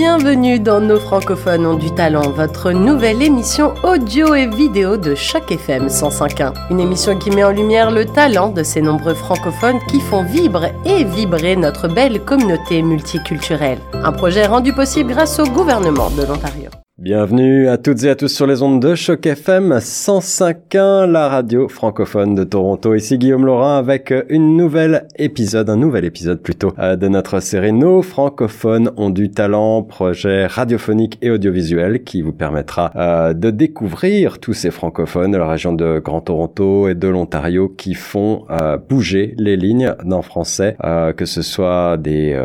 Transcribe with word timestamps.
Bienvenue 0.00 0.58
dans 0.58 0.80
Nos 0.80 0.98
francophones 0.98 1.66
ont 1.66 1.74
du 1.74 1.90
talent, 1.94 2.30
votre 2.30 2.72
nouvelle 2.72 3.20
émission 3.20 3.74
audio 3.82 4.34
et 4.34 4.46
vidéo 4.46 4.96
de 4.96 5.14
Choc 5.14 5.52
FM 5.52 5.88
105.1. 5.88 6.54
Une 6.70 6.80
émission 6.80 7.18
qui 7.18 7.30
met 7.30 7.44
en 7.44 7.50
lumière 7.50 7.90
le 7.90 8.06
talent 8.06 8.48
de 8.48 8.62
ces 8.62 8.80
nombreux 8.80 9.12
francophones 9.12 9.78
qui 9.90 10.00
font 10.00 10.22
vibrer 10.22 10.72
et 10.86 11.04
vibrer 11.04 11.54
notre 11.54 11.86
belle 11.86 12.24
communauté 12.24 12.80
multiculturelle. 12.80 13.78
Un 13.92 14.12
projet 14.12 14.46
rendu 14.46 14.72
possible 14.72 15.12
grâce 15.12 15.38
au 15.38 15.44
gouvernement 15.44 16.08
de 16.10 16.22
l'Ontario. 16.22 16.70
Bienvenue 17.00 17.66
à 17.66 17.78
toutes 17.78 18.04
et 18.04 18.10
à 18.10 18.14
tous 18.14 18.28
sur 18.28 18.46
les 18.46 18.62
ondes 18.62 18.82
de 18.82 18.94
Choc 18.94 19.24
FM 19.24 19.72
105.1, 19.78 21.10
la 21.10 21.30
radio 21.30 21.66
francophone 21.66 22.34
de 22.34 22.44
Toronto. 22.44 22.94
Ici 22.94 23.16
Guillaume 23.16 23.46
Laurin 23.46 23.78
avec 23.78 24.12
une 24.28 24.54
nouvelle 24.54 25.08
épisode, 25.16 25.70
un 25.70 25.78
nouvel 25.78 26.04
épisode 26.04 26.42
plutôt, 26.42 26.74
euh, 26.78 26.96
de 26.96 27.08
notre 27.08 27.40
série 27.40 27.72
Nos 27.72 28.02
francophones 28.02 28.90
ont 28.98 29.08
du 29.08 29.30
talent, 29.30 29.82
projet 29.82 30.44
radiophonique 30.44 31.16
et 31.22 31.30
audiovisuel 31.30 32.04
qui 32.04 32.20
vous 32.20 32.34
permettra 32.34 32.92
euh, 32.94 33.32
de 33.32 33.48
découvrir 33.48 34.38
tous 34.38 34.52
ces 34.52 34.70
francophones 34.70 35.30
de 35.30 35.38
la 35.38 35.48
région 35.48 35.72
de 35.72 36.00
Grand 36.00 36.20
Toronto 36.20 36.86
et 36.86 36.94
de 36.94 37.08
l'Ontario 37.08 37.70
qui 37.70 37.94
font 37.94 38.44
euh, 38.50 38.76
bouger 38.76 39.34
les 39.38 39.56
lignes 39.56 39.94
dans 40.04 40.20
français, 40.20 40.76
que 41.16 41.24
ce 41.24 41.40
soit 41.40 41.96
des, 41.96 42.38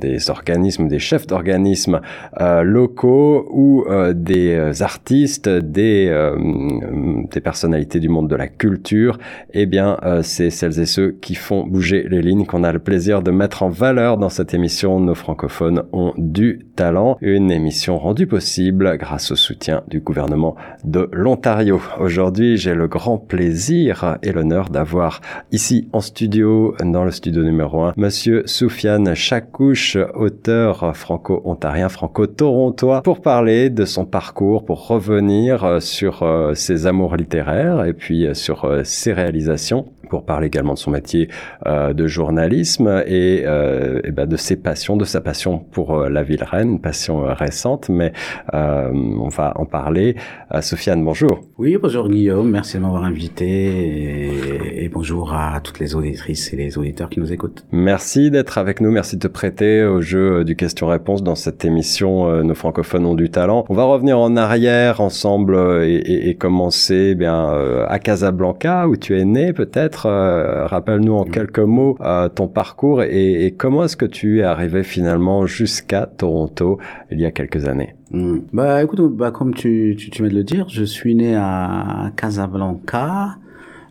des 0.00 0.30
organismes, 0.30 0.88
des 0.88 0.98
chefs 0.98 1.26
d'organismes 1.26 2.00
locaux 2.62 3.46
ou 3.50 3.84
euh, 3.90 4.12
des 4.14 4.54
euh, 4.54 4.72
artistes, 4.80 5.48
des, 5.48 6.06
euh, 6.08 6.36
des 7.30 7.40
personnalités 7.40 7.98
du 7.98 8.08
monde 8.08 8.28
de 8.28 8.36
la 8.36 8.46
culture, 8.46 9.18
eh 9.52 9.66
bien, 9.66 9.98
c'est 10.22 10.50
celles 10.50 10.78
et 10.80 10.86
ceux 10.86 11.12
qui 11.20 11.34
font 11.34 11.66
bouger 11.66 12.06
les 12.08 12.22
lignes 12.22 12.46
qu'on 12.46 12.64
a 12.64 12.72
le 12.72 12.78
plaisir 12.78 13.22
de 13.22 13.30
mettre 13.30 13.62
en 13.62 13.68
valeur 13.68 14.16
dans 14.16 14.28
cette 14.28 14.54
émission. 14.54 15.00
Nos 15.00 15.14
francophones 15.14 15.82
ont 15.92 16.12
du 16.16 16.66
talent. 16.76 17.18
Une 17.20 17.50
émission 17.50 17.98
rendue 17.98 18.26
possible 18.26 18.96
grâce 18.96 19.32
au 19.32 19.36
soutien 19.36 19.82
du 19.88 20.00
gouvernement 20.00 20.56
de 20.84 21.08
l'Ontario. 21.12 21.80
Aujourd'hui, 21.98 22.56
j'ai 22.56 22.74
le 22.74 22.88
grand 22.88 23.18
plaisir 23.18 24.18
et 24.22 24.32
l'honneur 24.32 24.68
d'avoir 24.70 25.20
ici 25.52 25.88
en 25.92 26.00
studio, 26.00 26.74
dans 26.82 27.04
le 27.04 27.10
studio 27.10 27.42
numéro 27.42 27.82
1, 27.82 27.94
monsieur 27.96 28.42
Soufiane 28.46 29.14
Chakouche, 29.14 29.96
auteur 30.14 30.96
franco-ontarien, 30.96 31.88
franco-torontois, 31.88 33.02
pour 33.02 33.20
parler 33.20 33.70
de 33.70 33.79
son 33.84 34.04
parcours 34.04 34.64
pour 34.64 34.86
revenir 34.86 35.64
euh, 35.64 35.80
sur 35.80 36.22
euh, 36.22 36.54
ses 36.54 36.86
amours 36.86 37.16
littéraires 37.16 37.84
et 37.84 37.92
puis 37.92 38.26
euh, 38.26 38.34
sur 38.34 38.80
ses 38.84 39.12
réalisations 39.12 39.86
pour 40.10 40.26
parler 40.26 40.48
également 40.48 40.74
de 40.74 40.78
son 40.78 40.90
métier 40.90 41.28
euh, 41.66 41.94
de 41.94 42.06
journalisme 42.06 43.02
et, 43.06 43.44
euh, 43.46 44.00
et 44.04 44.10
ben 44.10 44.26
de 44.26 44.36
ses 44.36 44.56
passions, 44.56 44.96
de 44.96 45.04
sa 45.04 45.20
passion 45.20 45.58
pour 45.58 45.94
euh, 45.94 46.08
la 46.08 46.22
ville 46.22 46.44
reine, 46.44 46.72
une 46.72 46.80
passion 46.80 47.24
euh, 47.24 47.32
récente, 47.32 47.88
mais 47.88 48.12
euh, 48.52 48.90
on 48.92 49.28
va 49.28 49.52
en 49.56 49.64
parler. 49.64 50.16
Sofiane, 50.60 51.04
bonjour. 51.04 51.42
Oui, 51.58 51.76
bonjour 51.80 52.08
Guillaume, 52.08 52.50
merci 52.50 52.76
de 52.76 52.82
m'avoir 52.82 53.04
invité 53.04 53.46
et, 53.46 54.84
et, 54.84 54.88
bonjour 54.88 55.32
à 55.32 55.60
toutes 55.60 55.78
les 55.78 55.94
auditrices 55.94 56.52
et 56.52 56.56
les 56.56 56.76
auditeurs 56.76 57.08
qui 57.08 57.20
nous 57.20 57.32
écoutent. 57.32 57.64
Merci 57.70 58.32
d'être 58.32 58.58
avec 58.58 58.80
nous, 58.80 58.90
merci 58.90 59.16
de 59.16 59.20
te 59.20 59.28
prêter 59.28 59.84
au 59.84 60.00
jeu 60.00 60.44
du 60.44 60.56
question-réponse 60.56 61.22
dans 61.22 61.36
cette 61.36 61.64
émission 61.64 62.42
Nos 62.42 62.54
francophones 62.54 63.06
ont 63.06 63.14
du 63.14 63.30
talent. 63.30 63.64
On 63.68 63.74
va 63.74 63.84
revenir 63.84 64.18
en 64.18 64.36
arrière 64.36 65.00
ensemble 65.00 65.56
et 65.84 66.34
commencer 66.34 67.10
eh 67.12 67.14
bien 67.14 67.48
à 67.86 67.98
Casablanca 68.00 68.88
où 68.88 68.96
tu 68.96 69.16
es 69.18 69.24
né 69.24 69.52
peut-être 69.52 69.99
euh, 70.06 70.66
rappelle-nous 70.66 71.14
en 71.14 71.24
quelques 71.24 71.58
mots 71.58 71.96
euh, 72.00 72.28
ton 72.28 72.48
parcours 72.48 73.02
et, 73.02 73.54
comment 73.56 73.84
est-ce 73.84 73.96
que 73.96 74.06
tu 74.06 74.40
es 74.40 74.42
arrivé 74.42 74.82
finalement 74.82 75.46
jusqu'à 75.46 76.06
Toronto 76.06 76.78
il 77.10 77.20
y 77.20 77.26
a 77.26 77.30
quelques 77.30 77.66
années? 77.66 77.94
Hmm. 78.10 78.38
Bah 78.52 78.82
écoute, 78.82 79.00
bah 79.16 79.30
comme 79.30 79.54
tu, 79.54 79.94
tu, 79.98 80.10
tu 80.10 80.22
viens 80.22 80.30
de 80.30 80.36
le 80.36 80.44
dire, 80.44 80.68
je 80.68 80.84
suis 80.84 81.14
né 81.14 81.36
à 81.36 82.10
Casablanca. 82.16 83.36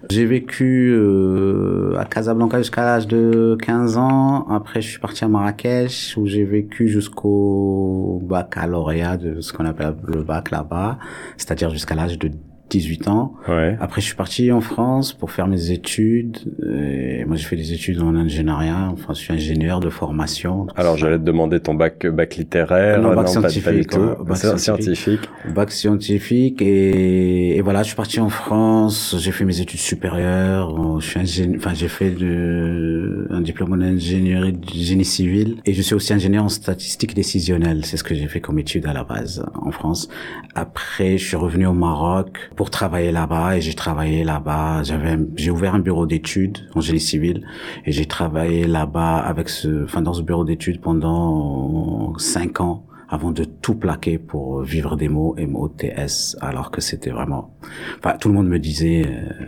J'ai 0.09 0.25
vécu 0.25 0.91
euh, 0.93 1.95
à 1.97 2.05
Casablanca 2.05 2.57
jusqu'à 2.57 2.83
l'âge 2.83 3.07
de 3.07 3.57
15 3.61 3.97
ans. 3.97 4.47
Après, 4.49 4.81
je 4.81 4.89
suis 4.89 4.99
parti 4.99 5.25
à 5.25 5.27
Marrakech 5.27 6.15
où 6.17 6.25
j'ai 6.25 6.45
vécu 6.45 6.87
jusqu'au 6.87 8.19
baccalauréat 8.23 9.17
de 9.17 9.41
ce 9.41 9.51
qu'on 9.51 9.65
appelle 9.65 9.95
le 10.07 10.23
bac 10.23 10.51
là-bas, 10.51 10.99
c'est-à-dire 11.37 11.69
jusqu'à 11.69 11.95
l'âge 11.95 12.17
de 12.17 12.31
18 12.69 13.07
ans. 13.07 13.33
Ouais. 13.47 13.77
Après, 13.79 14.01
je 14.01 14.05
suis 14.07 14.15
parti 14.15 14.51
en 14.51 14.61
France 14.61 15.13
pour 15.13 15.31
faire 15.31 15.47
mes 15.47 15.71
études. 15.71 16.37
Et 16.63 17.25
moi, 17.25 17.35
j'ai 17.35 17.45
fait 17.45 17.55
des 17.55 17.73
études 17.73 18.01
en 18.01 18.15
ingénierie. 18.15 18.69
Enfin, 18.69 19.13
je 19.13 19.19
suis 19.19 19.33
ingénieur 19.33 19.79
de 19.79 19.89
formation. 19.89 20.67
Alors, 20.75 20.97
j'allais 20.97 21.17
te 21.17 21.23
demander 21.23 21.59
ton 21.59 21.73
bac, 21.73 22.05
bac 22.07 22.35
littéraire. 22.35 23.01
Non, 23.01 23.15
bac 23.15 23.27
scientifique. 23.27 23.91
bac 24.25 24.37
scientifique. 24.37 25.21
Bac 25.53 25.71
scientifique. 25.71 26.61
Et, 26.61 27.57
et, 27.57 27.61
voilà, 27.61 27.83
je 27.83 27.87
suis 27.87 27.95
parti 27.95 28.19
en 28.19 28.29
France. 28.29 29.15
J'ai 29.19 29.31
fait 29.31 29.45
mes 29.45 29.61
études 29.61 29.79
supérieures. 29.79 30.99
Je 30.99 31.07
suis 31.07 31.19
ingénieur, 31.19 31.59
enfin, 31.59 31.73
j'ai 31.73 31.87
fait 31.87 32.11
de, 32.11 33.27
un 33.31 33.41
diplôme 33.41 33.73
en 33.73 33.81
ingénierie 33.81 34.53
de 34.53 34.69
génie 34.69 35.05
civil. 35.05 35.57
Et 35.65 35.73
je 35.73 35.81
suis 35.81 35.95
aussi 35.95 36.13
ingénieur 36.13 36.43
en 36.43 36.49
statistique 36.49 37.15
décisionnelle. 37.15 37.85
C'est 37.85 37.97
ce 37.97 38.03
que 38.03 38.15
j'ai 38.15 38.27
fait 38.27 38.41
comme 38.41 38.59
étude 38.59 38.85
à 38.85 38.93
la 38.93 39.03
base 39.03 39.43
en 39.55 39.71
France. 39.71 40.09
Après, 40.55 41.17
je 41.17 41.25
suis 41.25 41.37
revenu 41.37 41.65
au 41.65 41.73
Maroc 41.73 42.49
pour 42.59 42.71
travailler 42.71 43.13
là-bas 43.13 43.55
et 43.55 43.61
j'ai 43.61 43.73
travaillé 43.73 44.25
là-bas. 44.25 44.83
J'avais, 44.83 45.17
j'ai 45.37 45.49
ouvert 45.49 45.75
un 45.75 45.79
bureau 45.79 46.05
d'études 46.05 46.57
en 46.75 46.81
génie 46.81 46.99
civil 46.99 47.47
et 47.85 47.93
j'ai 47.93 48.05
travaillé 48.05 48.67
là-bas 48.67 49.15
avec 49.15 49.47
ce, 49.47 49.85
enfin 49.85 50.01
dans 50.01 50.11
ce 50.11 50.21
bureau 50.23 50.43
d'études 50.43 50.81
pendant 50.81 52.17
cinq 52.17 52.59
ans 52.59 52.83
avant 53.07 53.31
de 53.31 53.45
tout 53.45 53.75
plaquer 53.75 54.17
pour 54.17 54.61
vivre 54.61 54.97
des 54.97 55.07
mots 55.07 55.35
M-O-T-S 55.37 56.35
alors 56.41 56.69
que 56.69 56.81
c'était 56.81 57.11
vraiment, 57.11 57.55
enfin 57.99 58.17
tout 58.19 58.27
le 58.27 58.33
monde 58.33 58.49
me 58.49 58.59
disait 58.59 59.03
euh, 59.07 59.45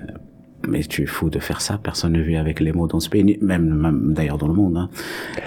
mais 0.69 0.79
tu 0.79 1.03
es 1.03 1.05
fou 1.05 1.29
de 1.29 1.39
faire 1.39 1.59
ça, 1.59 1.77
personne 1.77 2.13
ne 2.13 2.21
vit 2.21 2.37
avec 2.37 2.61
les 2.61 2.71
mots 2.71 2.87
dans 2.87 3.01
ce 3.01 3.09
pays, 3.09 3.37
même, 3.41 3.73
même 3.73 4.13
d'ailleurs 4.13 4.37
dans 4.37 4.47
le 4.47 4.53
monde. 4.53 4.77
Hein. 4.77 4.89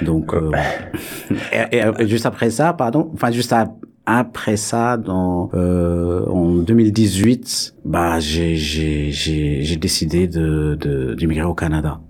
Donc, 0.03 0.35
euh, 0.35 0.51
et, 1.73 1.79
et, 1.79 2.09
juste 2.09 2.27
après 2.27 2.51
ça, 2.51 2.75
pardon, 2.75 3.11
enfin 3.15 3.31
juste 3.31 3.53
à, 3.53 3.73
après 4.07 4.57
ça, 4.57 4.97
dans 4.97 5.51
euh, 5.55 6.27
en 6.27 6.57
2018, 6.57 7.77
bah 7.85 8.21
j'ai 8.21 8.57
j'ai 8.57 9.11
j'ai 9.11 9.63
j'ai 9.63 9.77
décidé 9.77 10.29
de 10.29 11.15
d'immigrer 11.19 11.47
au 11.47 11.55
Canada. 11.55 12.01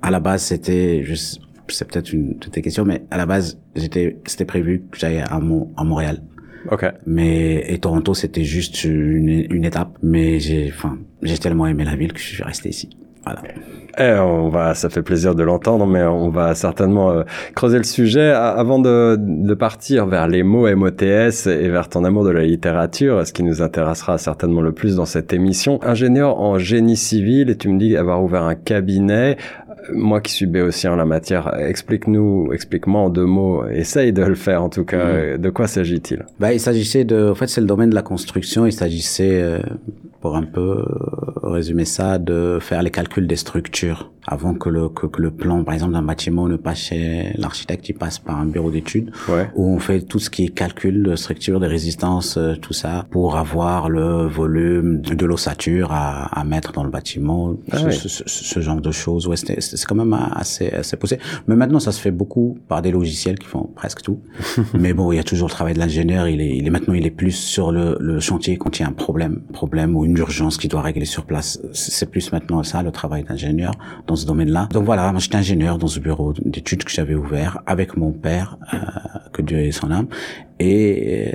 À 0.00 0.10
la 0.10 0.20
base, 0.20 0.42
c'était 0.42 1.02
juste 1.02 1.40
c'est 1.68 1.86
peut-être 1.86 2.12
une 2.12 2.38
de 2.38 2.48
tes 2.48 2.62
questions, 2.62 2.84
mais 2.84 3.04
à 3.10 3.18
la 3.18 3.26
base, 3.26 3.60
j'étais 3.76 4.18
c'était 4.24 4.46
prévu 4.46 4.84
que 4.90 4.98
j'aille 4.98 5.18
à, 5.18 5.34
à 5.34 5.84
Montréal. 5.84 6.22
Ok. 6.70 6.86
Mais 7.06 7.64
et 7.72 7.78
Toronto, 7.78 8.14
c'était 8.14 8.44
juste 8.44 8.84
une, 8.84 9.46
une 9.50 9.64
étape. 9.64 9.98
Mais 10.02 10.40
j'ai 10.40 10.72
enfin 10.74 10.98
j'ai 11.22 11.38
tellement 11.38 11.66
aimé 11.66 11.84
la 11.84 11.96
ville 11.96 12.12
que 12.12 12.20
je 12.20 12.26
suis 12.26 12.42
resté 12.42 12.70
ici. 12.70 12.88
Eh, 14.00 14.12
on 14.12 14.48
va, 14.48 14.74
ça 14.74 14.90
fait 14.90 15.02
plaisir 15.02 15.34
de 15.34 15.42
l'entendre, 15.42 15.84
mais 15.84 16.04
on 16.04 16.28
va 16.28 16.54
certainement 16.54 17.10
euh, 17.10 17.24
creuser 17.56 17.78
le 17.78 17.84
sujet 17.84 18.30
avant 18.30 18.78
de, 18.78 19.16
de, 19.18 19.54
partir 19.54 20.06
vers 20.06 20.28
les 20.28 20.44
mots 20.44 20.72
MOTS 20.72 21.48
et 21.48 21.68
vers 21.68 21.88
ton 21.88 22.04
amour 22.04 22.24
de 22.24 22.30
la 22.30 22.44
littérature, 22.44 23.26
ce 23.26 23.32
qui 23.32 23.42
nous 23.42 23.60
intéressera 23.60 24.16
certainement 24.16 24.60
le 24.60 24.70
plus 24.70 24.94
dans 24.94 25.04
cette 25.04 25.32
émission. 25.32 25.80
Ingénieur 25.82 26.40
en 26.40 26.58
génie 26.58 26.96
civil, 26.96 27.50
et 27.50 27.56
tu 27.56 27.68
me 27.68 27.78
dis 27.78 27.96
avoir 27.96 28.22
ouvert 28.22 28.44
un 28.44 28.54
cabinet. 28.54 29.36
Moi 29.92 30.20
qui 30.20 30.32
suis 30.32 30.46
béotien 30.46 30.92
en 30.92 30.96
la 30.96 31.04
matière, 31.04 31.54
explique-nous, 31.58 32.52
explique-moi 32.52 33.00
en 33.02 33.10
deux 33.10 33.24
mots, 33.24 33.66
essaye 33.68 34.12
de 34.12 34.22
le 34.22 34.34
faire 34.34 34.62
en 34.62 34.68
tout 34.68 34.84
cas. 34.84 35.36
Mmh. 35.36 35.38
De 35.38 35.50
quoi 35.50 35.66
s'agit-il? 35.66 36.24
Bah, 36.38 36.52
Il 36.52 36.60
s'agissait 36.60 37.04
de, 37.04 37.30
en 37.30 37.34
fait 37.34 37.46
c'est 37.48 37.60
le 37.60 37.66
domaine 37.66 37.90
de 37.90 37.94
la 37.94 38.02
construction, 38.02 38.66
il 38.66 38.72
s'agissait 38.72 39.40
euh, 39.42 39.60
pour 40.20 40.36
un 40.36 40.42
peu 40.42 40.84
résumer 41.42 41.84
ça, 41.84 42.18
de 42.18 42.58
faire 42.60 42.82
les 42.82 42.90
calculs 42.90 43.26
des 43.26 43.36
structures 43.36 44.10
avant 44.26 44.54
que 44.54 44.68
le, 44.68 44.88
que, 44.90 45.06
que 45.06 45.22
le 45.22 45.30
plan, 45.30 45.64
par 45.64 45.72
exemple, 45.72 45.94
d'un 45.94 46.02
bâtiment 46.02 46.48
ne 46.48 46.56
passe 46.56 46.78
chez 46.78 47.32
l'architecte, 47.36 47.88
il 47.88 47.94
passe 47.94 48.18
par 48.18 48.38
un 48.38 48.44
bureau 48.44 48.70
d'études 48.70 49.10
ouais. 49.28 49.48
où 49.54 49.74
on 49.74 49.78
fait 49.78 50.02
tout 50.02 50.18
ce 50.18 50.28
qui 50.28 50.44
est 50.44 50.48
calcul 50.48 51.02
de 51.02 51.16
structure, 51.16 51.60
de 51.60 51.66
résistance, 51.66 52.36
euh, 52.36 52.54
tout 52.54 52.74
ça, 52.74 53.06
pour 53.10 53.36
avoir 53.36 53.88
le 53.88 54.26
volume 54.26 55.00
de 55.00 55.26
l'ossature 55.26 55.92
à, 55.92 56.26
à 56.38 56.44
mettre 56.44 56.72
dans 56.72 56.84
le 56.84 56.90
bâtiment, 56.90 57.54
ah 57.72 57.90
ce, 57.90 58.08
ce, 58.08 58.22
ce, 58.26 58.60
genre 58.60 58.82
de 58.82 58.90
choses. 58.90 59.26
Ouais, 59.26 59.36
c'est 59.78 59.86
quand 59.86 59.94
même 59.94 60.12
assez, 60.12 60.68
assez 60.70 60.96
poussé. 60.96 61.18
Mais 61.46 61.56
maintenant, 61.56 61.80
ça 61.80 61.92
se 61.92 62.00
fait 62.00 62.10
beaucoup 62.10 62.58
par 62.68 62.82
des 62.82 62.90
logiciels 62.90 63.38
qui 63.38 63.46
font 63.46 63.70
presque 63.74 64.02
tout. 64.02 64.20
Mais 64.74 64.92
bon, 64.92 65.12
il 65.12 65.16
y 65.16 65.18
a 65.18 65.24
toujours 65.24 65.48
le 65.48 65.52
travail 65.52 65.74
de 65.74 65.78
l'ingénieur. 65.78 66.28
Il 66.28 66.40
est, 66.40 66.56
il 66.56 66.66
est 66.66 66.70
maintenant, 66.70 66.94
il 66.94 67.06
est 67.06 67.10
plus 67.10 67.32
sur 67.32 67.72
le, 67.72 67.96
le 68.00 68.20
chantier 68.20 68.56
quand 68.56 68.78
il 68.78 68.82
y 68.82 68.84
a 68.84 68.88
un 68.88 68.92
problème, 68.92 69.40
problème 69.52 69.96
ou 69.96 70.04
une 70.04 70.16
urgence 70.16 70.56
qui 70.58 70.68
doit 70.68 70.82
régler 70.82 71.04
sur 71.04 71.24
place. 71.24 71.60
C'est 71.72 72.10
plus 72.10 72.32
maintenant 72.32 72.62
ça, 72.62 72.82
le 72.82 72.90
travail 72.90 73.24
d'ingénieur 73.24 73.72
dans 74.06 74.16
ce 74.16 74.26
domaine-là. 74.26 74.68
Donc 74.72 74.84
voilà, 74.84 75.10
moi 75.12 75.20
j'étais 75.20 75.36
ingénieur 75.36 75.78
dans 75.78 75.86
ce 75.86 76.00
bureau 76.00 76.34
d'études 76.44 76.84
que 76.84 76.90
j'avais 76.90 77.14
ouvert 77.14 77.62
avec 77.66 77.96
mon 77.96 78.12
père, 78.12 78.58
euh, 78.74 78.78
que 79.32 79.42
Dieu 79.42 79.58
ait 79.58 79.72
son 79.72 79.90
âme. 79.90 80.08
Et, 80.60 81.32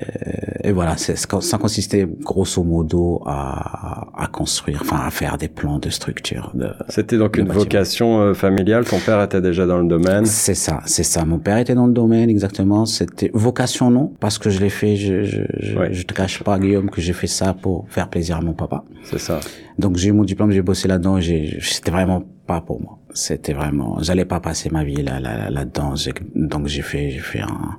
et 0.63 0.71
voilà, 0.73 0.97
ça 0.97 1.57
consistait 1.57 2.05
grosso 2.21 2.61
modo 2.61 3.21
à, 3.25 4.09
à 4.21 4.27
construire, 4.27 4.79
enfin 4.81 4.99
à 5.05 5.11
faire 5.11 5.37
des 5.37 5.47
plans 5.47 5.79
de 5.79 5.89
structure. 5.89 6.53
C'était 6.89 7.17
donc 7.17 7.37
une 7.37 7.47
vocation 7.47 8.19
euh, 8.19 8.33
familiale. 8.33 8.83
Ton 8.83 8.99
père 8.99 9.21
était 9.23 9.39
déjà 9.39 9.65
dans 9.65 9.79
le 9.79 9.87
domaine. 9.87 10.25
C'est 10.25 10.55
ça, 10.55 10.81
c'est 10.85 11.03
ça. 11.03 11.23
Mon 11.23 11.39
père 11.39 11.57
était 11.57 11.75
dans 11.75 11.87
le 11.87 11.93
domaine 11.93 12.29
exactement. 12.29 12.85
C'était 12.85 13.31
vocation 13.33 13.89
non, 13.89 14.11
parce 14.19 14.37
que 14.37 14.49
je 14.49 14.59
l'ai 14.59 14.69
fait. 14.69 14.97
Je 14.97 15.23
je, 15.23 15.41
je, 15.59 15.77
je 15.91 16.03
te 16.03 16.13
cache 16.13 16.43
pas, 16.43 16.59
Guillaume, 16.59 16.89
que 16.89 16.99
j'ai 16.99 17.13
fait 17.13 17.27
ça 17.27 17.53
pour 17.53 17.85
faire 17.89 18.09
plaisir 18.09 18.37
à 18.37 18.41
mon 18.41 18.53
papa. 18.53 18.83
C'est 19.03 19.19
ça. 19.19 19.39
Donc 19.79 19.95
j'ai 19.95 20.09
eu 20.09 20.11
mon 20.11 20.23
diplôme, 20.23 20.51
j'ai 20.51 20.61
bossé 20.61 20.87
là-dedans. 20.87 21.19
C'était 21.61 21.91
vraiment 21.91 22.23
pas 22.45 22.61
pour 22.61 22.81
moi. 22.81 22.99
C'était 23.15 23.53
vraiment 23.53 23.99
j'allais 24.01 24.25
pas 24.25 24.39
passer 24.39 24.69
ma 24.71 24.83
vie 24.83 25.03
là 25.03 25.19
là 25.19 25.49
là 25.51 25.65
dedans 25.65 25.93
donc 26.33 26.67
j'ai 26.67 26.81
fait 26.81 27.11
j'ai 27.11 27.19
fait 27.19 27.41
un 27.41 27.77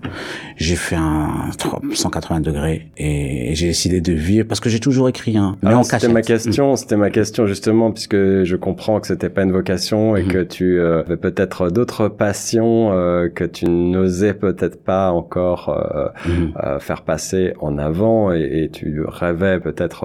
j'ai 0.56 0.76
fait 0.76 0.94
un 0.94 1.50
180 1.93 2.40
degrés 2.40 2.88
et, 2.96 3.52
j'ai 3.55 3.69
décidé 3.69 4.00
de 4.00 4.12
vivre 4.12 4.46
parce 4.46 4.61
que 4.61 4.69
j'ai 4.69 4.78
toujours 4.78 5.08
écrit 5.08 5.37
un 5.37 5.56
mais 5.62 5.82
c'était 5.82 6.08
ma 6.08 6.22
question 6.22 6.76
c'était 6.76 6.96
ma 6.96 7.11
question 7.11 7.46
justement 7.46 7.90
puisque 7.90 8.14
je 8.14 8.56
comprends 8.56 9.00
que 9.00 9.08
c'était 9.08 9.28
pas 9.28 9.43
une 9.43 9.50
vocation 9.50 10.16
et 10.16 10.22
mhm. 10.22 10.28
que 10.28 10.43
tu 10.43 10.78
euh, 10.78 11.00
avais 11.00 11.17
peut-être 11.17 11.69
d'autres 11.70 12.08
passions 12.08 12.93
euh, 12.93 13.28
que 13.28 13.44
tu 13.44 13.67
n'osais 13.69 14.34
peut-être 14.34 14.82
pas 14.82 15.10
encore 15.10 15.69
euh, 15.69 16.08
mhm. 16.28 16.81
faire 16.81 17.02
passer 17.02 17.55
en 17.60 17.76
avant 17.78 18.32
et, 18.32 18.64
et 18.64 18.69
tu 18.70 19.02
rêvais 19.06 19.58
peut-être 19.58 20.05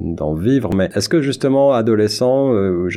d'en 0.00 0.34
vivre. 0.34 0.70
Mais 0.74 0.90
est-ce 0.94 1.08
que 1.08 1.20
justement 1.20 1.72
adolescent 1.72 2.50
ou 2.50 2.88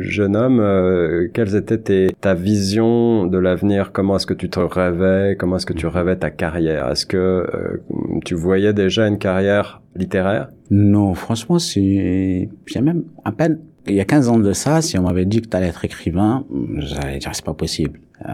jeune 0.00 0.36
homme 0.36 0.60
euh, 0.60 1.28
quelles 1.32 1.54
étaient 1.56 2.08
ta 2.20 2.34
vision 2.34 3.26
de 3.26 3.38
l'avenir? 3.38 3.92
Comment 3.92 4.16
est-ce 4.16 4.26
que 4.26 4.34
tu 4.34 4.48
te 4.48 4.60
rêvais? 4.60 5.36
Comment 5.38 5.56
est-ce 5.56 5.66
que 5.66 5.72
tu 5.72 5.86
rêvais 5.86 6.16
ta 6.16 6.30
carrière? 6.30 6.88
Est-ce 6.88 7.06
que 7.06 7.16
euh, 7.16 7.82
tu 8.24 8.34
voyais 8.34 8.72
déjà 8.72 9.06
une 9.06 9.18
carrière 9.18 9.82
littéraire? 9.96 10.48
Non, 10.70 11.14
franchement, 11.14 11.58
c'est 11.58 12.48
a 12.74 12.80
même 12.80 13.04
à 13.24 13.32
peine. 13.32 13.58
Il 13.86 13.94
y 13.94 14.00
a 14.00 14.04
15 14.04 14.28
ans 14.28 14.38
de 14.38 14.52
ça, 14.52 14.82
si 14.82 14.98
on 14.98 15.02
m'avait 15.02 15.24
dit 15.24 15.40
que 15.40 15.48
tu 15.48 15.56
allais 15.56 15.68
être 15.68 15.84
écrivain, 15.84 16.44
j'allais 16.76 17.18
dire 17.18 17.30
c'est 17.32 17.44
pas 17.44 17.54
possible. 17.54 18.00
Euh, 18.28 18.32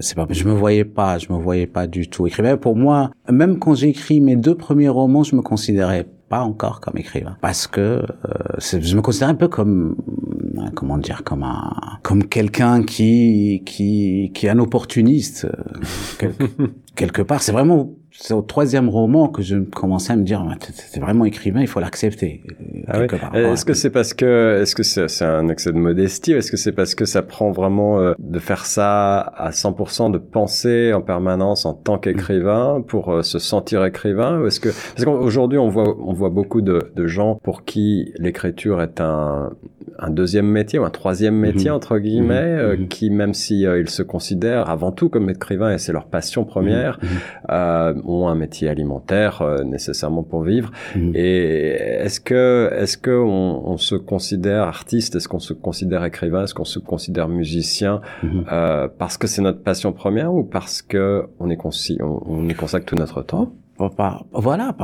c'est 0.00 0.16
pas 0.16 0.26
je 0.30 0.44
me 0.44 0.52
voyais 0.52 0.84
pas, 0.84 1.18
je 1.18 1.32
me 1.32 1.38
voyais 1.38 1.66
pas 1.66 1.86
du 1.86 2.08
tout 2.08 2.26
écrivain. 2.26 2.56
Pour 2.56 2.74
moi, 2.74 3.10
même 3.30 3.58
quand 3.58 3.74
j'ai 3.74 3.88
écrit 3.88 4.20
mes 4.20 4.36
deux 4.36 4.54
premiers 4.54 4.88
romans, 4.88 5.22
je 5.22 5.36
me 5.36 5.42
considérais 5.42 6.06
pas 6.30 6.42
encore 6.42 6.80
comme 6.80 6.96
écrivain. 6.96 7.36
Parce 7.42 7.66
que 7.66 7.80
euh, 7.80 8.04
je 8.60 8.96
me 8.96 9.02
considère 9.02 9.28
un 9.28 9.34
peu 9.34 9.48
comme 9.48 9.96
euh, 10.56 10.70
comment 10.74 10.96
dire 10.96 11.24
comme 11.24 11.42
un 11.42 11.72
comme 12.02 12.24
quelqu'un 12.24 12.84
qui 12.84 13.62
qui 13.66 14.30
qui 14.32 14.46
est 14.46 14.48
un 14.48 14.60
opportuniste 14.60 15.48
euh, 16.22 16.30
quelque, 17.00 17.22
part 17.22 17.42
c'est 17.42 17.52
vraiment 17.52 17.94
c'est 18.12 18.34
au 18.34 18.42
troisième 18.42 18.88
roman 18.88 19.28
que 19.28 19.40
je 19.40 19.56
commençais 19.56 20.12
à 20.12 20.16
me 20.16 20.24
dire, 20.24 20.44
c'est 20.72 21.00
vraiment 21.00 21.24
écrivain, 21.24 21.60
il 21.60 21.68
faut 21.68 21.80
l'accepter. 21.80 22.42
Ah 22.88 23.04
est-ce 23.34 23.64
que 23.64 23.72
c'est 23.72 23.90
parce 23.90 24.14
que, 24.14 24.60
est-ce 24.60 24.74
que 24.74 24.82
c'est 24.82 25.24
un 25.24 25.48
excès 25.48 25.72
de 25.72 25.78
modestie, 25.78 26.32
est-ce 26.32 26.50
que 26.50 26.56
c'est 26.56 26.72
parce 26.72 26.94
que 26.94 27.04
ça 27.04 27.22
prend 27.22 27.52
vraiment 27.52 28.00
euh, 28.00 28.14
de 28.18 28.38
faire 28.40 28.66
ça 28.66 29.20
à 29.20 29.50
100%, 29.50 30.10
de 30.10 30.18
penser 30.18 30.92
en 30.92 31.02
permanence 31.02 31.64
en 31.64 31.74
tant 31.74 31.98
qu'écrivain 31.98 32.82
pour 32.86 33.12
euh, 33.12 33.22
se 33.22 33.38
sentir 33.38 33.84
écrivain, 33.84 34.44
est-ce 34.44 34.58
que, 34.58 34.70
parce 34.70 35.04
qu'aujourd'hui 35.04 35.58
on 35.58 35.68
voit, 35.68 35.96
on 36.00 36.12
voit 36.12 36.30
beaucoup 36.30 36.62
de, 36.62 36.90
de 36.94 37.06
gens 37.06 37.36
pour 37.42 37.64
qui 37.64 38.12
l'écriture 38.18 38.82
est 38.82 39.00
un, 39.00 39.52
un 40.00 40.10
deuxième 40.10 40.46
métier 40.46 40.78
ou 40.78 40.84
un 40.84 40.90
troisième 40.90 41.34
mhm. 41.34 41.40
métier 41.40 41.70
entre 41.70 41.98
guillemets, 41.98 42.34
euh, 42.34 42.76
mhm. 42.76 42.88
qui 42.88 43.10
même 43.10 43.34
si 43.34 43.60
ils 43.60 43.90
se 43.90 44.02
considèrent 44.02 44.68
avant 44.68 44.90
tout 44.90 45.08
comme 45.08 45.30
écrivains 45.30 45.74
et 45.74 45.78
c'est 45.78 45.92
leur 45.92 46.06
passion 46.06 46.44
première, 46.44 46.89
euh, 47.50 47.94
ont 48.04 48.28
un 48.28 48.34
métier 48.34 48.68
alimentaire 48.68 49.42
euh, 49.42 49.64
nécessairement 49.64 50.22
pour 50.22 50.42
vivre. 50.42 50.70
Mhm. 50.96 51.12
Et 51.14 51.68
est-ce 52.04 52.20
que 52.20 52.70
est-ce 52.76 52.96
que 52.96 53.10
on, 53.10 53.68
on, 53.68 53.76
se 53.76 53.94
considère 53.94 54.64
artiste? 54.64 55.16
Est-ce 55.16 55.28
qu'on 55.28 55.38
se 55.38 55.52
considère 55.52 56.04
écrivain? 56.04 56.44
Est-ce 56.44 56.54
qu'on 56.54 56.64
se 56.64 56.78
considère 56.78 57.28
musicien? 57.28 58.00
Mhm. 58.22 58.44
euh, 58.52 58.88
parce 58.98 59.16
que 59.18 59.26
c'est 59.26 59.42
notre 59.42 59.62
passion 59.62 59.92
première 59.92 60.32
ou 60.32 60.44
parce 60.44 60.82
que 60.82 61.26
on 61.38 61.50
est 61.50 61.58
on, 62.00 62.22
on 62.26 62.48
y 62.48 62.54
consacre 62.54 62.86
tout 62.86 62.96
notre 62.96 63.22
temps? 63.22 63.52
Voilà, 64.32 64.76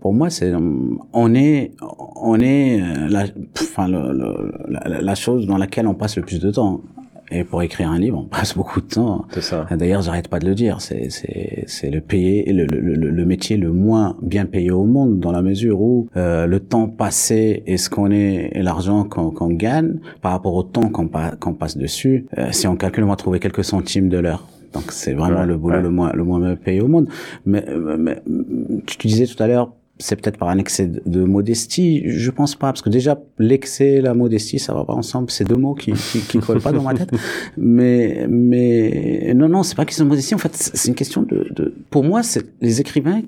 pour, 0.00 0.12
moi, 0.12 0.28
c'est 0.28 0.52
on 0.54 1.34
est 1.34 1.72
on 1.80 2.38
est 2.40 2.78
la, 3.08 3.24
enfin, 3.58 3.88
la, 3.88 5.14
chose 5.14 5.46
dans 5.46 5.56
laquelle 5.56 5.86
on 5.86 5.94
passe 5.94 6.16
le 6.16 6.22
plus 6.22 6.40
de 6.40 6.50
temps. 6.50 6.82
Et 7.30 7.44
pour 7.44 7.62
écrire 7.62 7.90
un 7.90 7.98
livre, 7.98 8.18
on 8.18 8.24
passe 8.28 8.54
beaucoup 8.56 8.80
de 8.80 8.86
temps. 8.86 9.26
C'est 9.30 9.42
ça. 9.42 9.66
D'ailleurs, 9.70 10.02
j'arrête 10.02 10.28
pas 10.28 10.38
de 10.38 10.46
le 10.46 10.54
dire. 10.54 10.80
C'est 10.80 11.10
c'est 11.10 11.64
c'est 11.66 11.90
le 11.90 12.00
payé, 12.00 12.52
le, 12.52 12.66
le, 12.66 12.94
le, 12.94 13.26
métier 13.26 13.56
le 13.56 13.72
moins 13.72 14.16
bien 14.22 14.44
payé 14.46 14.70
au 14.70 14.84
monde 14.84 15.20
dans 15.20 15.32
la 15.32 15.42
mesure 15.42 15.80
où 15.80 16.08
euh, 16.16 16.46
le 16.46 16.60
temps 16.60 16.88
passé 16.88 17.62
et 17.66 17.76
ce 17.76 17.88
qu'on 17.88 18.10
est 18.10 18.50
et 18.52 18.62
l'argent 18.62 19.04
qu'on 19.04 19.30
qu'on 19.30 19.48
gagne 19.48 19.98
par 20.20 20.32
rapport 20.32 20.54
au 20.54 20.62
temps 20.62 20.88
qu'on 20.88 21.08
qu'on 21.08 21.54
passe 21.54 21.76
dessus, 21.76 22.26
euh, 22.38 22.48
si 22.52 22.66
on 22.66 22.76
calcule, 22.76 23.04
on 23.04 23.08
va 23.08 23.16
trouver 23.16 23.40
quelques 23.40 23.64
centimes 23.64 24.08
de 24.08 24.18
l'heure. 24.18 24.46
Donc 24.72 24.90
c'est 24.90 25.14
vraiment 25.14 25.44
le 25.44 25.56
boulot 25.56 25.80
le 25.80 25.90
moins 25.90 26.12
le 26.12 26.24
moins 26.24 26.40
bien 26.40 26.56
payé 26.56 26.80
au 26.80 26.88
monde. 26.88 27.08
Mais, 27.46 27.64
mais 27.98 28.22
tu 28.86 29.06
disais 29.06 29.26
tout 29.26 29.40
à 29.42 29.46
l'heure 29.46 29.72
c'est 29.98 30.16
peut-être 30.16 30.38
par 30.38 30.48
un 30.48 30.58
excès 30.58 30.86
de 30.88 31.24
modestie. 31.24 32.02
Je 32.06 32.30
pense 32.30 32.56
pas, 32.56 32.68
parce 32.68 32.82
que 32.82 32.90
déjà 32.90 33.20
l'excès 33.38 33.94
et 33.94 34.00
la 34.00 34.14
modestie, 34.14 34.58
ça 34.58 34.74
va 34.74 34.84
pas 34.84 34.92
ensemble. 34.92 35.30
C'est 35.30 35.44
deux 35.44 35.56
mots 35.56 35.74
qui, 35.74 35.92
qui, 35.92 36.20
qui 36.20 36.38
collent 36.38 36.60
pas 36.60 36.72
dans 36.72 36.82
ma 36.82 36.94
tête. 36.94 37.10
Mais 37.56 38.26
mais 38.28 39.32
non 39.34 39.48
non, 39.48 39.62
c'est 39.62 39.76
pas 39.76 39.84
question 39.84 40.04
de 40.04 40.10
modestie. 40.10 40.34
En 40.34 40.38
fait, 40.38 40.54
c'est 40.54 40.88
une 40.88 40.94
question 40.94 41.22
de, 41.22 41.48
de... 41.54 41.74
pour 41.90 42.02
moi, 42.02 42.22
c'est 42.22 42.44
les 42.60 42.80
écrivains. 42.80 43.22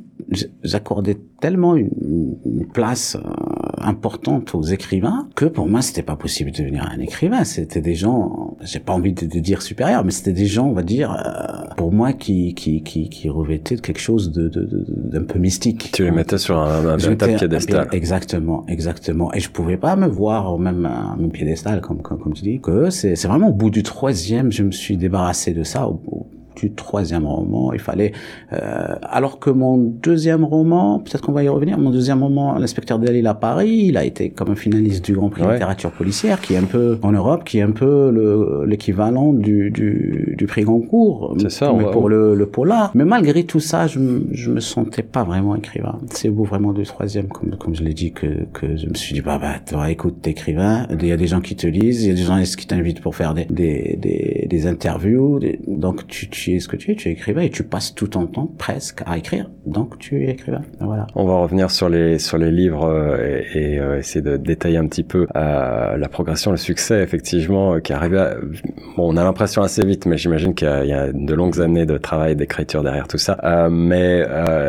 J'accordais 0.65 1.17
tellement 1.41 1.77
une, 1.77 1.91
une 2.45 2.67
place 2.67 3.17
euh, 3.17 3.29
importante 3.79 4.55
aux 4.55 4.63
écrivains 4.63 5.29
que 5.35 5.45
pour 5.45 5.69
moi 5.69 5.83
c'était 5.83 6.03
pas 6.03 6.17
possible 6.17 6.51
de 6.51 6.59
devenir 6.59 6.89
un 6.91 6.99
écrivain. 6.99 7.45
C'était 7.45 7.81
des 7.81 7.95
gens, 7.95 8.57
j'ai 8.63 8.81
pas 8.81 8.93
envie 8.93 9.13
de, 9.13 9.27
dire 9.39 9.63
supérieurs, 9.63 10.05
mais 10.05 10.11
c'était 10.11 10.33
des 10.33 10.47
gens, 10.47 10.67
on 10.67 10.73
va 10.73 10.83
dire, 10.83 11.13
euh, 11.13 11.75
pour 11.77 11.93
moi 11.93 12.13
qui 12.13 12.55
qui 12.55 12.83
qui, 12.83 13.09
qui 13.09 13.29
revêtaient 13.29 13.77
quelque 13.77 14.01
chose 14.01 14.33
de 14.33 14.49
d'un 14.49 15.25
peu 15.25 15.39
mystique. 15.39 15.91
Tu 15.93 16.05
les 16.05 16.11
mettais 16.11 16.39
sur 16.39 16.56
un, 16.59 16.87
un 16.89 16.97
véritable 16.97 17.37
piédestal. 17.37 17.89
Exactement, 17.93 18.65
exactement. 18.69 19.33
Et 19.35 19.41
je 19.41 19.51
pouvais 19.51 19.77
pas 19.77 19.97
me 19.97 20.07
voir 20.07 20.53
au 20.53 20.59
même, 20.59 20.87
un 20.87 21.17
même 21.17 21.31
piédestal 21.31 21.81
comme, 21.81 22.03
comme 22.03 22.19
comme 22.19 22.35
tu 22.35 22.43
dis. 22.43 22.61
Que 22.61 22.91
c'est 22.91 23.17
c'est 23.17 23.29
vraiment 23.29 23.49
au 23.49 23.53
bout 23.53 23.71
du 23.71 23.83
troisième, 23.83 24.53
je 24.53 24.63
me 24.63 24.73
suis 24.73 24.97
débarrassé 24.97 25.53
de 25.53 25.63
ça. 25.63 25.87
Au, 25.89 26.01
du 26.57 26.73
troisième 26.73 27.27
roman. 27.27 27.73
Il 27.73 27.79
fallait, 27.79 28.13
euh, 28.53 28.97
alors 29.03 29.39
que 29.39 29.51
mon 29.51 29.77
deuxième 29.79 30.45
roman, 30.45 30.99
peut-être 31.01 31.21
qu'on 31.23 31.33
va 31.33 31.45
y 31.45 31.49
revenir, 31.49 31.79
mon 31.79 31.91
deuxième 31.91 32.23
roman, 32.23 32.59
l'inspecteur 32.59 32.99
Delille 32.99 33.27
à 33.27 33.35
Paris, 33.35 33.85
il 33.89 33.97
a 33.97 34.05
été 34.05 34.31
comme 34.31 34.51
un 34.51 34.57
finaliste 34.57 35.05
du 35.05 35.15
Grand 35.15 35.29
Prix 35.29 35.43
de 35.43 35.53
littérature 35.53 35.91
policière, 35.91 36.41
qui 36.41 36.55
est 36.55 36.59
un 36.59 36.65
peu 36.65 36.99
en 37.03 37.13
Europe, 37.13 37.45
qui 37.45 37.59
est 37.59 37.63
un 37.63 37.71
peu 37.71 38.65
l'équivalent 38.67 39.33
du, 39.33 39.71
du, 39.71 40.35
du 40.37 40.47
prix 40.47 40.63
Goncourt, 40.63 41.37
c'est 41.41 41.51
ça, 41.51 41.73
mais 41.73 41.85
pour 41.91 42.09
le, 42.09 42.35
le 42.35 42.47
polar. 42.47 42.91
Mais 42.95 43.05
malgré 43.05 43.45
tout 43.45 43.61
ça, 43.61 43.87
je, 43.87 43.99
je 44.33 44.51
me 44.51 44.61
sentais 44.61 45.03
pas 45.03 45.25
vraiment 45.25 45.55
écrivain. 45.55 45.99
C'est 46.11 46.29
au 46.29 46.33
bout 46.33 46.45
vraiment 46.45 46.73
du 46.73 46.85
troisième, 46.85 47.29
comme, 47.29 47.57
comme 47.57 47.75
je 47.75 47.83
l'ai 47.85 47.95
dit, 47.95 48.13
que, 48.13 48.27
que 48.53 48.77
je 48.77 48.87
me 48.89 48.95
suis 48.95 49.15
dit, 49.15 49.21
bah, 49.21 49.39
bah, 49.41 49.55
toi, 49.69 49.91
écoute, 49.91 50.17
t'es 50.23 50.31
écrivain, 50.31 50.87
il 50.91 51.07
y 51.07 51.13
a 51.13 51.17
des 51.17 51.27
gens 51.27 51.41
qui 51.41 51.57
te 51.57 51.67
lisent, 51.67 52.05
il 52.05 52.09
y 52.09 52.13
a 52.13 52.15
des 52.15 52.23
gens 52.23 52.41
qui 52.43 52.67
t'invitent 52.67 53.01
pour 53.01 53.15
faire 53.15 53.35
des, 53.35 53.45
des, 53.47 53.99
des, 54.01 54.47
des 54.49 54.67
interviews, 54.67 55.41
donc 55.67 56.07
tu, 56.07 56.29
tu 56.29 56.46
ce 56.61 56.69
que 56.69 56.77
tu 56.77 56.93
es, 56.93 56.95
tu 56.95 57.09
es 57.11 57.45
et 57.45 57.51
tu 57.51 57.65
passes 57.65 57.95
tout 57.95 58.09
ton 58.09 58.27
temps 58.27 58.51
presque 58.59 59.03
à 59.07 59.19
écrire. 59.19 59.51
Donc 59.67 59.99
tu 59.99 60.23
es 60.23 60.31
écrivain. 60.31 60.63
Voilà. 60.81 61.07
On 61.15 61.27
va 61.27 61.39
revenir 61.39 61.71
sur 61.71 61.89
les 61.89 62.19
sur 62.19 62.39
les 62.39 62.51
livres 62.51 62.85
euh, 62.85 63.43
et, 63.55 63.79
euh, 63.79 63.99
essayer 63.99 64.23
de 64.23 64.37
détailler 64.37 64.77
un 64.77 64.87
petit 64.87 65.03
peu 65.03 65.27
euh, 65.37 65.97
la 65.97 66.09
progression, 66.09 66.53
le 66.53 66.57
succès 66.57 67.03
effectivement 67.03 67.81
qui 67.81 67.93
arrive. 67.93 68.17
À... 68.17 68.35
Bon, 68.97 69.13
on 69.13 69.17
a 69.17 69.25
l'impression 69.25 69.63
assez 69.63 69.85
vite, 69.85 70.07
mais 70.07 70.17
j'imagine 70.17 70.55
qu'il 70.55 70.69
y, 70.69 70.89
y, 70.89 70.93
a 70.93 71.13
de 71.13 71.35
longues 71.35 71.61
années 71.61 71.87
de 71.87 71.99
travail 71.99 72.37
d'écriture 72.37 72.83
derrière 72.83 73.09
tout 73.09 73.19
ça. 73.19 73.69
mais 73.71 74.25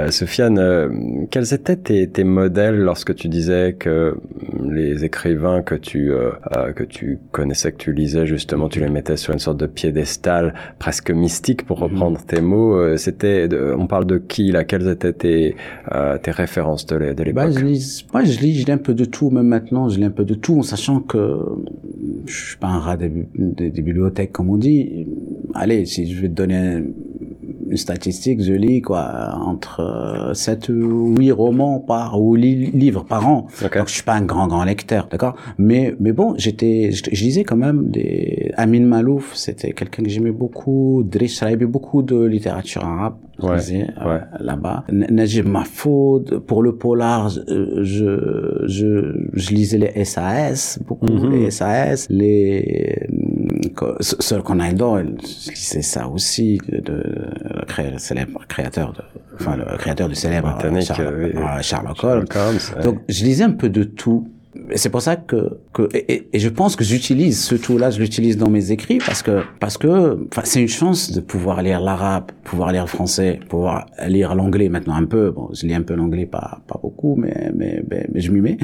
Sofiane, 0.10 1.28
quels 1.30 1.54
étaient 1.54 1.76
tes, 1.76 2.10
tes 2.10 2.24
modèles 2.24 2.78
lorsque 2.78 3.14
tu 3.16 3.28
disais 3.28 3.76
que 3.78 4.18
les 4.70 5.06
écrivains 5.06 5.62
que 5.62 5.76
tu 5.76 6.12
que 6.76 6.84
tu 6.84 7.20
connaissais, 7.32 7.72
que 7.72 7.78
tu 7.78 7.94
lisais 7.94 8.26
justement, 8.26 8.70
tu 8.70 8.80
les 8.80 8.90
mettais 8.90 9.18
sur 9.18 9.34
une 9.34 9.40
sorte 9.40 9.58
de 9.58 9.68
piédestal 9.68 10.54
presque 10.80 11.12
mystique 11.12 11.67
pour 11.68 11.80
reprendre 11.80 12.20
tes 12.26 12.42
mots, 12.42 12.76
euh, 12.76 12.98
c'était, 12.98 13.48
on 13.78 13.86
parle 13.86 14.06
de 14.06 14.18
qui 14.18 14.52
là? 14.52 14.64
Quelles 14.64 14.88
étaient 14.88 15.14
tes, 15.14 15.56
euh, 15.94 16.18
tes 16.18 16.32
références 16.32 16.86
de 16.86 16.96
l'époque 16.96 17.34
bah, 17.34 17.52
je 17.52 17.60
lis, 17.60 18.06
Moi, 18.14 18.24
je 18.24 18.40
lis, 18.40 18.56
je 18.56 18.66
lis 18.66 18.72
un 18.72 18.78
peu 18.78 18.94
de 18.94 19.06
tout, 19.06 19.30
même 19.30 19.48
maintenant, 19.48 19.90
je 19.90 20.00
lis 20.00 20.06
un 20.06 20.12
peu 20.12 20.26
de 20.26 20.34
tout, 20.34 20.60
en 20.60 20.64
sachant 20.64 21.02
que 21.02 21.38
je 22.26 22.34
suis 22.34 22.58
pas 22.58 22.68
un 22.68 22.80
rat 22.80 22.98
des, 22.98 23.12
des, 23.36 23.82
bibliothèques, 23.82 24.32
comme 24.32 24.50
on 24.50 24.58
dit. 24.58 25.06
Allez, 25.54 25.86
si 25.86 26.12
je 26.12 26.22
vais 26.22 26.30
te 26.30 26.34
donner 26.34 26.84
une 27.70 27.78
statistique, 27.78 28.42
je 28.44 28.54
lis 28.54 28.82
quoi 28.82 29.36
entre 29.36 30.32
7 30.34 30.70
ou 30.70 31.16
8 31.18 31.32
romans 31.32 31.80
par 31.80 32.22
ou 32.22 32.36
livres 32.36 33.04
par 33.04 33.28
an. 33.28 33.48
Donc 33.62 33.88
je 33.88 33.94
suis 33.94 34.04
pas 34.04 34.16
un 34.16 34.22
grand 34.22 34.48
grand 34.48 34.64
lecteur, 34.64 35.08
d'accord? 35.10 35.36
Mais 35.58 35.96
mais 36.00 36.12
bon, 36.12 36.34
j'étais 36.38 36.92
je, 36.92 37.10
lisais 37.10 37.44
quand 37.44 37.58
même 37.58 37.90
des 37.90 38.52
Amin 38.58 38.86
Malouf, 38.86 39.36
c'était 39.36 39.74
quelqu'un 39.74 40.04
que 40.04 40.10
j'aimais 40.10 40.32
beaucoup, 40.32 41.04
Driss 41.06 41.42
Raibi, 41.42 41.66
beaucoup 41.66 42.02
de 42.02 42.24
littérature 42.24 42.84
arabe. 42.84 43.16
Ouais, 43.40 43.60
euh, 44.02 44.20
là-bas. 44.40 44.84
Najib 44.92 45.48
Mahfoud, 45.48 46.40
pour 46.40 46.64
le 46.64 46.76
polar, 46.76 47.30
je, 47.30 47.84
je, 47.84 48.66
je, 49.34 49.50
lisais 49.54 49.78
les 49.78 50.06
SAS, 50.06 50.80
beaucoup 50.86 51.08
mhm. 51.08 51.32
les 51.32 51.52
SAS, 51.52 52.08
les 52.10 53.08
Seul 54.02 54.42
qu'on 54.42 54.60
a 54.60 54.70
je 54.70 55.50
lisais 55.50 55.82
ça 55.82 56.08
aussi, 56.08 56.60
de, 56.68 56.80
de, 56.80 57.04
le 57.92 57.98
célèbre 58.00 58.42
créateur 58.48 58.94
de, 58.94 59.02
enfin 59.36 59.56
le 59.56 59.78
créateur 59.78 60.10
du 60.10 60.16
célèbre 60.16 60.58
Charles, 60.82 61.32
euh, 61.36 61.62
Sherlock 61.62 62.04
Holmes. 62.04 62.26
Donc 62.84 63.00
je 63.08 63.24
lisais 63.24 63.44
un 63.44 63.52
peu 63.52 63.70
de 63.70 63.84
tout 63.84 64.28
c'est 64.76 64.90
pour 64.90 65.02
ça 65.02 65.16
que, 65.16 65.60
que 65.74 65.90
et, 65.94 66.30
et 66.34 66.40
je 66.40 66.50
pense 66.50 66.76
que 66.76 66.84
j'utilise 66.84 67.42
ce 67.42 67.56
tool-là, 67.56 67.90
je 67.90 68.00
l'utilise 68.00 68.38
dans 68.38 68.50
mes 68.50 68.72
écrits 68.72 69.00
parce 69.00 69.22
que 69.22 69.44
parce 69.60 69.78
que 69.78 70.28
enfin 70.32 70.42
c'est 70.46 70.62
une 70.62 70.68
chance 70.68 71.12
de 71.12 71.22
pouvoir 71.22 71.62
lire 71.62 71.80
l'arabe, 71.80 72.32
pouvoir 72.44 72.72
lire 72.72 72.84
le 72.84 72.88
français, 72.88 73.40
pouvoir 73.50 73.86
lire 74.08 74.36
l'anglais 74.36 74.70
maintenant 74.70 74.96
un 74.96 75.06
peu. 75.06 75.32
Bon, 75.32 75.50
je 75.54 75.66
lis 75.66 75.74
un 75.74 75.82
peu 75.82 75.96
l'anglais, 75.96 76.26
pas 76.26 76.60
pas 76.68 76.80
beaucoup, 76.82 77.16
mais 77.16 77.52
mais 77.56 77.84
mais, 77.90 78.22
je 78.22 78.32
m'y 78.32 78.42
mets. 78.42 78.58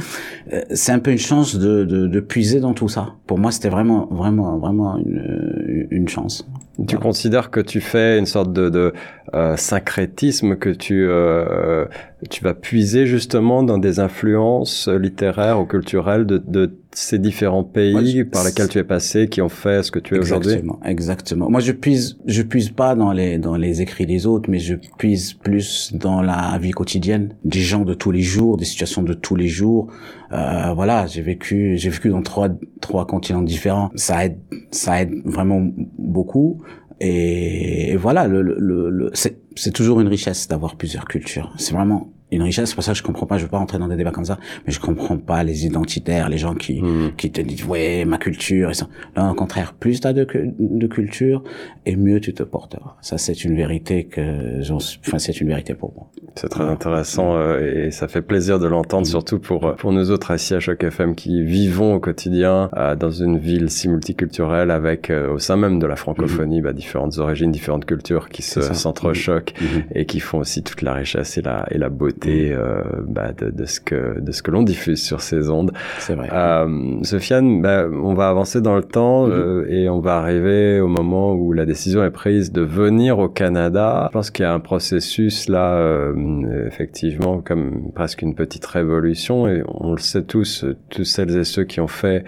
Euh, 0.51 0.61
c'est 0.71 0.91
un 0.91 0.99
peu 0.99 1.11
une 1.11 1.17
chance 1.17 1.55
de, 1.55 1.83
de, 1.83 2.07
de 2.07 2.19
puiser 2.19 2.59
dans 2.59 2.73
tout 2.73 2.89
ça. 2.89 3.15
Pour 3.27 3.37
moi, 3.37 3.51
c'était 3.51 3.69
vraiment 3.69 4.07
vraiment 4.11 4.57
vraiment 4.57 4.97
une 4.97 5.87
une 5.91 6.07
chance. 6.07 6.47
Tu 6.87 6.97
considères 6.97 7.51
que 7.51 7.59
tu 7.59 7.81
fais 7.81 8.17
une 8.17 8.25
sorte 8.25 8.51
de, 8.51 8.69
de 8.69 8.93
euh, 9.35 9.55
syncrétisme 9.57 10.55
que 10.55 10.69
tu 10.69 11.05
euh, 11.07 11.85
tu 12.29 12.43
vas 12.43 12.53
puiser 12.53 13.05
justement 13.05 13.63
dans 13.63 13.77
des 13.77 13.99
influences 13.99 14.87
littéraires 14.87 15.59
ou 15.59 15.65
culturelles 15.65 16.25
de, 16.25 16.37
de 16.37 16.77
ces 16.91 17.17
différents 17.17 17.63
pays 17.63 18.23
par 18.23 18.43
lesquels 18.43 18.67
tu 18.67 18.77
es 18.77 18.83
passé 18.83 19.27
qui 19.27 19.41
ont 19.41 19.49
fait 19.49 19.83
ce 19.83 19.91
que 19.91 19.99
tu 19.99 20.15
es 20.15 20.19
aujourd'hui? 20.19 20.51
Exactement, 20.51 20.79
exactement. 20.85 21.49
Moi, 21.49 21.59
je 21.59 21.71
puise, 21.71 22.17
je 22.25 22.41
puise 22.43 22.69
pas 22.69 22.95
dans 22.95 23.11
les 23.11 23.37
dans 23.39 23.55
les 23.55 23.81
écrits 23.81 24.05
des 24.05 24.25
autres, 24.25 24.49
mais 24.49 24.59
je 24.59 24.75
puise 24.97 25.33
plus 25.33 25.93
dans 25.93 26.21
la 26.21 26.57
vie 26.59 26.71
quotidienne 26.71 27.35
des 27.43 27.59
gens 27.59 27.83
de 27.83 27.93
tous 27.93 28.11
les 28.11 28.21
jours, 28.21 28.57
des 28.57 28.65
situations 28.65 29.03
de 29.03 29.13
tous 29.13 29.35
les 29.35 29.47
jours. 29.47 29.87
Euh, 30.31 30.73
voilà, 30.73 31.07
j'ai 31.07 31.21
vécu, 31.21 31.77
j'ai 31.77 31.89
vécu 31.89 32.09
dans 32.09 32.21
trois 32.21 32.49
trois 32.81 33.07
continents 33.07 33.41
différents. 33.41 33.89
Ça 33.95 34.25
aide, 34.25 34.37
ça 34.71 35.01
aide 35.01 35.13
vraiment 35.25 35.67
beaucoup. 35.97 36.61
Et, 36.99 37.97
voilà, 37.97 38.27
le, 38.27 38.41
le, 38.41 38.89
le 38.89 39.11
c'est 39.13 39.71
toujours 39.71 39.99
une 39.99 40.07
richesse 40.07 40.47
d'avoir 40.47 40.77
plusieurs 40.77 41.05
cultures. 41.05 41.53
C'est 41.57 41.73
vraiment 41.73 42.12
une 42.35 42.43
richesse. 42.43 42.69
C'est 42.69 42.75
pour 42.75 42.83
ça 42.83 42.91
que 42.91 42.97
je 42.97 43.03
comprends 43.03 43.25
pas. 43.25 43.37
Je 43.37 43.43
veux 43.43 43.49
pas 43.49 43.57
rentrer 43.57 43.79
dans 43.79 43.87
des 43.87 43.95
débats 43.95 44.11
comme 44.11 44.25
ça, 44.25 44.37
mais 44.65 44.73
je 44.73 44.79
comprends 44.79 45.17
pas 45.17 45.43
les 45.43 45.65
identitaires, 45.65 46.29
les 46.29 46.37
gens 46.37 46.55
qui 46.55 46.81
hmm. 46.81 47.13
qui 47.17 47.31
te 47.31 47.41
disent 47.41 47.65
ouais 47.65 48.05
ma 48.05 48.17
culture 48.17 48.71
et 48.71 48.73
ça. 48.73 48.87
Là, 49.15 49.31
au 49.31 49.35
contraire, 49.35 49.73
plus 49.73 49.99
t'as 50.01 50.13
de 50.13 50.27
de 50.59 50.87
culture 50.87 51.43
et 51.85 51.95
mieux 51.95 52.19
tu 52.19 52.33
te 52.33 52.43
porteras. 52.43 52.95
Ça, 53.01 53.17
c'est 53.17 53.43
une 53.43 53.55
vérité 53.55 54.05
que 54.05 54.61
enfin 55.07 55.19
c'est 55.19 55.39
une 55.41 55.47
vérité 55.47 55.73
pour 55.73 55.93
moi. 55.93 56.07
C'est 56.35 56.49
très 56.49 56.63
intéressant 56.63 57.35
euh, 57.35 57.87
et 57.87 57.91
ça 57.91 58.07
fait 58.07 58.21
plaisir 58.21 58.59
de 58.59 58.67
l'entendre, 58.67 59.05
surtout 59.05 59.39
pour 59.39 59.75
pour 59.75 59.91
nous 59.91 60.11
autres 60.11 60.33
ici 60.33 60.55
à 60.55 60.59
Choc 60.59 60.83
FM 60.83 61.15
qui 61.15 61.43
vivons 61.43 61.93
au 61.93 61.99
quotidien 61.99 62.69
euh, 62.75 62.95
dans 62.95 63.11
une 63.11 63.37
ville 63.37 63.69
si 63.69 63.87
multiculturelle 63.87 64.71
avec 64.71 65.09
euh, 65.09 65.33
au 65.33 65.39
sein 65.39 65.57
même 65.57 65.79
de 65.79 65.85
la 65.85 65.95
francophonie 65.95 66.61
hmm. 66.61 66.63
bah, 66.63 66.73
différentes 66.73 67.17
origines, 67.17 67.51
différentes 67.51 67.85
cultures 67.85 68.29
qui 68.29 68.41
se 68.41 68.61
s'entrechoquent 68.61 69.53
et 69.93 70.05
qui 70.05 70.19
font 70.19 70.39
aussi 70.39 70.63
toute 70.63 70.81
la 70.81 70.93
richesse 70.93 71.37
et 71.37 71.41
la 71.41 71.65
et 71.69 71.77
la 71.77 71.89
beauté 71.89 72.22
euh, 72.29 72.81
bah, 73.07 73.31
de, 73.37 73.49
de, 73.49 73.65
ce 73.65 73.79
que 73.79 74.19
de 74.19 74.31
ce 74.31 74.41
que 74.43 74.51
l'on 74.51 74.63
diffuse 74.63 75.01
sur 75.01 75.21
ces 75.21 75.49
ondes. 75.49 75.71
C'est 75.99 76.15
vrai. 76.15 76.29
Euh, 76.31 77.03
Sofiane, 77.03 77.61
bah, 77.61 77.85
on 77.91 78.13
va 78.13 78.29
avancer 78.29 78.61
dans 78.61 78.75
le 78.75 78.83
temps 78.83 79.27
mhm. 79.27 79.33
euh, 79.33 79.65
et 79.69 79.89
on 79.89 79.99
va 79.99 80.17
arriver 80.17 80.79
au 80.79 80.87
moment 80.87 81.33
où 81.33 81.53
la 81.53 81.65
décision 81.65 82.03
est 82.03 82.11
prise 82.11 82.51
de 82.51 82.61
venir 82.61 83.19
au 83.19 83.29
Canada. 83.29 84.07
Je 84.09 84.13
pense 84.13 84.31
qu'il 84.31 84.43
y 84.43 84.47
a 84.47 84.53
un 84.53 84.59
processus 84.59 85.49
là, 85.49 85.75
euh, 85.75 86.67
effectivement, 86.67 87.41
comme 87.41 87.91
presque 87.93 88.21
une 88.21 88.35
petite 88.35 88.65
révolution 88.65 89.47
et 89.47 89.63
on 89.67 89.91
le 89.91 89.99
sait 89.99 90.23
tous, 90.23 90.65
tous 90.89 91.03
celles 91.03 91.37
et 91.37 91.43
ceux 91.43 91.63
qui 91.63 91.79
ont 91.79 91.87
fait 91.87 92.23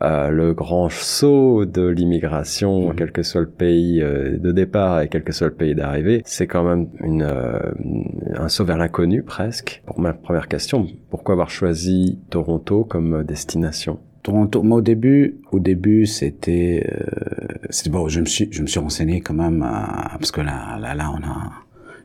euh, 0.00 0.30
le 0.30 0.54
grand 0.54 0.88
saut 0.88 1.64
de 1.64 1.86
l'immigration, 1.86 2.88
mhm. 2.88 2.94
quel 2.96 3.12
que 3.12 3.22
soit 3.22 3.42
le 3.42 3.50
pays 3.50 4.00
euh, 4.00 4.38
de 4.38 4.52
départ 4.52 5.00
et 5.00 5.08
quel 5.08 5.22
que 5.22 5.32
soit 5.32 5.48
le 5.48 5.54
pays 5.54 5.74
d'arrivée, 5.74 6.22
c'est 6.24 6.46
quand 6.46 6.64
même 6.64 6.88
une, 7.00 7.22
euh, 7.22 7.58
un 8.34 8.48
saut 8.48 8.64
vers 8.64 8.78
l'inconnu 8.78 9.22
presque. 9.22 9.82
Pour 9.86 10.00
ma 10.00 10.12
première 10.12 10.48
question, 10.48 10.86
pourquoi 11.10 11.34
avoir 11.34 11.50
choisi 11.50 12.18
Toronto 12.30 12.84
comme 12.84 13.24
destination? 13.24 13.98
Toronto, 14.22 14.62
moi 14.62 14.78
au 14.78 14.82
début, 14.82 15.40
au 15.50 15.58
début 15.58 16.06
c'était, 16.06 16.86
euh, 16.90 17.90
bon, 17.90 18.08
je 18.08 18.20
me 18.20 18.26
suis, 18.26 18.48
je 18.52 18.62
me 18.62 18.66
suis 18.68 18.78
renseigné 18.78 19.20
quand 19.20 19.34
même 19.34 19.60
parce 20.18 20.30
que 20.30 20.40
là, 20.40 20.78
là, 20.80 20.94
là, 20.94 21.12
on 21.12 21.22
a 21.26 21.50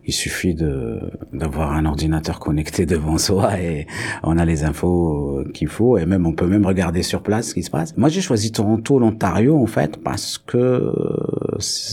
il 0.07 0.13
suffit 0.13 0.55
de 0.55 0.99
d'avoir 1.33 1.73
un 1.73 1.85
ordinateur 1.85 2.39
connecté 2.39 2.85
devant 2.85 3.17
soi 3.17 3.59
et 3.59 3.87
on 4.23 4.37
a 4.37 4.45
les 4.45 4.63
infos 4.63 5.43
qu'il 5.53 5.67
faut 5.67 5.97
et 5.97 6.05
même 6.05 6.25
on 6.25 6.33
peut 6.33 6.47
même 6.47 6.65
regarder 6.65 7.03
sur 7.03 7.21
place 7.21 7.49
ce 7.49 7.53
qui 7.53 7.63
se 7.63 7.69
passe. 7.69 7.95
Moi 7.97 8.09
j'ai 8.09 8.21
choisi 8.21 8.51
Toronto, 8.51 8.99
l'Ontario 8.99 9.57
en 9.57 9.67
fait 9.67 9.97
parce 9.97 10.37
que 10.37 10.93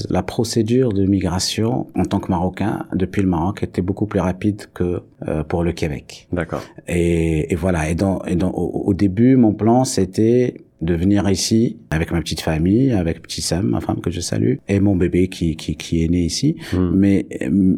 la 0.09 0.23
procédure 0.23 0.93
de 0.93 1.05
migration 1.05 1.89
en 1.97 2.05
tant 2.05 2.21
que 2.21 2.31
Marocain 2.31 2.87
depuis 2.95 3.23
le 3.23 3.29
Maroc 3.29 3.63
était 3.63 3.83
beaucoup 3.83 4.07
plus 4.07 4.21
rapide 4.21 4.67
que 4.73 5.03
euh, 5.27 5.43
pour 5.43 5.65
le 5.65 5.73
Québec. 5.73 6.29
D'accord. 6.33 6.63
Et, 6.87 7.53
et, 7.53 7.57
voilà. 7.57 7.89
Et, 7.91 7.95
dans, 7.95 8.23
et 8.25 8.37
dans, 8.37 8.51
au 8.51 8.95
début, 8.95 9.37
mon 9.37 9.55
plan 9.55 9.85
c'était 9.85 10.64
de 10.81 10.95
venir 10.95 11.29
ici 11.31 11.79
avec 11.91 12.11
ma 12.13 12.21
petite 12.21 12.41
famille, 12.41 12.93
avec 12.93 13.23
petit 13.23 13.41
Sam, 13.41 13.69
ma 13.69 13.81
femme 13.81 14.01
que 14.01 14.11
je 14.11 14.21
salue, 14.21 14.57
et 14.69 14.81
mon 14.81 14.97
bébé 14.97 15.29
qui 15.29 15.57
qui, 15.57 15.77
qui 15.77 16.05
est 16.05 16.09
né 16.09 16.21
ici. 16.21 16.57
Hmm. 16.73 16.91
Mais 16.95 17.27
euh, 17.43 17.77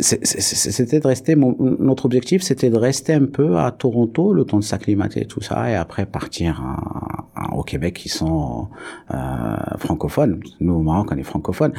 c'était 0.00 1.00
de 1.00 1.06
rester. 1.06 1.34
Mon, 1.36 1.56
notre 1.80 2.04
objectif, 2.04 2.42
c'était 2.42 2.70
de 2.70 2.76
rester 2.76 3.14
un 3.14 3.26
peu 3.26 3.58
à 3.58 3.70
Toronto, 3.70 4.32
le 4.32 4.44
temps 4.44 4.58
de 4.58 4.64
s'acclimater 4.64 5.22
et 5.22 5.26
tout 5.26 5.40
ça, 5.40 5.70
et 5.70 5.74
après 5.74 6.06
partir 6.06 6.62
au 7.52 7.62
Québec, 7.62 7.94
qui 7.94 8.08
sont 8.08 8.68
euh, 9.12 9.16
francophones. 9.78 10.40
Nous 10.60 10.74
au 10.74 10.82
Maroc, 10.82 11.08
on 11.12 11.16
est 11.16 11.22
francophones, 11.22 11.72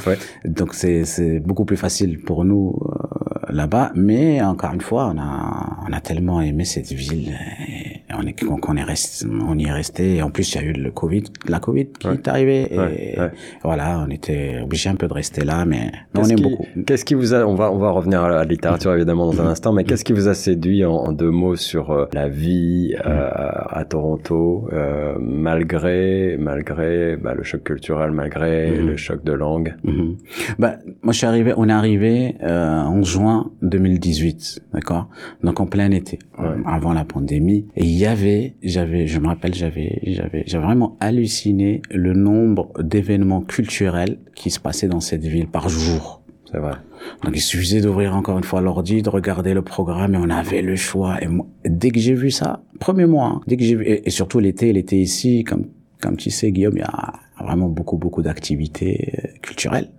donc 0.45 0.73
c'est 0.73 1.05
c'est 1.05 1.39
beaucoup 1.39 1.65
plus 1.65 1.77
facile 1.77 2.19
pour 2.19 2.43
nous 2.43 2.77
euh, 2.81 3.53
là-bas. 3.53 3.91
Mais 3.95 4.41
encore 4.41 4.73
une 4.73 4.81
fois, 4.81 5.11
on 5.13 5.19
a 5.19 5.77
on 5.87 5.93
a 5.93 6.01
tellement 6.01 6.41
aimé 6.41 6.65
cette 6.65 6.91
ville. 6.91 7.37
Et, 7.69 8.01
on 8.17 8.25
est 8.25 8.33
qu'on 8.33 8.77
est 8.77 8.83
resté, 8.83 9.25
on 9.27 9.57
y 9.57 9.65
est 9.65 9.71
resté. 9.71 10.15
Et 10.15 10.21
en 10.21 10.29
plus, 10.29 10.54
il 10.55 10.61
y 10.61 10.65
a 10.65 10.67
eu 10.67 10.73
le 10.73 10.91
Covid, 10.91 11.23
la 11.47 11.59
Covid 11.59 11.87
qui 11.99 12.07
est 12.07 12.27
arrivée. 12.27 12.67
Et 12.73 13.17
voilà, 13.63 14.03
on 14.07 14.09
était 14.09 14.59
obligé 14.63 14.89
un 14.89 14.95
peu 14.95 15.07
de 15.07 15.13
rester 15.13 15.43
là, 15.43 15.65
mais, 15.65 15.91
on 16.15 16.23
aime 16.23 16.39
beaucoup. 16.39 16.65
Qu'est-ce 16.85 17.05
qui 17.05 17.13
vous 17.13 17.33
a, 17.33 17.45
on 17.45 17.55
va, 17.55 17.71
on 17.71 17.77
va 17.77 17.91
revenir 17.91 18.23
à 18.23 18.29
la 18.29 18.43
littérature 18.43 18.93
évidemment 18.93 19.31
dans 19.31 19.41
un 19.41 19.47
instant, 19.47 19.73
mais 19.73 19.83
qu'est-ce 19.83 20.03
qui 20.03 20.13
vous 20.13 20.27
a 20.27 20.33
séduit 20.33 20.85
en, 20.85 21.11
deux 21.11 21.29
mots 21.29 21.55
sur 21.55 21.91
euh, 21.91 22.05
la 22.13 22.27
vie 22.27 22.95
euh, 23.05 23.29
à 23.31 23.85
Toronto, 23.85 24.67
euh, 24.73 25.15
malgré, 25.19 26.35
malgré 26.37 27.15
bah, 27.17 27.33
le 27.33 27.43
choc 27.43 27.63
culturel, 27.63 28.11
malgré 28.11 28.75
le 28.75 28.97
choc 28.97 29.23
de 29.23 29.33
langue? 29.33 29.75
Mhm. 29.83 30.17
Bah, 30.59 30.77
moi, 31.01 31.13
je 31.13 31.17
suis 31.17 31.27
arrivé, 31.27 31.53
on 31.57 31.69
est 31.69 31.73
arrivé 31.73 32.35
en 32.41 33.03
juin 33.03 33.51
2018, 33.61 34.61
d'accord? 34.73 35.09
Donc 35.43 35.59
en 35.59 35.65
plein 35.65 35.91
été, 35.91 36.19
avant 36.65 36.93
la 36.93 37.05
pandémie. 37.05 37.67
Et 37.75 37.83
il 37.83 37.97
y 37.97 38.05
avait, 38.05 38.55
j'avais, 38.63 39.07
je 39.07 39.19
me 39.19 39.27
rappelle, 39.27 39.53
j'avais, 39.53 39.99
j'avais, 40.03 40.43
j'avais 40.45 40.65
vraiment 40.65 40.97
halluciné 40.99 41.81
le 41.91 42.13
nombre 42.13 42.71
d'événements 42.81 43.41
culturels 43.41 44.19
qui 44.35 44.51
se 44.51 44.59
passaient 44.59 44.87
dans 44.87 44.99
cette 44.99 45.23
ville 45.23 45.47
par 45.47 45.69
jour. 45.69 46.21
C'est 46.51 46.59
vrai. 46.59 46.75
Donc 47.23 47.33
il 47.35 47.41
suffisait 47.41 47.81
d'ouvrir 47.81 48.15
encore 48.15 48.37
une 48.37 48.43
fois 48.43 48.61
l'ordi, 48.61 49.01
de 49.01 49.09
regarder 49.09 49.53
le 49.53 49.61
programme 49.61 50.15
et 50.15 50.17
on 50.17 50.29
avait 50.29 50.61
le 50.61 50.75
choix. 50.75 51.17
Et 51.21 51.27
dès 51.69 51.91
que 51.91 51.99
j'ai 51.99 52.13
vu 52.13 52.31
ça, 52.31 52.63
premier 52.79 53.05
mois, 53.05 53.27
hein, 53.27 53.41
dès 53.47 53.57
que 53.57 53.63
j'ai 53.63 53.75
vu, 53.75 53.85
et, 53.85 54.09
surtout 54.09 54.39
l'été, 54.39 54.71
l'été 54.71 54.97
ici, 54.97 55.43
comme 55.43 55.65
comme 56.01 56.17
tu 56.17 56.29
sais 56.29 56.51
Guillaume, 56.51 56.75
il 56.75 56.81
y 56.81 56.83
a 56.83 57.13
vraiment 57.45 57.69
beaucoup 57.69 57.97
beaucoup 57.97 58.21
d'activités 58.21 59.13
euh, 59.17 59.27
culturelles 59.41 59.89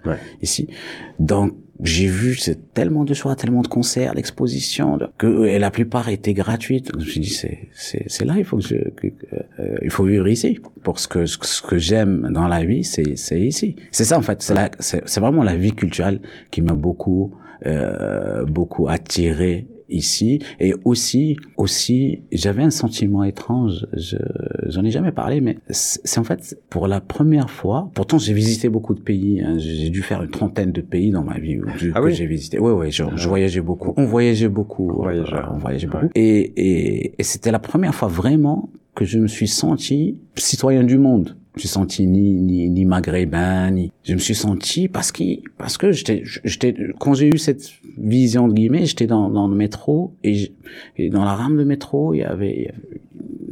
ici. 0.43 0.69
Donc 1.19 1.55
j'ai 1.83 2.07
vu 2.07 2.35
c'est 2.37 2.73
tellement 2.73 3.05
de 3.05 3.13
choix, 3.13 3.37
tellement 3.37 3.63
de 3.63 3.69
concerts, 3.69 4.15
d'expositions, 4.15 4.99
que 5.19 5.47
et 5.47 5.59
la 5.59 5.71
plupart 5.71 6.09
étaient 6.09 6.33
gratuites. 6.33 6.91
Donc, 6.91 7.03
je 7.03 7.07
me 7.07 7.11
suis 7.11 7.21
dit 7.21 7.31
c'est 7.31 7.69
c'est 7.75 8.05
c'est 8.09 8.25
là 8.25 8.35
il 8.39 8.45
faut 8.45 8.57
que 8.59 8.65
je 8.65 8.77
euh, 8.77 9.77
il 9.83 9.91
faut 9.91 10.05
vivre 10.05 10.29
ici 10.29 10.59
pour 10.83 10.99
ce 10.99 11.09
que 11.09 11.27
ce 11.27 11.63
que 11.63 11.79
j'aime 11.79 12.31
dans 12.33 12.49
la 12.49 12.65
vie 12.65 12.85
c'est 12.85 13.17
c'est 13.17 13.41
ici. 13.41 13.77
C'est 13.91 14.05
ça 14.05 14.19
en 14.19 14.23
fait, 14.23 14.43
c'est 14.43 14.55
c'est 14.81 15.03
c'est 15.07 15.21
vraiment 15.21 15.43
la 15.43 15.57
vie 15.57 15.73
culturelle 15.73 16.21
qui 16.51 16.63
m'a 16.63 16.75
beaucoup 16.75 17.35
euh, 17.67 18.45
beaucoup 18.45 18.89
attiré 18.89 19.67
ici. 19.89 20.41
Et 20.61 20.75
aussi 20.85 21.37
aussi 21.57 22.23
j'avais 22.33 22.63
un 22.63 22.71
sentiment 22.71 23.25
étrange. 23.25 23.87
Je 23.93 24.17
j'en 24.69 24.85
ai 24.85 24.91
jamais 24.91 25.13
parlé 25.13 25.41
mais 25.41 25.59
c'est 25.71 26.19
en 26.19 26.25
fait 26.25 26.59
pour 26.71 26.89
la 26.89 27.01
première 27.01 27.51
fois 27.51 27.91
pourtant 27.95 28.19
j'ai 28.19 28.33
visité 28.33 28.69
beaucoup 28.69 28.95
de 28.95 29.01
pays 29.01 29.41
hein, 29.41 29.57
j'ai 29.59 29.91
dû 29.91 30.03
faire 30.03 30.23
une 30.23 30.31
trentaine 30.31 30.73
de 30.73 30.81
pays 30.81 31.11
dans 31.11 31.23
ma 31.23 31.39
vie 31.39 31.59
ah 31.95 32.01
que 32.01 32.07
oui? 32.07 32.15
j'ai 32.15 32.27
visité. 32.27 32.59
Ouais 32.59 32.73
ouais 32.73 32.91
je, 32.91 33.05
je, 33.15 33.29
voyageais 33.29 33.61
beaucoup. 33.61 33.95
On 33.97 34.07
voyageait 34.07 34.49
beaucoup. 34.49 34.91
On 34.91 35.03
voyageait, 35.03 35.37
on 35.53 35.59
voyageait 35.59 35.87
beaucoup. 35.87 36.09
Et 36.15 36.53
et, 36.57 37.15
et 37.19 37.23
c'était 37.23 37.51
la 37.51 37.59
première 37.59 37.95
fois 37.95 38.09
vraiment 38.09 38.71
que 38.95 39.05
je 39.05 39.19
me 39.19 39.29
suis 39.29 39.47
senti 39.49 40.19
citoyen 40.37 40.83
du 40.83 40.99
monde 40.99 41.37
je 41.57 41.61
me 41.61 41.61
suis 41.61 41.69
senti 41.69 42.07
ni 42.07 42.35
ni 42.35 42.69
ni 42.69 42.85
maghrébin 42.85 43.71
ni 43.71 43.91
je 44.05 44.13
me 44.13 44.19
suis 44.19 44.35
senti 44.35 44.89
parce 44.89 45.11
que 45.11 45.25
parce 45.57 45.79
que 45.79 45.91
j'étais 45.91 46.23
j'étais 46.45 46.77
quand 46.99 47.15
j'ai 47.15 47.29
eu 47.29 47.39
cette 47.39 47.71
vision 47.97 48.47
de 48.47 48.53
guillemets 48.53 48.85
j'étais 48.85 49.07
dans 49.07 49.31
dans 49.31 49.49
le 49.49 49.57
métro 49.57 50.15
et, 50.23 50.53
et 50.99 51.09
dans 51.09 51.25
la 51.25 51.35
rame 51.35 51.57
de 51.57 51.65
métro 51.65 52.13
il 52.13 52.19
y 52.19 52.25
avait 52.25 52.75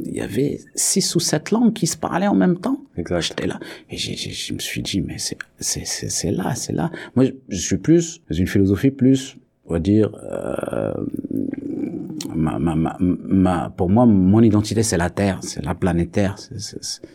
il 0.05 0.13
y 0.13 0.21
avait 0.21 0.59
six 0.75 1.15
ou 1.15 1.19
sept 1.19 1.49
langues 1.49 1.73
qui 1.73 1.87
se 1.87 1.97
parlaient 1.97 2.27
en 2.27 2.35
même 2.35 2.57
temps. 2.59 2.79
Exact. 2.95 3.21
J'étais 3.21 3.47
là 3.47 3.59
et 3.89 3.97
j'ai 3.97 4.15
je 4.15 4.53
me 4.53 4.59
suis 4.59 4.81
dit 4.83 5.01
mais 5.01 5.17
c'est 5.17 5.37
c'est 5.59 5.85
c'est 5.85 6.31
là 6.31 6.53
c'est 6.53 6.73
là. 6.73 6.91
Moi 7.15 7.25
je, 7.25 7.31
je 7.49 7.59
suis 7.59 7.77
plus 7.77 8.21
une 8.29 8.47
philosophie 8.47 8.91
plus 8.91 9.35
on 9.67 9.73
va 9.73 9.79
dire 9.79 10.09
euh, 10.23 10.93
ma, 12.35 12.59
ma, 12.59 12.97
ma, 12.99 13.69
pour 13.75 13.89
moi, 13.89 14.05
mon 14.05 14.41
identité, 14.41 14.83
c'est 14.83 14.97
la 14.97 15.09
Terre, 15.09 15.39
c'est 15.41 15.63
la 15.63 15.75
planète 15.75 16.11
Terre. 16.11 16.35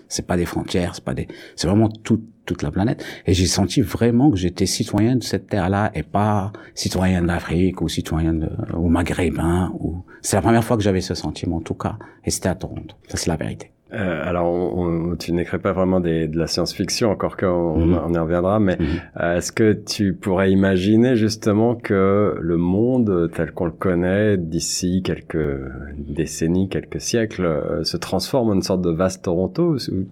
C'est 0.09 0.27
pas 0.27 0.37
des 0.37 0.47
frontières, 0.47 0.95
c'est 0.95 1.05
pas 1.05 1.15
des, 1.15 1.29
c'est 1.57 1.67
vraiment 1.67 1.89
toute 1.89 2.25
toute 2.51 2.63
la 2.63 2.73
planète. 2.73 3.05
Et 3.27 3.33
j'ai 3.33 3.47
senti 3.47 3.81
vraiment 3.81 4.31
que 4.31 4.37
j'étais 4.37 4.67
citoyen 4.67 5.15
de 5.15 5.23
cette 5.23 5.47
terre-là 5.47 5.93
et 5.95 6.03
pas 6.03 6.53
citoyen 6.75 7.23
d'Afrique 7.23 7.81
ou 7.81 7.89
citoyen 7.89 8.35
de, 8.35 8.49
ou 8.75 8.89
maghrébin. 8.89 9.73
Ou 9.79 10.05
c'est 10.21 10.35
la 10.37 10.43
première 10.43 10.65
fois 10.65 10.77
que 10.77 10.83
j'avais 10.83 11.01
ce 11.01 11.15
sentiment, 11.15 11.59
en 11.59 11.61
tout 11.61 11.75
cas. 11.75 11.97
Et 12.25 12.31
c'était 12.31 12.49
à 12.49 12.57
Toronto. 12.57 12.97
Ça, 13.07 13.17
c'est 13.17 13.29
la 13.29 13.37
vérité. 13.37 13.70
Euh, 13.93 14.29
alors, 14.29 14.47
on, 14.47 15.13
on, 15.13 15.17
tu 15.17 15.33
n'écris 15.33 15.59
pas 15.59 15.73
vraiment 15.73 16.01
des, 16.01 16.29
de 16.29 16.39
la 16.39 16.47
science-fiction, 16.47 17.11
encore 17.11 17.37
qu'on 17.37 17.77
Mhm. 17.79 17.99
on 18.07 18.15
y 18.15 18.19
reviendra, 18.19 18.61
mais 18.61 18.77
Mhm. 18.79 18.87
euh, 19.21 19.37
est-ce 19.37 19.51
que 19.53 19.73
tu 19.73 20.13
pourrais 20.15 20.53
imaginer 20.53 21.17
justement 21.17 21.75
que 21.75 22.35
le 22.41 22.57
monde 22.57 23.31
tel 23.35 23.53
qu'on 23.53 23.65
le 23.67 23.71
connaît 23.73 24.37
d'ici 24.37 25.03
quelques 25.05 25.61
décennies, 25.99 26.69
quelques 26.69 27.01
siècles, 27.01 27.45
euh, 27.45 27.85
se 27.85 27.97
transforme 27.97 28.51
en 28.51 28.55
une 28.55 28.63
sorte 28.63 28.83
de 28.83 28.91
vaste 28.91 29.25
Toronto 29.25 29.77
où 29.77 30.07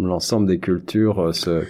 l'ensemble 0.00 0.46
des 0.46 0.58
cultures 0.58 1.20
euh, 1.20 1.32
se 1.32 1.62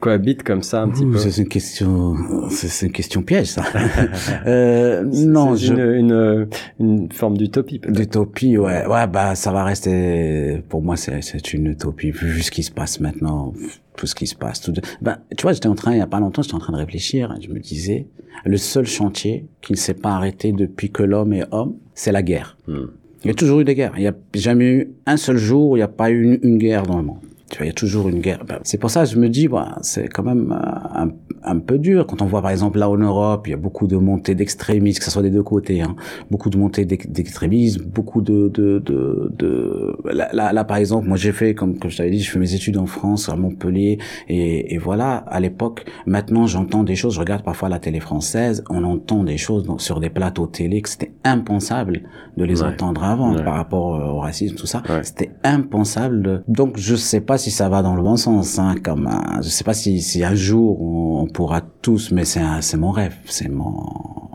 cohabitent 0.00 0.42
comme 0.42 0.62
ça 0.62 0.82
un 0.82 0.88
petit 0.90 1.06
peu? 1.06 1.16
C'est 1.18 1.40
une 1.42 1.48
question, 1.48 2.14
c'est 2.50 2.86
une 2.86 2.92
question 2.92 3.22
piège, 3.22 3.46
ça. 3.48 3.62
euh, 4.46 5.02
non, 5.04 5.54
C'est 5.56 5.66
je, 5.66 5.74
une, 5.74 5.80
une, 5.80 6.48
une 6.80 7.12
forme 7.12 7.36
d'utopie. 7.36 7.80
D'utopie, 7.88 8.58
ouais, 8.58 8.86
ouais, 8.86 9.06
bah 9.06 9.34
ça 9.34 9.52
va 9.52 9.64
rester. 9.64 10.62
Pour 10.68 10.82
moi, 10.82 10.96
c'est 11.20 11.52
une 11.52 11.66
utopie 11.66 12.10
vu 12.10 12.42
ce 12.42 12.50
qui 12.50 12.62
se 12.62 12.70
passe 12.70 13.00
maintenant, 13.00 13.52
tout 13.96 14.06
ce 14.06 14.14
qui 14.14 14.26
se 14.26 14.34
passe. 14.34 14.60
Tout 14.60 14.72
de... 14.72 14.80
Ben, 15.00 15.18
tu 15.36 15.42
vois, 15.42 15.52
j'étais 15.52 15.68
en 15.68 15.74
train 15.74 15.92
il 15.92 15.98
y 15.98 16.02
a 16.02 16.06
pas 16.06 16.20
longtemps, 16.20 16.42
j'étais 16.42 16.54
en 16.54 16.60
train 16.60 16.72
de 16.72 16.78
réfléchir. 16.78 17.34
Je 17.40 17.48
me 17.48 17.58
disais, 17.58 18.06
le 18.44 18.56
seul 18.56 18.86
chantier 18.86 19.46
qui 19.62 19.72
ne 19.72 19.76
s'est 19.76 19.94
pas 19.94 20.10
arrêté 20.10 20.52
depuis 20.52 20.90
que 20.90 21.02
l'homme 21.02 21.32
est 21.32 21.46
homme, 21.50 21.76
c'est 21.94 22.12
la 22.12 22.22
guerre. 22.22 22.56
Hmm. 22.66 22.86
Il 23.24 23.28
y 23.28 23.30
a 23.30 23.34
toujours 23.34 23.60
eu 23.60 23.64
des 23.64 23.74
guerres. 23.74 23.94
Il 23.96 24.02
n'y 24.02 24.06
a 24.06 24.14
jamais 24.34 24.70
eu 24.70 24.90
un 25.06 25.16
seul 25.16 25.36
jour 25.36 25.70
où 25.70 25.76
il 25.76 25.80
n'y 25.80 25.84
a 25.84 25.88
pas 25.88 26.10
eu 26.10 26.22
une, 26.22 26.38
une 26.42 26.58
guerre 26.58 26.84
dans 26.84 26.98
le 26.98 27.04
monde. 27.04 27.18
Tu 27.50 27.58
vois, 27.58 27.66
il 27.66 27.68
y 27.68 27.70
a 27.70 27.74
toujours 27.74 28.08
une 28.08 28.20
guerre. 28.20 28.44
Ben, 28.44 28.58
c'est 28.64 28.78
pour 28.78 28.90
ça 28.90 29.04
que 29.04 29.10
je 29.10 29.18
me 29.18 29.28
dis, 29.28 29.48
c'est 29.82 30.08
quand 30.08 30.24
même 30.24 30.52
euh, 30.52 31.02
un, 31.02 31.10
un 31.46 31.58
peu 31.58 31.78
dur. 31.78 32.06
Quand 32.06 32.22
on 32.22 32.26
voit, 32.26 32.42
par 32.42 32.50
exemple, 32.50 32.78
là 32.78 32.88
en 32.90 32.96
Europe, 32.96 33.46
il 33.46 33.50
y 33.50 33.54
a 33.54 33.56
beaucoup 33.56 33.86
de 33.86 33.96
montées 33.96 34.34
d'extrémistes, 34.34 34.98
que 34.98 35.04
ce 35.04 35.10
soit 35.10 35.22
des 35.22 35.30
deux 35.30 35.42
côtés. 35.42 35.80
Hein. 35.82 35.96
Beaucoup 36.30 36.50
de 36.50 36.58
montées 36.58 36.84
d'ex- 36.84 37.08
d'extrémisme, 37.08 37.84
beaucoup 37.84 38.20
de... 38.20 38.48
de, 38.48 38.78
de, 38.84 39.32
de... 39.38 39.96
Là, 40.12 40.28
là, 40.32 40.52
là, 40.52 40.64
par 40.64 40.76
exemple, 40.76 41.06
moi 41.08 41.16
j'ai 41.16 41.32
fait, 41.32 41.54
comme, 41.54 41.78
comme 41.78 41.90
je 41.90 41.96
t'avais 41.98 42.10
dit, 42.10 42.20
je 42.20 42.30
fais 42.30 42.38
mes 42.38 42.54
études 42.54 42.76
en 42.78 42.86
France, 42.86 43.28
à 43.28 43.36
Montpellier. 43.36 43.98
Et, 44.28 44.74
et 44.74 44.78
voilà, 44.78 45.16
à 45.16 45.40
l'époque, 45.40 45.84
maintenant 46.06 46.46
j'entends 46.46 46.82
des 46.84 46.96
choses, 46.96 47.14
je 47.14 47.20
regarde 47.20 47.42
parfois 47.42 47.68
la 47.68 47.78
télé 47.78 48.00
française, 48.00 48.64
on 48.70 48.84
entend 48.84 49.24
des 49.24 49.36
choses 49.38 49.64
dans- 49.64 49.78
sur 49.78 50.00
des 50.00 50.10
plateaux 50.10 50.46
télé 50.46 50.82
que 50.82 50.88
c'était 50.88 51.12
impensable 51.24 52.02
de 52.36 52.44
les 52.44 52.62
Ouais. 52.62 52.68
entendre 52.68 53.04
avant 53.04 53.34
Ouais. 53.34 53.44
par 53.44 53.54
rapport 53.54 53.96
euh, 53.96 54.08
au 54.12 54.18
racisme, 54.20 54.56
tout 54.56 54.66
ça. 54.66 54.82
Ouais. 54.88 55.02
C'était 55.02 55.30
impensable. 55.44 56.22
de- 56.22 56.42
Donc 56.48 56.76
je 56.78 56.94
sais 56.96 57.20
pas 57.20 57.38
si 57.38 57.50
ça 57.50 57.68
va 57.68 57.82
dans 57.82 57.94
le 57.94 58.02
bon 58.02 58.16
sens, 58.16 58.58
hein, 58.58 58.74
comme 58.82 59.06
un- 59.06 59.40
je 59.42 59.48
sais 59.48 59.64
pas 59.64 59.74
si, 59.74 60.00
si 60.00 60.24
un 60.24 60.34
jour 60.34 60.80
on, 60.82 61.20
on 61.22 61.26
pourra 61.36 61.60
tous, 61.60 62.12
mais 62.12 62.24
c'est 62.24 62.40
c'est 62.62 62.78
mon 62.78 62.92
rêve, 62.92 63.14
c'est 63.26 63.50
mon. 63.50 63.74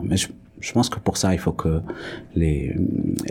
Mais 0.04 0.16
je, 0.16 0.28
je 0.60 0.72
pense 0.72 0.88
que 0.88 1.00
pour 1.00 1.16
ça 1.16 1.34
il 1.34 1.40
faut 1.40 1.56
que 1.64 1.82
les 2.36 2.76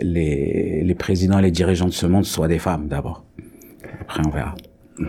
les 0.02 0.82
les 0.84 0.94
présidents, 0.94 1.40
les 1.40 1.50
dirigeants 1.50 1.86
de 1.94 1.98
ce 2.02 2.06
monde 2.06 2.26
soient 2.26 2.48
des 2.48 2.58
femmes 2.58 2.86
d'abord. 2.88 3.24
Après 4.02 4.20
on 4.26 4.30
verra. 4.30 4.54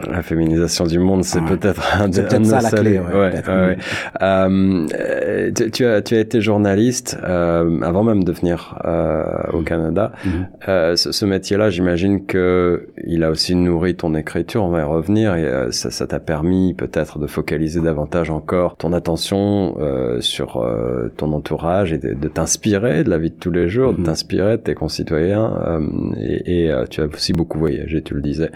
La 0.09 0.21
féminisation 0.21 0.85
du 0.85 0.97
monde, 0.97 1.23
c'est 1.25 1.39
Ouais. 1.39 1.57
peut-être 1.57 1.83
un, 2.01 2.09
peut-être 2.09 2.33
un 2.35 2.43
ça 2.45 2.61
la 2.61 2.69
clé, 2.71 2.99
ouais, 2.99 3.13
Ouais, 3.13 3.43
ouais. 3.47 3.77
Euh, 4.21 5.51
tu, 5.53 5.71
tu 5.71 5.85
as, 5.85 6.01
tu 6.01 6.15
as 6.15 6.19
été 6.19 6.39
journaliste 6.41 7.17
euh, 7.23 7.81
avant 7.81 8.03
même 8.03 8.23
de 8.23 8.31
venir 8.31 8.79
euh, 8.85 9.23
au 9.51 9.61
Canada. 9.61 10.13
Mhm. 10.25 10.31
Euh, 10.69 10.95
ce, 10.95 11.11
ce 11.11 11.25
métier-là, 11.25 11.69
j'imagine 11.69 12.25
que 12.25 12.87
il 13.05 13.23
a 13.23 13.29
aussi 13.29 13.55
nourri 13.55 13.95
ton 13.95 14.15
écriture. 14.15 14.63
On 14.63 14.69
va 14.69 14.79
y 14.79 14.83
revenir. 14.83 15.35
Et 15.35 15.43
euh, 15.43 15.71
ça, 15.71 16.07
t'a 16.07 16.19
permis 16.19 16.73
peut-être 16.73 17.19
de 17.19 17.27
focaliser 17.27 17.81
davantage 17.81 18.29
encore 18.29 18.77
ton 18.77 18.93
attention 18.93 19.75
euh, 19.79 20.21
sur 20.21 20.57
euh, 20.57 21.11
ton 21.17 21.33
entourage 21.33 21.91
et 21.93 21.97
de, 21.97 22.13
de 22.13 22.27
t'inspirer 22.29 23.03
de 23.03 23.09
la 23.09 23.17
vie 23.17 23.31
de 23.31 23.35
tous 23.35 23.51
les 23.51 23.67
jours, 23.67 23.93
de 23.93 23.97
Mhm. 23.99 24.05
t'inspirer 24.05 24.57
de 24.57 24.63
tes 24.63 24.75
concitoyens. 24.75 25.57
euh, 25.67 25.79
et 26.19 26.63
et, 26.63 26.71
euh, 26.71 26.85
tu 26.89 27.01
as 27.01 27.05
aussi 27.05 27.33
beaucoup 27.33 27.57
voyagé, 27.59 28.01
tu 28.01 28.13
le 28.13 28.21
disais. 28.21 28.49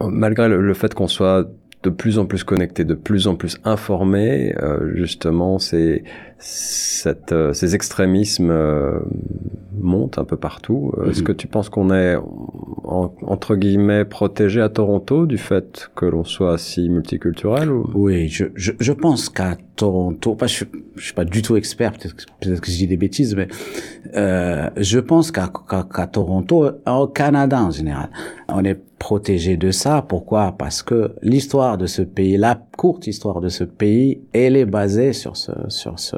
Malgré 0.00 0.48
le, 0.48 0.60
le 0.60 0.74
fait 0.74 0.94
qu'on 0.94 1.08
soit 1.08 1.48
de 1.82 1.90
plus 1.90 2.18
en 2.18 2.26
plus 2.26 2.44
connecté, 2.44 2.84
de 2.84 2.94
plus 2.94 3.28
en 3.28 3.36
plus 3.36 3.58
informé, 3.64 4.54
euh, 4.60 4.92
justement, 4.94 5.58
c'est 5.58 6.02
cette, 6.38 7.32
euh, 7.32 7.52
ces 7.52 7.74
extrémismes 7.74 8.50
euh, 8.50 9.00
montent 9.80 10.18
un 10.18 10.24
peu 10.24 10.36
partout. 10.36 10.92
Euh, 10.98 11.10
Est-ce 11.10 11.20
Mhm. 11.20 11.26
que 11.26 11.32
tu 11.32 11.46
penses 11.46 11.68
qu'on 11.68 11.92
est 11.92 12.16
en- 12.16 13.12
entre 13.22 13.54
guillemets 13.56 14.04
protégé 14.04 14.60
à 14.60 14.68
Toronto 14.68 15.26
du 15.26 15.38
fait 15.38 15.88
que 15.96 16.04
l'on 16.06 16.24
soit 16.24 16.58
si 16.58 16.88
multiculturel 16.88 17.70
ou... 17.70 17.88
Oui, 17.94 18.28
je, 18.28 18.46
je, 18.54 18.72
je 18.78 18.92
pense 18.92 19.28
qu'à 19.28 19.56
Toronto, 19.76 20.34
pas, 20.34 20.46
je, 20.46 20.64
je 20.96 21.04
suis 21.04 21.14
pas 21.14 21.24
du 21.24 21.42
tout 21.42 21.56
expert, 21.56 21.92
peut-être 21.92 22.14
que- 22.16 22.24
peut-être 22.40 22.60
que 22.60 22.70
je 22.70 22.76
dis 22.76 22.86
des 22.86 22.96
bêtises, 22.96 23.34
mais 23.36 23.48
euh, 24.16 24.68
je 24.76 24.98
pense 24.98 25.30
qu'à 25.30 25.50
qu'à 25.94 26.06
Toronto, 26.06 26.68
au 26.86 27.06
Canada 27.08 27.62
en 27.62 27.70
général, 27.70 28.10
on 28.48 28.64
est 28.64 28.80
protégé 28.98 29.56
de 29.56 29.70
ça. 29.70 30.02
Pourquoi? 30.08 30.52
Parce 30.58 30.82
que 30.82 31.12
l'histoire 31.22 31.78
de 31.78 31.86
ce 31.86 32.02
pays, 32.02 32.36
la 32.36 32.60
courte 32.82 33.06
histoire 33.06 33.40
de 33.40 33.48
ce 33.58 33.64
pays, 33.64 34.20
elle 34.32 34.56
est 34.62 34.70
basée 34.78 35.12
sur 35.12 35.34
ce 35.36 35.52
sur 35.68 35.98
ce 35.98 36.16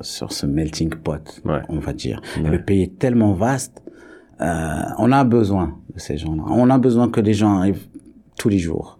sur 0.00 0.28
ce 0.38 0.46
melting 0.46 0.90
pot, 1.06 1.24
Ouais. 1.44 1.62
on 1.68 1.78
va 1.78 1.92
dire. 1.92 2.18
Ouais. 2.42 2.50
Le 2.54 2.60
pays 2.68 2.82
est 2.82 2.98
tellement 2.98 3.32
vaste, 3.34 3.76
euh, 4.40 4.82
on 4.98 5.10
a 5.12 5.22
besoin 5.24 5.68
de 5.94 6.00
ces 6.06 6.16
gens-là. 6.22 6.42
On 6.48 6.68
a 6.70 6.78
besoin 6.78 7.06
que 7.14 7.20
des 7.28 7.34
gens 7.40 7.52
arrivent 7.60 7.86
tous 8.40 8.48
les 8.54 8.58
jours 8.58 8.98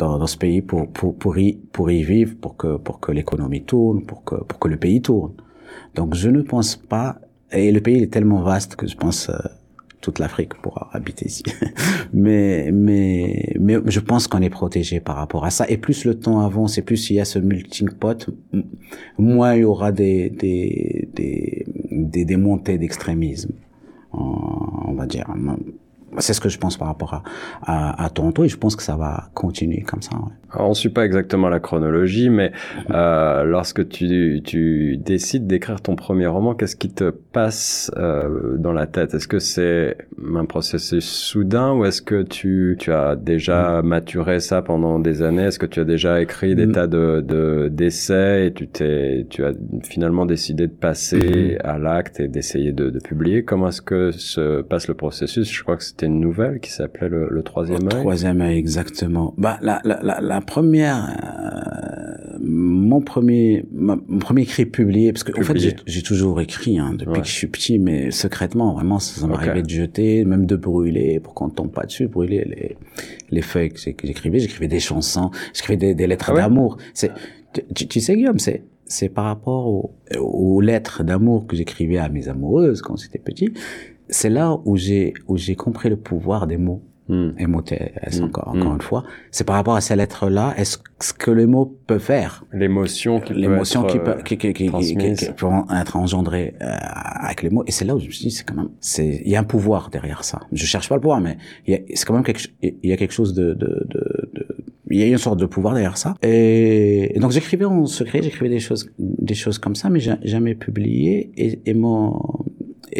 dans, 0.00 0.18
dans 0.18 0.26
ce 0.34 0.38
pays 0.44 0.62
pour 0.62 0.82
pour 0.96 1.10
pour 1.22 1.32
y 1.38 1.50
pour 1.72 1.90
y 1.90 2.02
vivre, 2.14 2.34
pour 2.42 2.56
que 2.60 2.76
pour 2.76 2.96
que 3.00 3.10
l'économie 3.12 3.64
tourne, 3.64 4.04
pour 4.08 4.20
que 4.28 4.36
pour 4.48 4.58
que 4.58 4.68
le 4.68 4.76
pays 4.76 5.00
tourne. 5.02 5.32
Donc 5.96 6.14
je 6.14 6.28
ne 6.30 6.42
pense 6.42 6.76
pas 6.76 7.16
et 7.52 7.72
le 7.72 7.80
pays 7.80 8.02
est 8.02 8.12
tellement 8.12 8.42
vaste 8.42 8.76
que 8.76 8.86
je 8.86 8.96
pense 8.96 9.28
euh, 9.30 9.34
toute 10.06 10.20
l'Afrique 10.20 10.54
pourra 10.62 10.88
habiter 10.92 11.26
ici. 11.26 11.42
mais 12.12 12.70
mais 12.72 13.54
mais 13.58 13.76
je 13.86 13.98
pense 13.98 14.28
qu'on 14.28 14.40
est 14.40 14.54
protégé 14.60 15.00
par 15.00 15.16
rapport 15.16 15.44
à 15.44 15.50
ça 15.50 15.64
et 15.68 15.78
plus 15.78 16.04
le 16.04 16.14
temps 16.16 16.38
avance 16.46 16.78
et 16.78 16.82
plus 16.82 17.10
il 17.10 17.16
y 17.16 17.20
a 17.20 17.24
ce 17.24 17.40
melting 17.40 17.90
pot, 17.90 18.30
moins 19.18 19.54
il 19.56 19.62
y 19.62 19.64
aura 19.64 19.90
des 19.90 20.30
des 20.30 21.08
des 21.12 21.66
des, 21.90 22.24
des 22.24 22.36
montées 22.36 22.78
d'extrémisme. 22.78 23.52
On 24.12 24.94
va 24.94 25.06
dire 25.06 25.26
c'est 26.18 26.34
ce 26.34 26.40
que 26.40 26.48
je 26.48 26.58
pense 26.58 26.76
par 26.76 26.86
rapport 26.86 27.14
à, 27.14 27.22
à, 27.62 28.04
à 28.04 28.08
Toronto 28.10 28.44
et 28.44 28.48
je 28.48 28.56
pense 28.56 28.76
que 28.76 28.82
ça 28.82 28.96
va 28.96 29.28
continuer 29.34 29.82
comme 29.82 30.02
ça. 30.02 30.14
Ouais. 30.16 30.32
Alors, 30.52 30.66
on 30.66 30.70
ne 30.70 30.74
suit 30.74 30.88
pas 30.90 31.04
exactement 31.04 31.48
la 31.48 31.60
chronologie, 31.60 32.30
mais 32.30 32.52
euh, 32.90 33.44
lorsque 33.44 33.88
tu, 33.88 34.40
tu 34.44 34.96
décides 34.96 35.46
d'écrire 35.46 35.80
ton 35.80 35.96
premier 35.96 36.26
roman, 36.26 36.54
qu'est-ce 36.54 36.76
qui 36.76 36.90
te 36.90 37.10
passe 37.10 37.90
euh, 37.96 38.56
dans 38.56 38.72
la 38.72 38.86
tête? 38.86 39.14
Est-ce 39.14 39.28
que 39.28 39.38
c'est 39.38 39.96
un 40.34 40.44
processus 40.44 41.04
soudain 41.04 41.72
ou 41.74 41.84
est-ce 41.84 42.00
que 42.00 42.22
tu, 42.22 42.76
tu 42.78 42.92
as 42.92 43.16
déjà 43.16 43.82
maturé 43.82 44.40
ça 44.40 44.62
pendant 44.62 44.98
des 44.98 45.22
années? 45.22 45.42
Est-ce 45.44 45.58
que 45.58 45.66
tu 45.66 45.80
as 45.80 45.84
déjà 45.84 46.20
écrit 46.20 46.54
des 46.54 46.66
Mm. 46.66 46.72
tas 46.72 46.86
de, 46.86 47.24
de 47.26 47.68
d'essais 47.68 48.46
et 48.46 48.52
tu 48.52 48.66
t'es, 48.68 49.26
tu 49.30 49.44
as 49.44 49.52
finalement 49.84 50.26
décidé 50.26 50.66
de 50.66 50.72
passer 50.72 51.58
à 51.64 51.78
l'acte 51.78 52.18
et 52.20 52.28
d'essayer 52.28 52.72
de, 52.72 52.90
de 52.90 52.98
publier? 52.98 53.44
Comment 53.44 53.68
est-ce 53.68 53.82
que 53.82 54.10
se 54.10 54.62
passe 54.62 54.88
le 54.88 54.94
processus? 54.94 55.52
Je 55.52 55.62
crois 55.62 55.76
que 55.76 55.84
c'était 55.84 56.06
une 56.06 56.20
nouvelle 56.20 56.60
qui 56.60 56.70
s'appelait 56.70 57.08
le, 57.08 57.28
le 57.30 57.42
troisième 57.42 57.82
œil. 57.92 58.00
Troisième 58.00 58.40
œil, 58.40 58.58
exactement. 58.58 59.34
Bah, 59.38 59.58
la, 59.62 59.80
la, 59.84 60.00
la, 60.02 60.20
la 60.20 60.35
première, 60.40 61.16
euh, 62.34 62.38
mon 62.40 63.00
premier, 63.00 63.64
ma- 63.72 63.98
mon 64.06 64.18
premier 64.18 64.42
écrit 64.42 64.66
publié, 64.66 65.12
parce 65.12 65.24
que 65.24 65.32
en 65.38 65.42
fait, 65.42 65.58
j'ai- 65.86 66.02
toujours 66.02 66.40
écrit 66.40 66.78
hein, 66.78 66.92
depuis 66.96 67.12
Ouais. 67.14 67.20
que 67.20 67.26
je 67.26 67.32
suis 67.32 67.46
petit, 67.48 67.78
mais 67.78 68.10
secrètement, 68.10 68.74
vraiment, 68.74 68.98
ça, 68.98 69.26
m'arrivait 69.26 69.62
de 69.62 69.68
jeter, 69.70 70.24
même 70.24 70.46
de 70.46 70.56
brûler, 70.56 71.18
pour 71.20 71.34
qu'on 71.34 71.48
tombe 71.48 71.70
pas 71.72 71.84
dessus, 71.84 72.06
brûler 72.06 72.44
les, 72.46 72.76
les 73.30 73.42
feuilles 73.42 73.70
que 73.70 73.80
j'écrivais. 73.80 74.38
J'écrivais 74.38 74.68
des 74.68 74.80
chansons, 74.80 75.30
j'écrivais 75.54 75.76
des, 75.76 75.94
des 75.94 76.06
lettres 76.06 76.26
Ah 76.30 76.34
ouais 76.34 76.40
d'amour. 76.42 76.76
C'est, 76.94 77.10
tu, 77.74 77.88
tu 77.88 78.00
sais, 78.00 78.14
Guillaume, 78.14 78.38
c'est, 78.38 78.62
c'est 78.84 79.08
par 79.08 79.24
rapport 79.24 79.66
aux, 79.66 79.94
aux 80.20 80.60
lettres 80.60 81.02
d'amour 81.02 81.46
que 81.46 81.56
j'écrivais 81.56 81.98
à 81.98 82.08
mes 82.08 82.28
amoureuses 82.28 82.82
quand 82.82 82.96
j'étais 82.96 83.18
petit. 83.18 83.52
C'est 84.08 84.30
là 84.30 84.56
où 84.64 84.76
j'ai, 84.76 85.14
où 85.26 85.36
j'ai 85.36 85.56
compris 85.56 85.88
le 85.88 85.96
pouvoir 85.96 86.46
des 86.46 86.56
mots. 86.58 86.82
Hmm. 87.08 87.30
MOTS 87.38 88.20
Mm. 88.20 88.24
encore, 88.24 88.54
Mm. 88.54 88.60
encore 88.60 88.74
une 88.74 88.80
fois. 88.82 89.04
C'est 89.30 89.44
par 89.44 89.56
rapport 89.56 89.76
à 89.76 89.80
ces 89.80 89.94
lettres-là, 89.96 90.54
est-ce 90.56 90.78
ce 91.00 91.12
que 91.12 91.30
les 91.30 91.46
mots 91.46 91.78
peuvent 91.86 92.00
faire? 92.00 92.44
L'émotion 92.52 93.20
qui 93.20 93.32
peut 93.32 93.38
l'émotion 93.38 93.84
être, 93.84 93.92
qui 93.92 93.98
euh, 93.98 94.02
peut 94.14 94.22
qui, 94.24 94.36
qui, 94.38 94.52
qui, 94.54 94.70
qui, 94.70 94.96
qui 95.14 95.26
peut 95.32 95.46
être 95.80 95.96
engendrée 95.96 96.54
euh, 96.62 96.66
avec 97.28 97.42
les 97.42 97.50
mots 97.50 97.64
et 97.66 97.70
c'est 97.70 97.84
là 97.84 97.94
où 97.94 98.00
je 98.00 98.06
me 98.06 98.10
suis 98.10 98.24
dit 98.26 98.30
c'est 98.30 98.44
quand 98.44 98.54
même 98.56 98.70
c'est 98.80 99.20
il 99.24 99.30
y 99.30 99.36
a 99.36 99.40
un 99.40 99.44
pouvoir 99.44 99.90
derrière 99.90 100.24
ça 100.24 100.40
je 100.52 100.64
cherche 100.64 100.88
pas 100.88 100.94
le 100.96 101.00
pouvoir 101.02 101.20
mais 101.20 101.36
il 101.66 101.74
y 101.74 101.76
a 101.76 101.80
c'est 101.94 102.06
quand 102.06 102.14
même 102.14 102.24
quelque 102.24 102.42
il 102.62 102.74
y 102.82 102.92
a 102.92 102.96
quelque 102.96 103.12
chose 103.12 103.34
de 103.34 103.52
de, 103.54 103.86
de, 103.94 104.30
de 104.34 104.46
il 104.90 104.98
y 104.98 105.02
a 105.02 105.06
une 105.06 105.18
sorte 105.18 105.38
de 105.38 105.46
pouvoir 105.46 105.74
derrière 105.74 105.98
ça 105.98 106.14
et, 106.22 107.14
et 107.16 107.20
donc 107.20 107.30
j'écrivais 107.32 107.66
en 107.66 107.84
secret 107.86 108.22
j'écrivais 108.22 108.48
des 108.48 108.58
choses 108.60 108.90
des 108.98 109.34
choses 109.34 109.58
comme 109.58 109.74
ça 109.76 109.90
mais 109.90 110.00
jamais 110.00 110.54
publié 110.54 111.30
et, 111.36 111.60
et 111.66 111.74
mon 111.74 112.20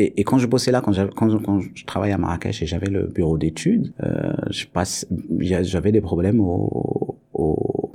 et, 0.03 0.21
et 0.21 0.25
quand 0.25 0.39
je 0.39 0.47
bossais 0.47 0.71
là, 0.71 0.81
quand, 0.81 0.93
quand, 1.17 1.39
quand 1.43 1.61
je 1.75 1.85
travaillais 1.85 2.15
à 2.15 2.19
Marrakech 2.19 2.63
et 2.63 2.67
j'avais 2.67 2.91
le 2.91 3.07
bureau 3.07 3.39
d'études, 3.39 3.93
euh, 4.03 4.33
je 4.51 4.67
passe, 4.67 5.07
j'avais 5.41 5.93
des 5.93 6.01
problèmes 6.01 6.41
au, 6.41 7.19
au, 7.33 7.91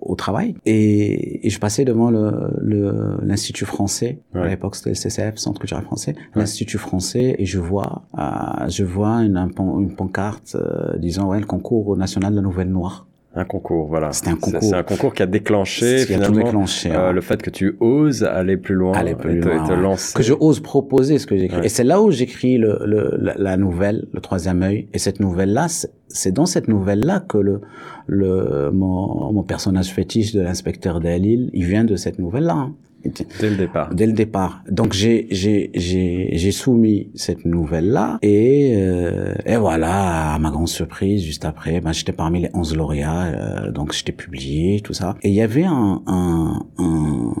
au 0.00 0.14
travail. 0.14 0.54
Et, 0.66 1.46
et 1.46 1.50
je 1.50 1.58
passais 1.58 1.84
devant 1.84 2.10
le 2.10 2.50
le- 2.60 3.18
l'institut 3.22 3.64
français. 3.66 4.20
Ouais. 4.34 4.40
à 4.42 4.48
l'époque 4.48 4.76
c'était 4.76 4.90
le 4.90 4.94
CCF 4.94 5.36
Centre 5.36 5.60
culturel 5.60 5.84
français. 5.84 6.14
L'institut 6.34 6.78
français 6.78 7.34
et 7.38 7.46
je 7.46 7.58
vois 7.58 8.02
euh, 8.18 8.68
je 8.68 8.84
vois 8.84 9.16
une, 9.22 9.36
une 9.36 9.94
pancarte 9.94 10.54
euh, 10.56 10.96
disant 10.98 11.28
ouais 11.30 11.40
le 11.40 11.46
concours 11.46 11.96
national 11.96 12.32
de 12.32 12.36
la 12.36 12.42
nouvelle 12.42 12.70
noire 12.70 13.06
Un 13.40 13.44
concours, 13.44 13.86
voilà. 13.86 14.10
C'était 14.12 14.30
un 14.30 14.34
C'est- 14.34 14.40
concours. 14.40 14.62
C'est 14.62 14.74
un 14.74 14.82
concours 14.82 15.14
qui 15.14 15.22
a 15.22 15.26
déclenché 15.26 16.04
qui 16.06 16.12
a 16.14 16.18
tout 16.18 16.24
finalement 16.24 16.44
déclenché 16.44 16.90
euh, 16.90 17.08
hein. 17.10 17.12
le 17.12 17.20
fait 17.20 17.40
que 17.40 17.50
tu 17.50 17.76
oses 17.80 18.24
aller 18.24 18.56
plus 18.56 18.74
loin, 18.74 18.92
Aller 18.94 19.14
plus 19.14 19.36
et 19.38 19.40
te, 19.40 19.46
loin, 19.48 19.64
et 19.64 19.68
te 19.68 19.72
ouais. 19.74 19.80
lancer. 19.80 20.12
que 20.16 20.22
je 20.24 20.34
ose 20.38 20.58
proposer 20.60 21.18
ce 21.18 21.26
que 21.26 21.36
j'écris. 21.38 21.58
Ouais. 21.60 21.66
Et 21.66 21.68
c'est 21.68 21.84
là 21.84 22.02
où 22.02 22.10
j'écris 22.10 22.58
le, 22.58 22.80
le, 22.84 23.16
la, 23.38 23.56
nouvelle, 23.56 24.06
le 24.12 24.20
troisième 24.20 24.62
œil. 24.62 24.88
Et 24.92 24.98
cette 24.98 25.20
nouvelle-là, 25.20 25.68
c'est- 25.68 25.92
c'est 26.08 26.32
dans 26.32 26.46
cette 26.46 26.66
nouvelle-là 26.68 27.20
que 27.20 27.38
le, 27.38 27.60
le, 28.08 28.70
mon, 28.72 29.32
mon 29.32 29.42
personnage 29.44 29.92
fétiche 29.92 30.32
de 30.34 30.40
l'inspecteur 30.40 30.98
Dalil, 31.00 31.50
il 31.52 31.64
vient 31.64 31.84
de 31.84 31.94
cette 31.96 32.18
nouvelle-là. 32.18 32.54
hein. 32.54 32.74
Dès 33.04 33.50
le 33.50 33.56
départ. 33.56 33.94
Dès 33.94 34.06
le 34.06 34.12
départ. 34.12 34.62
Donc 34.70 34.92
j'ai 34.92 35.28
j'ai 35.30 35.70
j'ai 35.74 36.30
j'ai 36.32 36.52
soumis 36.52 37.10
cette 37.14 37.44
nouvelle 37.44 37.90
là 37.90 38.18
et 38.22 38.72
euh, 38.74 39.34
et 39.46 39.56
voilà 39.56 40.34
à 40.34 40.38
ma 40.38 40.50
grande 40.50 40.68
surprise 40.68 41.22
juste 41.22 41.44
après 41.44 41.80
ben, 41.80 41.92
j'étais 41.92 42.12
parmi 42.12 42.40
les 42.40 42.50
11 42.54 42.76
lauréats 42.76 43.26
euh, 43.26 43.70
donc 43.70 43.92
j'étais 43.92 44.12
publié 44.12 44.80
tout 44.80 44.94
ça 44.94 45.16
et 45.22 45.28
il 45.28 45.34
y 45.34 45.42
avait 45.42 45.64
un 45.64 46.02
un, 46.06 46.66
un 46.78 47.34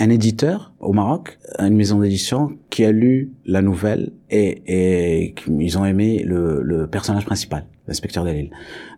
un 0.00 0.10
éditeur 0.10 0.72
au 0.80 0.92
Maroc, 0.92 1.38
une 1.58 1.74
maison 1.76 2.00
d'édition 2.00 2.50
qui 2.70 2.84
a 2.84 2.92
lu 2.92 3.32
la 3.44 3.62
nouvelle 3.62 4.12
et, 4.30 4.62
et 4.66 5.34
ils 5.48 5.78
ont 5.78 5.84
aimé 5.84 6.22
le, 6.24 6.62
le 6.62 6.86
personnage 6.86 7.24
principal, 7.26 7.66
l'inspecteur 7.86 8.24
Dalil. 8.24 8.50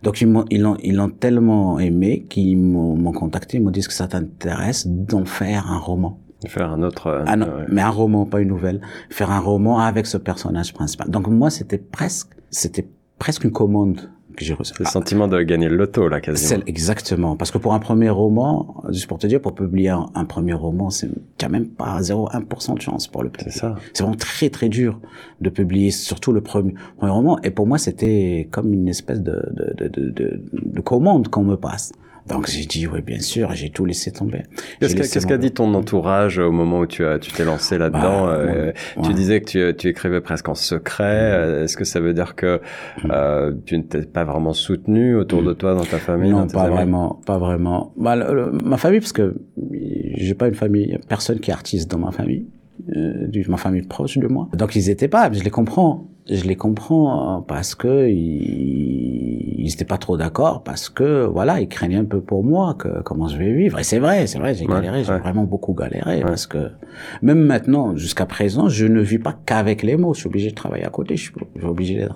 Donc 0.03 0.21
ils 0.21 0.31
ils 0.51 0.61
l'ont 0.61 0.77
ils 0.83 0.95
l'ont 0.95 1.09
tellement 1.09 1.79
aimé 1.79 2.25
qu'ils 2.29 2.57
m'ont 2.57 3.11
contacté, 3.13 3.57
ils 3.57 3.63
m'ont 3.63 3.71
dit 3.71 3.81
que 3.81 3.93
ça 3.93 4.07
t'intéresse 4.07 4.87
d'en 4.87 5.25
faire 5.25 5.69
un 5.71 5.79
roman? 5.79 6.19
Faire 6.47 6.71
un 6.71 6.81
autre. 6.81 7.07
euh, 7.07 7.23
Ah 7.27 7.35
non, 7.35 7.45
ouais. 7.45 7.65
mais 7.69 7.81
un 7.81 7.89
roman, 7.89 8.25
pas 8.25 8.41
une 8.41 8.47
nouvelle. 8.47 8.81
Faire 9.11 9.29
un 9.31 9.39
roman 9.39 9.77
avec 9.79 10.07
ce 10.07 10.17
personnage 10.17 10.73
principal. 10.73 11.09
Donc 11.09 11.27
moi, 11.27 11.51
c'était 11.51 11.77
presque, 11.77 12.29
c'était 12.49 12.87
presque 13.19 13.43
une 13.43 13.51
commande 13.51 14.09
que 14.35 14.43
j'ai 14.45 14.53
reçue. 14.53 14.73
C'est 14.77 14.83
le 14.83 14.89
sentiment 14.89 15.27
de 15.27 15.41
gagner 15.41 15.69
le 15.69 15.75
loto, 15.77 16.07
là, 16.07 16.21
quasiment. 16.21 16.61
Exactement. 16.65 17.35
Parce 17.35 17.51
que 17.51 17.57
pour 17.57 17.73
un 17.73 17.79
premier 17.79 18.09
roman, 18.09 18.83
juste 18.89 19.07
pour 19.07 19.17
te 19.17 19.27
dire, 19.27 19.41
pour 19.41 19.53
publier 19.55 19.89
un, 19.89 20.07
un 20.15 20.25
premier 20.25 20.53
roman, 20.53 20.89
c'est 20.89 21.09
quand 21.39 21.49
même 21.49 21.67
pas 21.67 21.99
0,1% 22.01 22.75
de 22.75 22.81
chance 22.81 23.07
pour 23.07 23.23
le 23.23 23.29
C'est 23.29 23.43
publier. 23.45 23.59
ça. 23.59 23.75
C'est 23.93 24.03
vraiment 24.03 24.17
très 24.17 24.49
très 24.49 24.69
dur 24.69 24.99
de 25.41 25.49
publier, 25.49 25.91
surtout 25.91 26.31
le 26.31 26.41
premier, 26.41 26.73
premier 26.97 27.11
roman. 27.11 27.39
Et 27.43 27.51
pour 27.51 27.67
moi, 27.67 27.77
c'était 27.77 28.47
comme 28.51 28.73
une 28.73 28.87
espèce 28.87 29.21
de, 29.21 29.31
de, 29.53 29.73
de, 29.77 29.87
de, 29.87 30.09
de, 30.09 30.41
de 30.53 30.81
commande 30.81 31.27
qu'on 31.29 31.43
me 31.43 31.55
passe. 31.57 31.91
Donc 32.27 32.47
j'ai 32.47 32.65
dit, 32.65 32.87
oui, 32.87 33.01
bien 33.01 33.19
sûr, 33.19 33.51
j'ai 33.53 33.69
tout 33.69 33.83
laissé 33.85 34.11
tomber. 34.11 34.43
Qu'est-ce 34.79 35.25
qu'a 35.27 35.37
dit 35.37 35.51
ton 35.51 35.73
entourage 35.73 36.37
au 36.39 36.51
moment 36.51 36.79
où 36.81 36.85
tu 36.85 37.05
as 37.05 37.19
tu 37.19 37.31
t'es 37.31 37.43
lancé 37.43 37.77
là-dedans 37.77 38.25
Bah, 38.27 38.33
euh, 38.39 38.71
Tu 39.03 39.13
disais 39.13 39.41
que 39.41 39.45
tu, 39.71 39.75
tu 39.77 39.87
écrivais 39.89 40.21
presque 40.21 40.47
en 40.47 40.55
secret. 40.55 41.03
euh, 41.33 41.63
Est-ce 41.63 41.75
que 41.77 41.83
ça 41.83 41.99
veut 41.99 42.13
dire 42.13 42.35
que 42.35 42.61
euh, 43.09 43.53
tu 43.65 43.77
ne 43.77 43.83
t'es 43.83 44.03
pas 44.03 44.23
vraiment 44.23 44.53
soutenu 44.53 45.15
autour 45.15 45.43
de 45.43 45.53
toi 45.53 45.73
dans 45.73 45.83
ta 45.85 45.97
famille 45.97 46.31
Non, 46.31 46.47
pas 46.47 46.69
vraiment, 46.75 47.21
pas 47.25 47.37
vraiment. 47.37 47.91
Bah, 47.97 48.15
le- 48.15 48.33
le- 48.33 48.51
ma 48.63 48.77
famille, 48.77 48.99
parce 48.99 49.13
que 49.13 49.35
j'ai 50.15 50.33
pas 50.35 50.47
une 50.47 50.53
famille, 50.55 50.97
personne 51.09 51.39
qui 51.39 51.51
est 51.51 51.53
artiste 51.53 51.89
dans 51.89 51.97
ma 51.99 52.11
famille, 52.11 52.45
euh, 52.95 53.27
du- 53.27 53.45
ma 53.49 53.57
famille 53.57 53.81
proche 53.83 54.17
de 54.17 54.27
moi. 54.27 54.47
Donc 54.55 54.75
ils 54.75 54.89
étaient 54.89 55.07
pas, 55.07 55.31
je 55.31 55.43
les 55.43 55.49
comprends, 55.49 56.07
je 56.29 56.43
les 56.43 56.55
comprends 56.55 57.37
euh, 57.39 57.41
parce 57.47 57.75
que 57.75 58.07
ils, 58.09 59.55
ils 59.63 59.73
étaient 59.73 59.85
pas 59.85 59.97
trop 59.97 60.17
d'accord, 60.17 60.63
parce 60.63 60.89
que 60.89 61.25
voilà, 61.25 61.59
ils 61.61 61.67
craignaient 61.67 61.95
un 61.97 62.05
peu 62.05 62.21
pour 62.21 62.43
moi 62.43 62.75
que 62.77 63.01
comment 63.03 63.27
je 63.27 63.37
vais 63.37 63.53
vivre. 63.53 63.79
Et 63.79 63.83
c'est 63.83 63.99
vrai, 63.99 64.27
c'est 64.27 64.39
vrai, 64.39 64.53
j'ai 64.55 64.65
Ouais, 64.65 64.73
galéré, 64.73 65.03
j'ai 65.03 65.17
vraiment 65.17 65.43
beaucoup 65.43 65.73
galéré 65.73 66.21
parce 66.21 66.47
que 66.47 66.69
même 67.21 67.39
maintenant, 67.41 67.95
jusqu'à 67.95 68.25
présent, 68.25 68.69
je 68.69 68.85
ne 68.85 69.01
vis 69.01 69.19
pas 69.19 69.35
qu'avec 69.45 69.83
les 69.83 69.97
mots. 69.97 70.13
Je 70.13 70.19
suis 70.21 70.27
obligé 70.27 70.49
de 70.49 70.55
travailler 70.55 70.85
à 70.85 70.89
côté, 70.89 71.15
je 71.15 71.23
suis, 71.23 71.33
obligé 71.63 72.07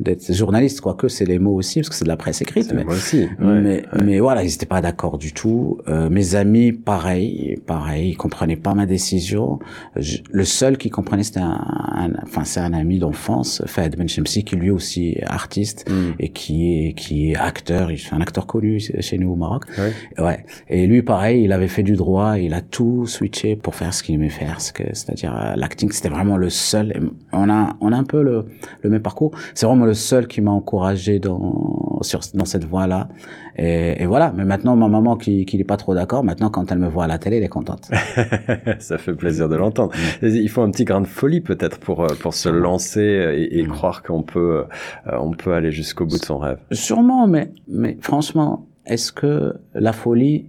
d'être- 0.00 0.32
journaliste, 0.32 0.80
quoique 0.80 1.08
c'est 1.08 1.24
les 1.24 1.38
mots 1.38 1.54
aussi, 1.54 1.80
parce 1.80 1.88
que 1.90 1.94
c'est 1.94 2.04
de 2.04 2.08
la 2.08 2.16
presse 2.16 2.40
écrite. 2.42 2.72
Mais- 2.74 2.84
Moi 2.84 2.94
aussi. 2.94 3.26
mais, 3.38 3.82
mais 4.04 4.20
voilà, 4.20 4.42
ils 4.42 4.48
n'étaient 4.50 4.66
pas 4.66 4.80
d'accord 4.80 5.18
du 5.18 5.32
tout. 5.32 5.78
Euh, 5.88 6.08
mes 6.10 6.34
amis, 6.34 6.72
pareil, 6.72 7.58
pareil, 7.66 8.10
ils 8.10 8.16
comprenaient 8.16 8.56
pas 8.56 8.74
ma 8.74 8.86
décision. 8.86 9.58
Je- 9.96 10.18
le 10.30 10.44
seul 10.44 10.76
qui 10.78 10.90
comprenait, 10.90 11.22
c'était 11.22 11.40
un, 11.40 11.60
un- 11.94 12.12
enfin, 12.22 12.44
c'est 12.44 12.60
un 12.60 12.72
ami 12.72 12.98
d'enfance, 12.98 13.51
Fahd 13.66 13.96
Ben 13.96 14.08
Shemsi, 14.08 14.44
qui 14.44 14.56
lui 14.56 14.70
aussi 14.70 15.10
est 15.18 15.24
artiste 15.24 15.84
Mm. 15.88 16.12
et 16.20 16.28
qui 16.30 16.86
est, 16.88 16.92
qui 16.94 17.30
est 17.30 17.36
acteur. 17.36 17.90
Il 17.90 17.94
est 17.96 18.12
un 18.12 18.20
acteur 18.20 18.46
connu 18.46 18.78
chez 18.80 19.18
nous 19.18 19.32
au 19.32 19.36
Maroc. 19.36 19.64
Ouais. 19.78 19.92
Ouais. 20.24 20.44
Et 20.68 20.86
lui, 20.86 21.02
pareil, 21.02 21.44
il 21.44 21.52
avait 21.52 21.68
fait 21.68 21.82
du 21.82 21.94
droit, 21.96 22.38
il 22.38 22.54
a 22.54 22.60
tout 22.60 23.06
switché 23.06 23.56
pour 23.56 23.74
faire 23.74 23.92
ce 23.92 24.02
qu'il 24.02 24.14
aimait 24.14 24.28
faire, 24.28 24.60
c'est-à-dire 24.60 25.34
euh, 25.36 25.54
l'acting. 25.56 25.90
C'était 25.92 26.08
vraiment 26.08 26.36
le 26.36 26.50
seul. 26.50 27.10
On 27.32 27.50
a, 27.50 27.76
on 27.80 27.92
a 27.92 27.96
un 27.96 28.04
peu 28.04 28.22
le, 28.22 28.46
le 28.82 28.90
même 28.90 29.02
parcours. 29.02 29.32
C'est 29.54 29.66
vraiment 29.66 29.84
le 29.84 29.94
seul 29.94 30.26
qui 30.26 30.40
m'a 30.40 30.50
encouragé 30.52 31.18
dans, 31.18 31.98
sur, 32.02 32.20
dans 32.34 32.44
cette 32.44 32.64
voie-là. 32.64 33.08
Et, 33.56 34.02
et 34.02 34.06
voilà. 34.06 34.32
Mais 34.36 34.44
maintenant, 34.44 34.76
ma 34.76 34.88
maman, 34.88 35.16
qui, 35.16 35.44
qui 35.44 35.58
n'est 35.58 35.64
pas 35.64 35.76
trop 35.76 35.94
d'accord, 35.94 36.24
maintenant, 36.24 36.50
quand 36.50 36.70
elle 36.72 36.78
me 36.78 36.88
voit 36.88 37.04
à 37.04 37.06
la 37.06 37.18
télé, 37.18 37.36
elle 37.38 37.44
est 37.44 37.48
contente. 37.48 37.90
ça 38.78 38.98
fait 38.98 39.14
plaisir 39.14 39.48
de 39.48 39.56
l'entendre. 39.56 39.92
Il 40.22 40.48
faut 40.48 40.62
un 40.62 40.70
petit 40.70 40.84
grain 40.84 41.00
de 41.00 41.06
folie 41.06 41.40
peut-être 41.40 41.78
pour 41.78 42.02
euh, 42.04 42.14
pour 42.20 42.34
se 42.34 42.48
lancer 42.48 43.00
et, 43.02 43.58
et 43.58 43.62
Mm. 43.62 43.68
croire 43.68 44.02
qu'on 44.02 44.22
peut 44.22 44.64
euh, 45.06 45.16
on 45.18 45.32
peut 45.32 45.52
aller 45.54 45.70
jusqu'au 45.70 46.04
bout 46.06 46.18
de 46.18 46.24
son 46.24 46.38
rêve. 46.38 46.58
Sûrement, 46.72 47.26
mais, 47.26 47.52
mais 47.68 47.96
franchement, 48.00 48.66
est-ce 48.86 49.12
que 49.12 49.54
la 49.74 49.92
folie, 49.92 50.46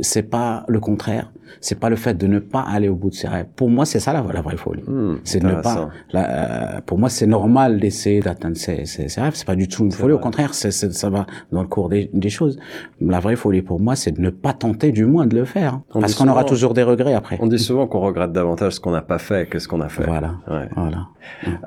c'est 0.00 0.22
pas 0.22 0.64
le 0.68 0.80
contraire? 0.80 1.30
C'est 1.60 1.78
pas 1.78 1.88
le 1.88 1.96
fait 1.96 2.14
de 2.14 2.26
ne 2.26 2.40
pas 2.40 2.62
aller 2.62 2.88
au 2.88 2.96
bout 2.96 3.10
de 3.10 3.14
ses 3.14 3.28
rêves. 3.28 3.46
Pour 3.54 3.70
moi, 3.70 3.84
c'est 3.84 4.00
ça 4.00 4.12
la, 4.12 4.24
la 4.32 4.40
vraie 4.42 4.56
folie. 4.56 4.82
Hmm, 4.86 5.16
C'est 5.24 5.38
de 5.40 5.46
ne 5.46 5.60
pas. 5.62 5.88
euh, 6.14 6.80
pour 6.84 6.98
moi, 6.98 7.08
c'est 7.08 7.26
normal 7.28 7.78
d'essayer 7.78 8.20
d'atteindre 8.20 8.56
ses, 8.56 8.86
ses, 8.86 9.08
ses 9.08 9.20
rêves. 9.20 9.34
C'est 9.34 9.46
pas 9.46 9.54
du 9.54 9.68
tout 9.68 9.84
une 9.84 9.92
folie. 9.92 10.14
Au 10.14 10.18
contraire, 10.18 10.52
ça 10.52 11.10
va 11.10 11.26
dans 11.52 11.62
le 11.62 11.68
cours 11.68 11.88
des, 11.90 12.10
des 12.12 12.28
choses. 12.28 12.58
La 13.00 13.20
vraie 13.20 13.36
folie 13.36 13.62
pour 13.62 13.78
moi, 13.78 13.94
c'est 13.94 14.10
de 14.12 14.20
ne 14.20 14.30
pas 14.30 14.52
tenter, 14.52 14.90
du 14.90 15.04
moins, 15.06 15.26
de 15.26 15.36
le 15.36 15.44
faire. 15.44 15.80
On 15.94 16.00
Parce 16.00 16.14
qu'on 16.14 16.28
aura 16.28 16.44
toujours 16.44 16.74
des 16.74 16.82
regrets 16.82 17.14
après. 17.14 17.38
On 17.40 17.46
dit 17.46 17.58
souvent 17.58 17.86
qu'on 17.86 18.00
regrette 18.00 18.32
davantage 18.32 18.72
ce 18.74 18.80
qu'on 18.80 18.90
n'a 18.92 19.02
pas 19.02 19.18
fait 19.18 19.48
que 19.48 19.58
ce 19.58 19.68
qu'on 19.68 19.80
a 19.80 19.88
fait. 19.88 20.04
Voilà. 20.06 20.34
Ouais. 20.50 20.68
Voilà. 20.74 21.06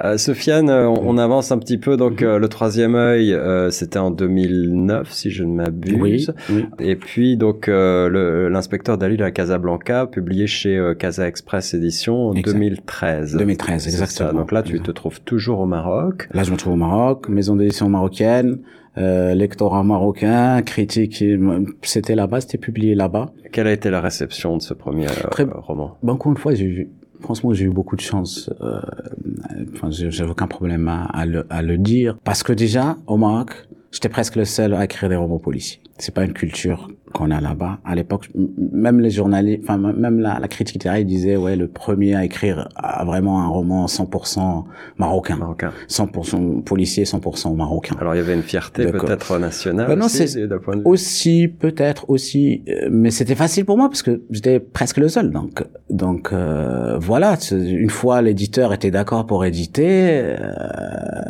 Euh, 0.04 0.18
Sofiane, 0.18 0.70
euh, 0.70 0.88
on, 0.90 1.16
on 1.16 1.18
avance 1.18 1.52
un 1.52 1.58
petit 1.60 1.78
peu. 1.78 1.96
Donc 1.98 2.22
euh, 2.24 2.40
le 2.40 2.50
troisième 2.50 2.96
œil, 2.96 3.36
c'était 3.72 4.00
en 4.00 4.12
2009 4.12 5.12
si 5.12 5.32
je 5.32 5.44
ne 5.44 5.54
m'abuse. 5.56 6.34
Oui. 6.50 6.56
oui. 6.58 6.66
Et 6.80 6.96
puis 6.98 7.38
donc 7.38 7.68
le- 7.68 8.08
l'inspecteur 8.50 8.98
Dalil 8.98 9.22
à 9.24 9.32
Casablanca, 9.32 10.08
publié 10.08 10.48
chez 10.48 10.78
euh, 10.78 10.94
Casa 10.94 11.28
Express 11.28 11.74
Édition 11.74 12.30
en 12.30 12.34
Exact. 12.34 12.54
2013. 12.54 13.36
2013, 13.38 13.84
C'est 13.84 13.92
ça. 13.92 14.04
exactement. 14.04 14.40
Donc 14.42 14.52
là, 14.52 14.64
tu 14.64 14.80
te 14.80 14.92
trouves 14.92 15.22
toujours 15.22 15.60
au 15.60 15.66
Maroc. 15.66 16.28
Là, 16.34 16.44
je 16.44 16.52
me 16.52 16.58
trouve 16.58 16.74
au 16.74 16.78
Maroc, 16.78 17.30
maison 17.30 17.56
d'édition 17.56 17.90
marocaine, 17.90 18.60
euh, 18.98 19.34
lectorat 19.36 19.84
marocain, 19.84 20.62
critique, 20.64 21.22
euh, 21.22 21.66
c'était 21.84 22.16
là-bas, 22.16 22.42
c'était 22.42 22.58
publié 22.58 22.96
là-bas. 22.96 23.32
Quelle 23.52 23.68
a 23.68 23.72
été 23.72 23.90
la 23.90 24.02
réception 24.02 24.58
de 24.58 24.62
ce 24.62 24.74
premier 24.74 25.06
euh, 25.08 25.30
Très- 25.30 25.44
roman? 25.44 25.98
Bon, 26.02 26.14
encore 26.14 26.32
une 26.32 26.38
fois, 26.38 26.56
j'ai 26.56 26.66
eu, 26.66 26.90
franchement, 27.22 27.54
j'ai 27.54 27.66
eu 27.66 27.70
beaucoup 27.70 27.96
de 27.96 28.02
chance. 28.02 28.50
Euh, 28.62 28.80
enfin, 29.74 29.90
j'ai 29.92 30.10
j'ai 30.12 30.24
aucun 30.24 30.48
problème 30.48 30.88
à, 30.88 31.06
à 31.06 31.26
le, 31.26 31.46
à 31.50 31.62
le 31.62 31.78
dire. 31.78 32.18
Parce 32.24 32.42
que 32.44 32.54
déjà, 32.54 32.98
au 33.06 33.18
Maroc, 33.18 33.67
j'étais 33.92 34.10
presque 34.10 34.36
le 34.36 34.46
seul 34.46 34.74
à 34.74 34.84
écrire 34.84 35.10
des 35.10 35.16
romans 35.16 35.40
policiers. 35.40 35.80
C'est 36.00 36.14
pas 36.14 36.24
une 36.26 36.34
culture 36.34 36.90
qu'on 37.14 37.32
a 37.32 37.42
là-bas. 37.42 37.80
À 37.84 37.96
l'époque, 37.96 38.30
même 38.36 39.00
les 39.00 39.10
journalistes, 39.10 39.62
enfin 39.64 39.78
même 39.78 40.20
la, 40.20 40.38
la 40.40 40.48
critique 40.48 40.76
littéraire 40.76 41.04
disait 41.04 41.38
ouais 41.38 41.56
le 41.56 41.68
premier 41.68 42.14
à 42.14 42.24
écrire 42.24 42.68
a 42.76 43.04
vraiment 43.04 43.42
un 43.42 43.48
roman 43.48 43.88
100% 43.88 44.66
marocain, 45.00 45.38
Marocain. 45.38 45.72
100% 45.90 46.62
policier, 46.64 47.06
100% 47.06 47.56
marocain. 47.56 47.96
Alors 48.00 48.14
il 48.14 48.18
y 48.18 48.22
avait 48.22 48.36
une 48.36 48.44
fierté 48.44 48.86
peut-être 48.92 49.40
nationale 49.40 49.88
Bah 49.88 49.96
non, 49.96 50.06
aussi, 50.06 50.28
c'est- 50.28 50.46
d'un 50.48 50.60
point 50.60 50.76
de 50.76 50.82
vue. 50.82 50.86
Aussi, 50.88 51.48
peut-être 51.48 52.10
aussi, 52.12 52.64
euh, 52.70 52.90
mais 52.92 53.10
c'était 53.10 53.36
facile 53.36 53.66
pour 53.66 53.78
moi 53.78 53.90
parce 53.90 54.04
que 54.04 54.22
j'étais 54.30 54.60
presque 54.60 54.98
le 54.98 55.08
seul. 55.10 55.32
Donc, 55.32 55.64
donc 55.90 56.30
euh, 56.32 56.98
voilà. 57.00 57.38
Une 57.52 57.90
fois 57.90 58.22
l'éditeur 58.22 58.72
était 58.74 58.92
d'accord 58.92 59.26
pour 59.26 59.46
éditer, 59.46 59.88
euh, 60.22 60.38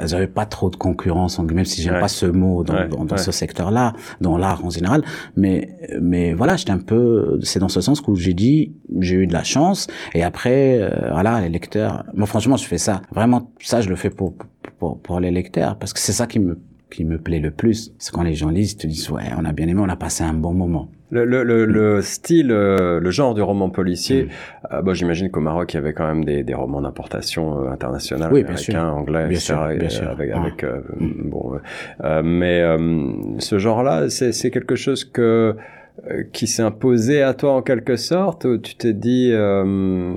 j'avais 0.06 0.28
pas 0.28 0.46
trop 0.46 0.70
de 0.70 0.76
concurrence, 0.76 1.40
même 1.40 1.64
si 1.66 1.82
j'aime 1.82 1.94
Ouais. 1.94 2.00
pas 2.02 2.08
ce 2.10 2.26
mot 2.26 2.47
dans, 2.64 2.74
Ouais, 2.74 2.88
dans, 2.88 3.06
dans 3.06 3.16
ouais. 3.16 3.22
ce 3.22 3.32
secteur-là, 3.32 3.94
dans 4.22 4.38
l'art 4.38 4.64
en 4.66 4.70
général. 4.70 5.04
Mais, 5.36 5.70
mais 6.02 6.34
voilà, 6.34 6.56
j'étais 6.58 6.72
un 6.72 6.80
peu. 6.80 7.40
C'est 7.44 7.60
dans 7.60 7.70
ce 7.70 7.82
sens 7.82 8.02
que 8.02 8.14
j'ai 8.16 8.34
dit, 8.34 8.74
j'ai 9.00 9.16
eu 9.16 9.28
de 9.28 9.34
la 9.34 9.44
chance. 9.44 9.88
Et 10.14 10.24
après, 10.24 10.80
euh, 10.82 11.12
voilà, 11.12 11.42
les 11.42 11.50
lecteurs. 11.50 12.04
Moi, 12.14 12.28
franchement, 12.28 12.58
je 12.58 12.66
fais 12.66 12.78
ça. 12.78 13.02
Vraiment, 13.12 13.52
ça, 13.62 13.82
je 13.82 13.90
le 13.90 13.96
fais 13.96 14.10
pour 14.10 14.34
pour, 14.80 15.00
pour 15.00 15.20
les 15.20 15.32
lecteurs 15.32 15.78
parce 15.80 15.92
que 15.94 16.00
c'est 16.00 16.12
ça 16.14 16.28
qui 16.28 16.40
me 16.40 16.60
qui 16.90 17.04
me 17.06 17.18
plaît 17.18 17.40
le 17.40 17.52
plus, 17.52 17.94
c'est 18.00 18.12
quand 18.14 18.24
les 18.24 18.34
gens 18.34 18.50
lisent, 18.50 18.74
ils 18.74 18.78
te 18.78 18.88
disent 18.88 19.10
ouais, 19.12 19.24
on 19.38 19.46
a 19.46 19.52
bien 19.54 19.68
aimé, 19.68 19.82
on 19.84 19.90
a 19.90 19.96
passé 19.96 20.24
un 20.24 20.34
bon 20.34 20.54
moment. 20.54 20.90
Le, 21.10 21.24
le, 21.24 21.44
le, 21.44 21.64
le 21.66 22.02
style, 22.02 22.52
euh, 22.52 23.00
le 23.00 23.12
genre 23.12 23.34
du 23.34 23.42
roman 23.42 23.70
policier, 23.70 24.24
Mm. 24.24 24.28
euh, 24.74 24.82
bon, 24.82 24.94
j'imagine 24.94 25.30
qu'au 25.32 25.40
Maroc, 25.40 25.74
il 25.74 25.78
y 25.78 25.80
avait 25.80 25.94
quand 25.94 26.06
même 26.06 26.26
des, 26.26 26.44
des 26.44 26.54
romans 26.54 26.82
d'importation 26.82 27.62
euh, 27.66 27.70
internationale, 27.72 28.32
Oui, 28.34 28.42
américains, 28.44 28.90
anglais, 28.90 29.28
Bien 29.28 29.38
etc. 29.38 29.46
sûr, 29.46 29.68
bien 29.80 29.90
sûr. 29.90 30.10
Avec, 30.10 30.32
Ah. 30.34 30.42
avec, 30.42 30.64
euh, 30.66 30.82
bon, 31.00 31.54
euh, 32.04 32.22
mais 32.24 32.62
euh, 32.62 33.14
ce 33.40 33.58
genre-là, 33.58 34.10
c'est 34.10 34.34
c'est 34.34 34.52
quelque 34.52 34.76
chose 34.76 35.06
que 35.06 35.56
qui 36.32 36.48
s'est 36.48 36.62
imposé 36.64 37.22
à 37.22 37.34
toi 37.34 37.54
en 37.54 37.62
quelque 37.62 37.96
sorte 37.96 38.46
ou 38.46 38.58
tu 38.58 38.76
t'es 38.76 38.94
dit 38.94 39.32
euh, 39.32 40.14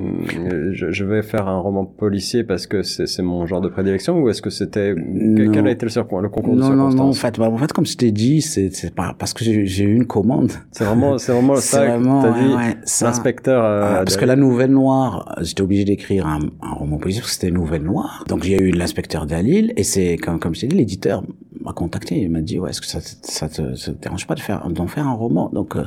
je, 0.72 0.90
je 0.90 1.04
vais 1.04 1.22
faire 1.22 1.48
un 1.48 1.58
roman 1.58 1.84
policier 1.84 2.44
parce 2.44 2.66
que 2.66 2.82
c'est 2.82 3.06
c'est 3.06 3.22
mon 3.22 3.46
genre 3.46 3.60
de 3.60 3.68
prédilection 3.68 4.18
ou 4.18 4.28
est-ce 4.28 4.42
que 4.42 4.50
c'était 4.50 4.94
quel, 4.94 5.66
a 5.66 5.70
été 5.70 5.86
le, 5.86 6.20
le 6.22 6.28
concours 6.28 6.54
de 6.54 6.60
Non, 6.60 6.70
non, 6.70 6.76
non, 6.76 6.84
en 6.84 6.90
circonstances 6.90 7.18
fait, 7.18 7.38
bah, 7.38 7.50
en 7.50 7.56
fait, 7.56 7.72
comme 7.72 7.86
je 7.86 7.96
t'ai 7.96 8.12
dit, 8.12 8.40
c'est 8.42 8.70
c'est 8.72 8.94
pas 8.94 9.14
parce 9.18 9.32
que 9.32 9.44
j'ai 9.44 9.66
j'ai 9.66 9.84
eu 9.84 9.94
une 9.94 10.06
commande. 10.06 10.52
c'est 10.70 10.84
vraiment 10.84 11.18
c'est 11.18 11.32
vraiment 11.32 11.56
C'est 11.60 11.76
ça 11.76 11.86
vraiment, 11.86 12.22
que 12.22 12.26
t'as 12.28 12.32
ouais, 12.32 12.44
dit 12.44 12.54
ouais, 12.54 12.76
l'inspecteur 13.02 13.64
euh, 13.64 13.96
parce 13.98 14.16
que 14.16 14.24
la 14.24 14.36
Nouvelle 14.36 14.72
Noire, 14.72 15.34
j'étais 15.40 15.62
obligé 15.62 15.84
d'écrire 15.84 16.26
un, 16.26 16.40
un 16.62 16.72
roman 16.72 16.98
policier 16.98 17.22
parce 17.22 17.32
que 17.32 17.40
c'était 17.40 17.54
Nouvelle 17.54 17.82
Noire. 17.82 18.24
Donc 18.28 18.44
il 18.44 18.52
y 18.52 18.54
a 18.54 18.60
eu 18.60 18.70
l'inspecteur 18.70 19.26
Dalil 19.26 19.72
et 19.76 19.82
c'est 19.82 20.16
comme 20.16 20.38
comme 20.38 20.54
je 20.54 20.60
t'ai 20.60 20.66
dit, 20.68 20.76
l'éditeur 20.76 21.22
m'a 21.60 21.72
contacté, 21.72 22.20
il 22.20 22.30
m'a 22.30 22.40
dit 22.40 22.58
ouais, 22.58 22.70
est-ce 22.70 22.80
que 22.80 22.86
ça, 22.86 23.00
ça 23.00 23.48
te, 23.48 23.74
ça 23.74 23.92
te 23.92 23.98
dérange 24.02 24.26
pas 24.26 24.34
de 24.34 24.40
faire 24.40 24.68
d'en 24.68 24.86
faire 24.86 25.06
un 25.06 25.14
roman? 25.14 25.50
Donc 25.52 25.76
euh, 25.76 25.86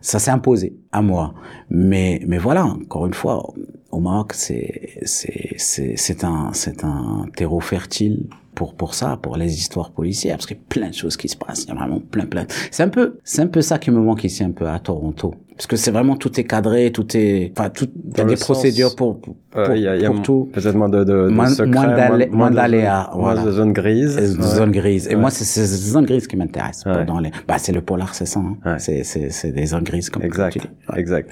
ça 0.00 0.18
s'est 0.18 0.30
imposé 0.30 0.76
à 0.92 1.02
moi. 1.02 1.34
Mais 1.70 2.20
mais 2.26 2.38
voilà, 2.38 2.64
encore 2.64 3.06
une 3.06 3.14
fois, 3.14 3.52
au 3.90 4.00
Maroc, 4.00 4.32
c'est 4.34 4.98
c'est 5.04 5.54
c'est 5.58 5.96
c'est 5.96 6.24
un 6.24 6.50
c'est 6.52 6.84
un 6.84 7.26
terreau 7.34 7.60
fertile 7.60 8.28
pour 8.54 8.74
pour 8.74 8.94
ça, 8.94 9.18
pour 9.20 9.36
les 9.36 9.54
histoires 9.54 9.90
policières, 9.90 10.36
parce 10.36 10.46
qu'il 10.46 10.56
y 10.56 10.60
a 10.60 10.64
plein 10.68 10.88
de 10.88 10.94
choses 10.94 11.16
qui 11.16 11.28
se 11.28 11.36
passent. 11.36 11.64
Il 11.64 11.68
y 11.68 11.72
a 11.72 11.74
vraiment 11.74 12.00
plein 12.00 12.26
plein. 12.26 12.46
C'est 12.70 12.82
un 12.82 12.88
peu 12.88 13.18
c'est 13.24 13.42
un 13.42 13.48
peu 13.48 13.62
ça 13.62 13.78
qui 13.78 13.90
me 13.90 14.00
manque 14.00 14.24
ici 14.24 14.44
un 14.44 14.52
peu 14.52 14.68
à 14.68 14.78
Toronto, 14.78 15.34
parce 15.56 15.66
que 15.66 15.76
c'est 15.76 15.90
vraiment 15.90 16.16
tout 16.16 16.38
est 16.38 16.44
cadré, 16.44 16.92
tout 16.92 17.16
est 17.16 17.52
enfin 17.56 17.70
tout 17.70 17.88
il 18.12 18.18
y 18.18 18.20
a 18.20 18.24
des 18.24 18.36
sens- 18.36 18.44
procédures 18.44 18.94
pour 18.96 19.20
pour, 19.20 19.36
Euh, 19.56 19.76
y 19.76 19.88
a, 19.88 19.96
y 19.96 20.04
a 20.04 20.10
pour 20.10 20.20
tout. 20.22 20.50
peut-être 20.52 20.74
moins 20.74 20.90
de, 20.90 20.98
de, 20.98 21.04
de 21.04 21.28
Moins- 21.28 21.46
secrets, 21.48 22.28
moins 22.30 22.50
d'aléas, 22.50 23.08
zones- 23.10 23.18
moins 23.20 23.32
voilà. 23.34 23.42
de 23.42 23.50
zones 23.52 23.72
grises. 23.72 24.18
Euh, 24.18 24.36
Ouais. 24.36 24.42
Zone 24.56 24.70
grise. 24.70 25.06
Et 25.08 25.14
Ouais. 25.14 25.20
moi, 25.22 25.30
c'est 25.30 25.44
ces 25.44 25.64
zones 25.64 26.04
grises 26.04 26.26
qui 26.26 26.36
m'intéressent. 26.36 26.84
Ouais. 26.94 27.06
Dans 27.06 27.18
les, 27.20 27.30
bah, 27.48 27.54
c'est 27.56 27.72
le 27.72 27.80
polar, 27.80 28.14
c'est 28.14 28.26
ça. 28.26 28.40
hein. 28.64 28.76
C'est, 28.78 29.02
c'est, 29.02 29.30
c'est 29.30 29.52
des 29.52 29.64
zones 29.64 29.84
grises 29.84 30.10
comme, 30.10 30.20
comme 30.20 30.28
Exact, 30.28 30.52
tu 30.52 30.58
dis. 30.58 30.68
Exact. 30.94 31.30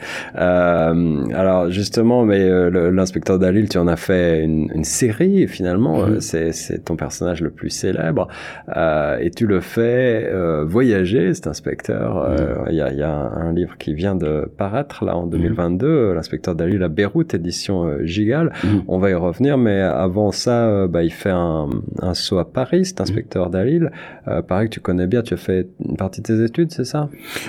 Euh, 0.48 1.26
alors 1.34 1.70
justement, 1.70 2.24
mais 2.24 2.40
euh, 2.40 2.90
l'inspecteur 2.90 3.38
Dalil, 3.38 3.68
tu 3.68 3.78
en 3.78 3.88
as 3.88 3.96
fait 3.96 4.42
une, 4.42 4.70
une 4.74 4.84
série 4.84 5.46
finalement. 5.46 5.98
Mhm. 6.06 6.14
euh, 6.14 6.20
c'est, 6.20 6.52
c'est 6.52 6.78
ton 6.84 6.96
personnage 6.96 7.40
le 7.42 7.50
plus 7.50 7.70
célèbre 7.70 8.28
euh, 8.76 9.18
et 9.20 9.30
tu 9.30 9.46
le 9.46 9.60
fais 9.60 10.28
euh, 10.32 10.64
voyager, 10.66 11.34
cet 11.34 11.46
inspecteur. 11.46 12.30
Mhm. 12.30 12.66
Il 12.70 12.76
y, 12.76 12.80
a, 12.80 12.90
il 12.92 12.98
y 12.98 13.02
a 13.02 13.10
un, 13.12 13.48
un 13.48 13.52
livre 13.52 13.76
qui 13.78 13.92
vient 13.94 14.13
de 14.14 14.50
paraître 14.56 15.04
là 15.04 15.16
en 15.16 15.26
2022, 15.26 15.86
euh, 15.86 16.14
l'inspecteur 16.14 16.54
Dalil 16.54 16.82
à 16.82 16.88
Beyrouth, 16.88 17.34
édition 17.34 17.84
euh, 17.84 18.04
Gigal. 18.04 18.52
Mhm. 18.62 18.82
On 18.88 18.98
va 18.98 19.10
y 19.10 19.14
revenir, 19.14 19.58
mais 19.58 19.80
avant 19.80 20.32
ça, 20.32 20.66
euh, 20.68 20.88
bah, 20.88 21.02
il 21.02 21.12
fait 21.12 21.30
un, 21.30 21.68
un 22.00 22.14
saut 22.14 22.38
à 22.38 22.50
Paris, 22.52 22.84
cet 22.86 23.00
inspecteur 23.00 23.50
Dalil. 23.50 23.90
Euh, 24.28 24.42
pareil 24.42 24.68
que 24.68 24.74
tu 24.74 24.80
connais 24.80 25.06
bien, 25.06 25.22
tu 25.22 25.34
as 25.34 25.38
fait 25.38 25.68
une 25.86 25.96
partie 25.96 26.20
de 26.20 26.26
tes 26.26 26.42
études, 26.44 26.72
c'est 26.72 26.84
ça? 26.84 27.08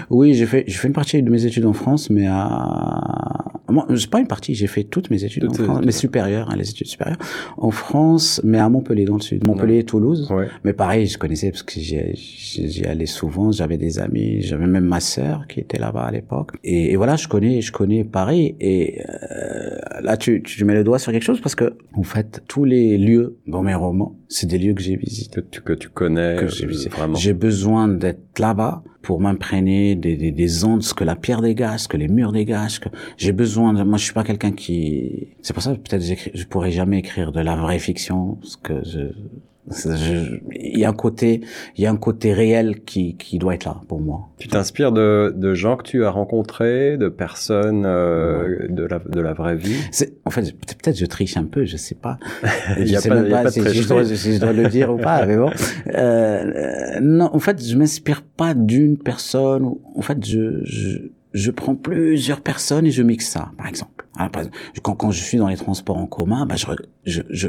Oui, 0.09 0.33
j'ai 0.33 0.45
fait, 0.45 0.63
j'ai 0.67 0.77
fait 0.77 0.87
une 0.87 0.93
partie 0.93 1.21
de 1.21 1.29
mes 1.29 1.45
études 1.45 1.65
en 1.65 1.73
France, 1.73 2.09
mais 2.09 2.27
à, 2.27 3.45
moi, 3.69 3.87
c'est 3.95 4.09
pas 4.09 4.19
une 4.19 4.27
partie, 4.27 4.53
j'ai 4.55 4.67
fait 4.67 4.83
toutes 4.83 5.09
mes 5.09 5.23
études 5.23 5.43
Toutes 5.43 5.59
en 5.59 5.63
France, 5.63 5.77
études. 5.77 5.85
mes 5.85 5.91
supérieures, 5.91 6.49
hein, 6.51 6.55
les 6.55 6.69
études 6.69 6.87
supérieures, 6.87 7.17
en 7.57 7.71
France, 7.71 8.39
mais 8.43 8.59
à 8.59 8.69
Montpellier, 8.69 9.05
dans 9.05 9.15
le 9.15 9.21
sud. 9.21 9.45
Montpellier 9.47 9.79
et 9.79 9.83
Toulouse. 9.83 10.29
Ouais. 10.31 10.47
Mais 10.63 10.73
pareil, 10.73 11.07
je 11.07 11.17
connaissais 11.17 11.49
parce 11.51 11.63
que 11.63 11.79
j'y 11.79 12.85
allais 12.85 13.05
souvent, 13.05 13.51
j'avais 13.51 13.77
des 13.77 13.99
amis, 13.99 14.41
j'avais 14.41 14.67
même 14.67 14.85
ma 14.85 14.99
sœur 14.99 15.47
qui 15.47 15.59
était 15.59 15.79
là-bas 15.79 16.03
à 16.03 16.11
l'époque. 16.11 16.51
Et, 16.63 16.91
et 16.91 16.95
voilà, 16.95 17.15
je 17.15 17.27
connais, 17.27 17.61
je 17.61 17.71
connais 17.71 18.03
Paris. 18.03 18.55
Et 18.59 19.01
euh, 19.01 19.77
là, 20.01 20.17
tu, 20.17 20.41
tu 20.43 20.63
mets 20.65 20.73
le 20.73 20.83
doigt 20.83 20.99
sur 20.99 21.11
quelque 21.11 21.23
chose 21.23 21.41
parce 21.41 21.55
que, 21.55 21.75
en 21.93 22.03
fait, 22.03 22.43
tous 22.47 22.63
les 22.63 22.97
lieux 22.97 23.37
dans 23.47 23.61
mes 23.63 23.75
romans, 23.75 24.15
c'est 24.29 24.47
des 24.47 24.57
lieux 24.57 24.73
que 24.73 24.81
j'ai 24.81 24.95
visités. 24.95 25.41
que 25.41 25.47
tu, 25.49 25.61
que 25.61 25.73
tu 25.73 25.89
connais 25.89 26.35
Que 26.37 26.47
j'ai 26.47 26.65
euh, 26.65 26.69
visité. 26.69 26.89
vraiment. 26.89 27.15
J'ai 27.15 27.33
besoin 27.33 27.87
d'être 27.87 28.39
là-bas 28.39 28.83
pour 29.01 29.19
m'imprégner 29.19 29.95
des, 29.95 30.17
des, 30.17 30.31
des 30.31 30.63
ondes, 30.63 30.81
ce 30.81 30.93
que 30.93 31.03
la 31.03 31.15
pierre 31.15 31.41
dégage, 31.41 31.81
ce 31.81 31.87
que 31.87 31.97
les 31.97 32.07
murs 32.07 32.31
dégagent. 32.31 32.79
Que 32.79 32.89
j'ai 33.17 33.31
besoin. 33.31 33.73
De, 33.73 33.83
moi, 33.83 33.97
je 33.97 34.03
suis 34.05 34.13
pas 34.13 34.23
quelqu'un 34.23 34.51
qui. 34.51 35.29
C'est 35.41 35.53
pour 35.53 35.61
ça 35.61 35.75
que 35.75 35.79
peut-être 35.79 36.03
je 36.33 36.45
pourrais 36.45 36.71
jamais 36.71 36.99
écrire 36.99 37.31
de 37.31 37.39
la 37.39 37.55
vraie 37.55 37.79
fiction, 37.79 38.35
parce 38.41 38.55
que 38.55 38.83
je. 38.83 38.99
Je- 39.71 40.39
Il 40.51 40.79
y 40.79 40.85
a 40.85 40.89
un 40.89 40.93
côté, 40.93 41.41
il 41.77 41.83
y 41.83 41.87
a 41.87 41.91
un 41.91 41.95
côté 41.97 42.33
réel 42.33 42.81
qui, 42.83 43.15
qui 43.17 43.37
doit 43.39 43.55
être 43.55 43.65
là 43.65 43.77
pour 43.87 43.99
moi. 44.01 44.29
Tu 44.37 44.47
t'inspires 44.47 44.91
de, 44.91 45.33
de 45.35 45.53
gens 45.53 45.77
que 45.77 45.83
tu 45.83 46.03
as 46.05 46.09
rencontrés, 46.09 46.97
de 46.97 47.09
personnes 47.09 47.83
euh, 47.85 48.67
de, 48.69 48.83
la, 48.83 48.99
de 48.99 49.19
la 49.19 49.33
vraie 49.33 49.55
vie? 49.55 49.77
En 50.25 50.29
fait, 50.29 50.41
peut-être 50.53 50.97
je 50.97 51.05
triche 51.05 51.37
un 51.37 51.45
peu, 51.45 51.65
je 51.65 51.77
sais 51.77 51.95
pas. 51.95 52.17
Il 52.77 52.83
y 52.83 52.87
je 52.89 52.95
a 52.97 52.99
sais 52.99 53.09
pas- 53.09 53.15
même 53.21 53.29
pas 53.31 53.49
si, 53.51 53.61
je 53.61 53.87
dois, 53.87 54.03
si 54.05 54.35
je 54.35 54.39
dois 54.39 54.53
le 54.53 54.67
dire 54.67 54.93
ou 54.93 54.97
pas, 54.97 55.25
mais 55.25 55.37
bon. 55.37 55.49
Euh, 55.95 56.99
non, 57.01 57.29
en 57.33 57.39
fait, 57.39 57.63
je 57.65 57.75
m'inspire 57.77 58.21
pas 58.21 58.53
d'une 58.53 58.97
personne. 58.97 59.65
En 59.95 60.01
fait, 60.01 60.23
je, 60.25 60.59
je, 60.63 60.97
je 61.33 61.51
prends 61.51 61.75
plusieurs 61.75 62.41
personnes 62.41 62.85
et 62.85 62.91
je 62.91 63.01
mixe 63.03 63.29
ça, 63.29 63.51
par 63.57 63.67
exemple. 63.67 63.94
Quand, 64.81 64.95
quand 64.95 65.11
je 65.11 65.21
suis 65.21 65.37
dans 65.37 65.47
les 65.47 65.57
transports 65.57 65.97
en 65.97 66.05
commun, 66.07 66.45
bah, 66.45 66.55
je, 66.55 66.65
je, 67.05 67.21
je, 67.29 67.47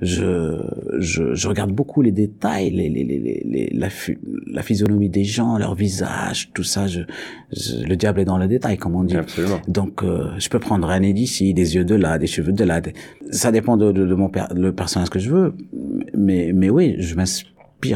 je, 0.00 0.56
je, 0.98 1.34
je 1.34 1.48
regarde 1.48 1.72
beaucoup 1.72 2.02
les 2.02 2.12
détails, 2.12 2.70
les, 2.70 2.88
les, 2.88 3.04
les, 3.04 3.18
les, 3.44 3.70
la, 3.72 3.88
phy- 3.88 4.18
la 4.46 4.62
physionomie 4.62 5.08
des 5.08 5.24
gens, 5.24 5.58
leur 5.58 5.74
visage, 5.74 6.50
tout 6.54 6.62
ça. 6.64 6.86
Je, 6.86 7.00
je- 7.52 7.84
le 7.84 7.96
diable 7.96 8.20
est 8.20 8.24
dans 8.24 8.38
le 8.38 8.48
détail, 8.48 8.76
comme 8.78 8.94
on 8.96 9.04
dit. 9.04 9.16
Absolument. 9.16 9.60
Donc, 9.68 10.02
euh, 10.02 10.30
je 10.38 10.48
peux 10.48 10.58
prendre 10.58 10.88
un 10.90 11.00
nez 11.00 11.12
d'ici, 11.12 11.54
des 11.54 11.74
yeux 11.76 11.84
de 11.84 11.94
là, 11.94 12.18
des 12.18 12.26
cheveux 12.26 12.52
de 12.52 12.64
là. 12.64 12.80
des- 12.80 12.94
Ça 13.30 13.52
dépend 13.52 13.76
de, 13.76 13.92
de, 13.92 14.06
de 14.06 14.14
mon 14.14 14.28
per- 14.28 14.46
le 14.54 14.72
personnage 14.74 15.10
que 15.10 15.18
je 15.18 15.30
veux. 15.30 15.54
Mais, 16.16 16.52
mais 16.54 16.70
oui, 16.70 16.96
je 16.98 17.14
m'inspire 17.14 17.50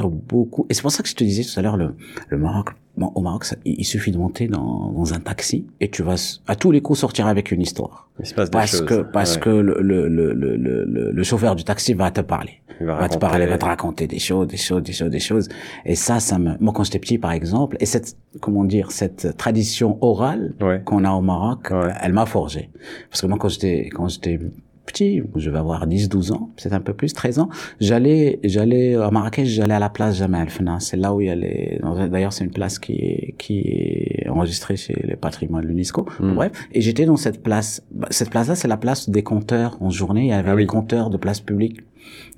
beaucoup. 0.08 0.66
Et 0.70 0.74
c'est 0.74 0.82
pour 0.82 0.90
ça 0.92 1.02
que 1.02 1.08
je 1.08 1.14
te 1.14 1.24
disais 1.24 1.42
tout 1.44 1.58
à 1.58 1.62
l'heure, 1.62 1.76
le, 1.76 1.94
le 2.28 2.38
Maroc, 2.38 2.70
bon, 2.96 3.12
au 3.14 3.20
Maroc, 3.20 3.44
ça- 3.44 3.56
il 3.64 3.84
suffit 3.84 4.10
de 4.12 4.18
monter 4.18 4.48
dans, 4.48 4.90
dans 4.92 5.12
un 5.14 5.20
taxi 5.20 5.66
et 5.80 5.90
tu 5.90 6.02
vas 6.02 6.14
à 6.46 6.56
tous 6.56 6.70
les 6.70 6.80
coups 6.80 6.98
sortir 7.00 7.26
avec 7.26 7.50
une 7.52 7.60
histoire. 7.62 8.08
Il 8.20 8.26
se 8.26 8.34
passe 8.34 8.50
des 8.50 8.52
Parce 8.58 8.70
choses. 8.78 8.86
que, 8.86 9.02
parce 9.02 9.34
Ouais. 9.36 9.40
que 9.42 9.50
le, 9.50 9.76
le, 9.80 10.08
le, 10.08 11.12
le, 11.12 11.22
chauffeur 11.22 11.56
du 11.56 11.64
taxi 11.64 11.94
va 11.94 12.10
te 12.10 12.20
parler. 12.20 12.60
Il 12.80 12.86
va 12.86 12.96
Va 12.98 13.08
te 13.08 13.18
parler, 13.18 13.46
va 13.46 13.56
te 13.58 13.64
raconter 13.64 14.06
des 14.08 14.18
choses, 14.18 14.48
des 14.48 14.56
choses, 14.56 14.82
des 14.82 14.92
choses, 14.92 15.10
des 15.10 15.20
choses. 15.20 15.48
Et 15.84 15.94
ça, 15.94 16.18
ça 16.20 16.38
me, 16.38 16.56
moi, 16.60 16.72
quand 16.74 16.82
j'étais 16.84 16.98
petit, 16.98 17.18
par 17.18 17.30
exemple, 17.32 17.76
et 17.80 17.86
cette, 17.86 18.16
comment 18.40 18.64
dire, 18.64 18.90
cette 18.90 19.36
tradition 19.36 19.96
orale, 20.00 20.54
Ouais. 20.60 20.82
qu'on 20.84 21.04
a 21.04 21.12
au 21.12 21.20
Maroc, 21.20 21.68
Ouais. 21.70 21.92
elle 22.02 22.12
m'a 22.12 22.26
forgé. 22.26 22.70
Parce 23.10 23.20
que 23.22 23.26
moi, 23.28 23.38
quand 23.38 23.48
j'étais, 23.48 23.88
quand 23.94 24.08
j'étais 24.08 24.40
petit, 24.86 25.22
je 25.36 25.50
vais 25.50 25.58
avoir 25.58 25.86
10, 25.86 26.08
12 26.08 26.32
ans, 26.32 26.50
peut-être 26.56 26.72
un 26.72 26.80
peu 26.80 26.94
plus, 26.94 27.12
13 27.12 27.38
ans, 27.38 27.48
j'allais, 27.80 28.40
j'allais 28.44 28.94
à 28.94 29.10
Marrakech, 29.10 29.46
j'allais 29.48 29.74
à 29.74 29.78
la 29.78 29.90
place 29.90 30.16
Jamal 30.16 30.48
Fna. 30.48 30.80
C'est 30.80 30.96
là 30.96 31.14
où 31.14 31.20
il 31.20 31.26
y 31.26 31.30
a 31.30 31.34
les, 31.34 31.80
d'ailleurs, 32.10 32.32
c'est 32.32 32.44
une 32.44 32.50
place 32.50 32.78
qui 32.78 32.92
est, 32.92 33.34
qui 33.38 33.60
est 33.60 34.28
enregistrée 34.28 34.76
chez 34.76 34.94
les 35.04 35.16
patrimoines 35.16 35.62
de 35.62 35.68
l'UNESCO. 35.68 36.06
Mm. 36.20 36.34
Bref. 36.34 36.52
Et 36.72 36.80
j'étais 36.80 37.06
dans 37.06 37.16
cette 37.16 37.42
place. 37.42 37.82
Bah, 37.90 38.08
Cette 38.10 38.30
place-là, 38.30 38.54
c'est 38.54 38.68
la 38.68 38.76
place 38.76 39.08
des 39.08 39.22
compteurs 39.22 39.76
en 39.80 39.90
journée. 39.90 40.22
Il 40.22 40.28
y 40.28 40.32
avait 40.32 40.50
Ah 40.50 40.54
oui. 40.54 40.62
les 40.62 40.66
compteurs 40.66 41.10
de 41.10 41.16
place 41.16 41.40
publique 41.40 41.80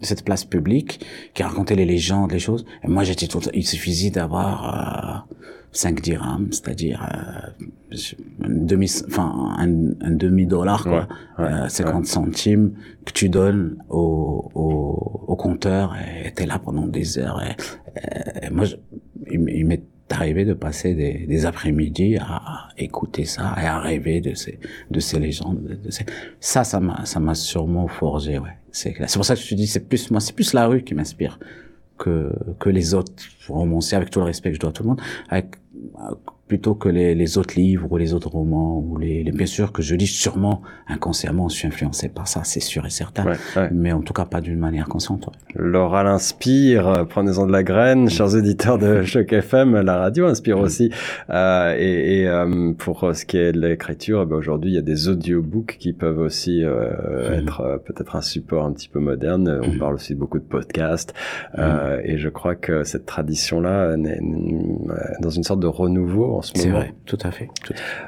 cette 0.01 0.25
place 0.25 0.45
publique 0.45 1.05
qui 1.35 1.43
racontait 1.43 1.75
les 1.75 1.85
légendes, 1.85 2.33
les 2.33 2.39
choses. 2.39 2.65
Et 2.85 2.89
moi, 2.89 3.03
j'étais 3.03 3.27
tout, 3.27 3.41
il 3.53 3.67
suffisait 3.67 4.11
d'avoir 4.11 5.25
euh, 5.29 5.35
5 5.77 6.01
dirhams, 6.01 6.49
c'est-à-dire 6.53 7.07
euh, 7.12 7.97
un 8.43 8.49
demi, 8.49 8.91
enfin 9.09 9.55
un, 9.59 9.91
un 10.01 10.11
demi 10.11 10.47
dollar, 10.47 10.83
quoi, 10.83 11.07
Ouais, 11.39 11.45
ouais, 11.45 11.53
euh, 11.65 11.69
50 11.69 12.07
centimes 12.07 12.73
que 13.05 13.12
tu 13.12 13.29
donnes 13.29 13.77
au, 13.91 14.51
au, 14.55 15.25
au 15.27 15.37
compteur 15.37 15.95
et 15.97 16.33
t'es 16.33 16.47
là 16.47 16.59
pendant 16.59 16.87
des 16.87 17.19
heures. 17.19 17.43
Et, 17.43 18.51
moi, 18.51 18.65
je, 18.65 18.77
il, 19.31 19.67
m'est 19.67 19.83
arrivé 20.11 20.45
de 20.45 20.55
passer 20.55 20.95
des, 20.95 21.27
des 21.27 21.47
après-midi 21.47 22.17
à, 22.17 22.69
écouter 22.79 23.25
ça 23.25 23.55
et 23.61 23.67
à 23.67 23.79
rêver 23.79 24.21
de 24.21 24.35
ces, 24.35 24.59
de 24.91 25.01
ces 25.01 25.19
légendes. 25.19 25.79
De 25.85 25.91
ces... 25.91 26.07
Ça, 26.41 26.65
ça 26.65 26.81
m'a, 26.81 27.05
ça 27.05 27.21
m'a 27.21 27.35
sûrement 27.35 27.89
forgé, 27.89 28.39
ouais. 28.39 28.57
C'est, 28.71 28.95
c'est 29.07 29.19
pour 29.19 29.25
ça 29.25 29.35
que 29.35 29.41
je 29.41 29.49
te 29.49 29.55
dis, 29.55 29.67
c'est 29.67 29.89
plus 29.89 30.11
moi, 30.11 30.21
c'est 30.21 30.35
plus 30.35 30.53
la 30.53 30.67
rue 30.67 30.83
qui 30.83 30.95
m'inspire 30.95 31.39
que 31.99 32.31
que 32.61 32.69
les 32.69 32.95
autres 32.95 33.12
romanciers, 33.49 33.97
avec 33.97 34.11
tout 34.11 34.19
le 34.19 34.27
respect 34.27 34.51
que 34.51 34.57
je 34.57 34.61
dois 34.61 34.71
à 34.71 34.73
tout 34.73 34.83
le 34.83 34.91
monde, 34.91 35.01
avec 35.29 35.57
plutôt 36.49 36.75
que 36.75 36.89
les, 36.89 37.15
les, 37.15 37.39
autres 37.39 37.55
livres 37.57 37.91
ou 37.91 37.97
les 37.97 38.15
autres 38.15 38.29
romans 38.29 38.79
ou 38.79 38.99
les, 38.99 39.25
les, 39.25 39.33
bien 39.33 39.47
sûr 39.47 39.73
que 39.73 39.83
je 39.83 39.97
lis 39.97 40.07
sûrement 40.07 40.62
inconsciemment 40.87 41.49
je 41.49 41.57
suis 41.57 41.67
influencé 41.67 42.09
par 42.09 42.29
ça 42.29 42.43
c'est 42.45 42.61
sûr 42.61 42.87
et 42.87 42.91
certain. 42.91 43.33
Mais 43.73 43.93
en 43.93 44.01
tout 44.01 44.12
cas 44.12 44.27
pas 44.27 44.41
d'une 44.41 44.59
manière 44.59 44.89
consciente 44.89 45.29
Laura 45.55 46.05
l'inspire 46.05 47.05
prenez-en 47.09 47.47
de 47.47 47.53
la 47.53 47.65
graine 47.65 48.09
chers 48.09 48.37
éditeurs 48.37 48.79
de 48.79 49.03
Choc 49.05 49.33
FM 49.33 49.81
la 49.81 49.99
radio 49.99 50.27
inspire 50.27 50.59
aussi. 50.59 50.93
Euh, 51.31 51.75
et, 51.77 52.21
et 52.21 52.29
euh, 52.29 52.73
pour 52.75 53.11
ce 53.12 53.25
qui 53.25 53.39
est 53.39 53.53
de 53.53 53.61
l'écriture 53.61 54.23
eh 54.23 54.27
ben 54.27 54.37
aujourd'hui 54.37 54.71
il 54.71 54.75
y 54.75 54.79
a 54.79 54.83
des 54.83 55.09
audiobooks 55.09 55.77
qui 55.79 55.93
peuvent 55.93 56.21
aussi 56.21 56.62
euh, 56.62 57.31
mm. 57.31 57.41
être 57.41 57.61
euh, 57.62 57.79
peut-être 57.79 58.15
un 58.15 58.23
support 58.23 58.67
un 58.67 58.73
petit 58.73 58.89
peu 58.89 59.01
moderne. 59.01 59.61
On 59.65 59.75
mm. 59.75 59.79
parle 59.79 59.95
aussi 59.95 60.15
beaucoup 60.15 60.39
de 60.39 60.45
podcasts. 60.45 61.12
Mm. 61.57 61.62
et 62.05 62.19
je 62.19 62.29
crois 62.29 62.55
que 62.55 62.85
cette 62.85 63.07
tradition 63.07 63.61
là 63.61 63.97
est 63.97 64.21
dans 65.21 65.31
une 65.31 65.43
sorte 65.43 65.61
de 65.61 65.66
renouveau 65.67 66.37
en 66.37 66.43
ce 66.43 66.57
moment. 66.57 66.65
C'est 66.65 66.71
vrai, 66.71 66.95
tout 67.05 67.19
à 67.23 67.31
fait. 67.31 67.49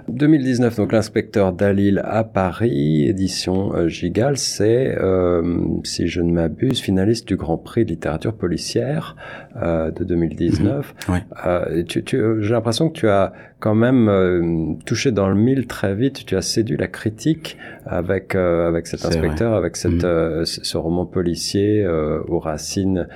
2019, 0.09 0.77
donc 0.77 0.93
l'inspecteur 0.93 1.53
Dalil 1.53 2.01
à 2.05 2.25
Paris, 2.25 3.07
édition 3.07 3.75
euh, 3.75 3.89
Gigal, 3.89 4.37
c'est, 4.37 4.97
euh, 4.99 5.59
si 5.85 6.09
je 6.09 6.21
ne 6.21 6.33
m'abuse, 6.33 6.81
finaliste 6.81 7.29
du 7.29 7.37
Grand 7.37 7.59
Prix 7.59 7.85
de 7.85 7.91
littérature 7.91 8.35
policière 8.35 9.17
euh, 9.63 9.91
de 9.91 10.05
2019. 10.05 10.95
Mhm. 11.09 11.15
Ouais. 11.15 11.85
Tu, 11.85 12.05
tu, 12.05 12.19
j'ai 12.41 12.55
l'impression 12.55 12.89
que 12.89 12.99
tu 12.99 13.09
as 13.09 13.33
quand 13.61 13.75
même 13.75 14.09
euh, 14.09 14.75
touché 14.87 15.13
dans 15.13 15.29
le 15.29 15.35
mille 15.35 15.67
très 15.67 15.95
vite. 15.95 16.25
Tu 16.27 16.37
as 16.37 16.43
séduit 16.43 16.77
la 16.77 16.89
critique 16.89 17.57
avec 17.87 18.35
avec 18.35 18.87
cet 18.87 19.05
inspecteur, 19.05 19.55
avec 19.55 19.77
cette 19.77 20.05
mhm. 20.05 20.45
ce 20.45 20.77
roman 20.77 21.07
policier 21.07 21.87
aux 21.87 22.39
racines 22.39 23.09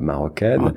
marocaines, 0.00 0.72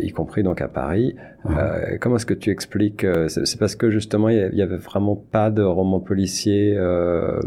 y 0.00 0.10
compris 0.12 0.42
donc 0.42 0.60
à 0.60 0.68
Paris. 0.68 1.14
Euh, 1.50 1.96
comment 2.00 2.16
est-ce 2.16 2.26
que 2.26 2.34
tu 2.34 2.50
expliques 2.50 3.02
euh, 3.02 3.26
C'est 3.28 3.58
parce 3.58 3.74
que 3.74 3.90
justement 3.90 4.28
il 4.28 4.54
y 4.54 4.62
avait 4.62 4.76
vraiment 4.76 5.16
pas 5.16 5.50
de 5.50 5.62
roman 5.62 5.98
policier 5.98 6.74
euh, 6.76 7.40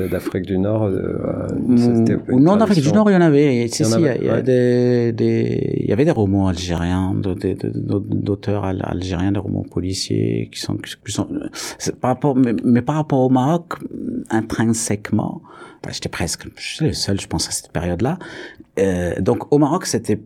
euh 0.00 0.08
d'Afrique 0.08 0.44
du 0.44 0.58
Nord. 0.58 0.90
non, 2.28 2.56
d'Afrique 2.56 2.82
du 2.82 2.92
Nord 2.92 3.10
il 3.10 3.14
y 3.14 3.16
en 3.16 3.20
avait. 3.20 3.68
Si, 3.68 3.84
il 3.84 4.00
y, 4.00 4.08
a, 4.08 4.16
il 4.16 4.24
y 4.24 4.28
a 4.28 4.42
des, 4.42 5.12
des, 5.12 5.78
il 5.82 5.88
y 5.88 5.92
avait 5.92 6.04
des 6.04 6.10
romans 6.10 6.48
algériens, 6.48 7.14
d'auteurs 7.14 8.64
algériens, 8.84 9.32
des 9.32 9.38
romans 9.38 9.64
policiers 9.64 10.48
qui 10.52 10.60
sont, 10.60 10.76
qui 10.76 10.96
par 12.00 12.10
rapport, 12.10 12.36
mais, 12.36 12.54
mais, 12.64 12.82
par 12.82 12.96
rapport 12.96 13.20
au 13.20 13.30
Maroc, 13.30 13.74
intrinsèquement, 14.30 15.42
bah, 15.82 15.90
j'étais 15.92 16.08
presque, 16.08 16.46
le 16.80 16.92
seul, 16.92 17.20
je 17.20 17.26
pense 17.26 17.48
à 17.48 17.50
cette 17.50 17.72
période-là. 17.72 18.18
Euh, 18.78 19.20
donc 19.20 19.52
au 19.52 19.58
Maroc, 19.58 19.86
c'était 19.86 20.20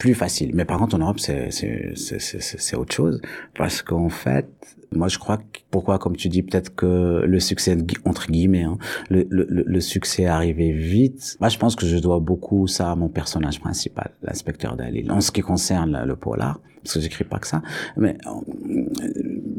plus 0.00 0.14
facile. 0.14 0.50
Mais 0.54 0.64
par 0.64 0.78
contre, 0.78 0.96
en 0.96 0.98
Europe, 0.98 1.20
c'est, 1.20 2.74
autre 2.74 2.94
chose. 2.94 3.20
Parce 3.54 3.82
qu'en 3.82 4.08
fait, 4.08 4.48
moi, 4.92 5.08
je 5.08 5.18
crois 5.18 5.38
que, 5.38 5.60
pourquoi, 5.70 5.98
comme 5.98 6.16
tu 6.16 6.28
dis, 6.28 6.42
peut-être 6.42 6.74
que 6.74 7.22
le 7.24 7.40
succès, 7.40 7.76
entre 8.04 8.30
guillemets, 8.30 8.64
hein, 8.64 8.78
le, 9.08 9.26
le, 9.30 9.46
le, 9.48 9.80
succès 9.80 10.22
est 10.22 10.26
arrivé 10.26 10.72
vite. 10.72 11.36
Moi, 11.40 11.48
je 11.48 11.58
pense 11.58 11.76
que 11.76 11.86
je 11.86 11.96
dois 11.98 12.18
beaucoup 12.18 12.66
ça 12.66 12.90
à 12.90 12.96
mon 12.96 13.08
personnage 13.08 13.60
principal, 13.60 14.10
l'inspecteur 14.22 14.76
Dalil. 14.76 15.10
En 15.12 15.20
ce 15.20 15.30
qui 15.30 15.42
concerne 15.42 16.04
le 16.04 16.16
polar, 16.16 16.60
parce 16.82 16.94
que 16.94 17.00
j'écris 17.00 17.24
pas 17.24 17.38
que 17.38 17.46
ça, 17.46 17.62
mais 17.96 18.16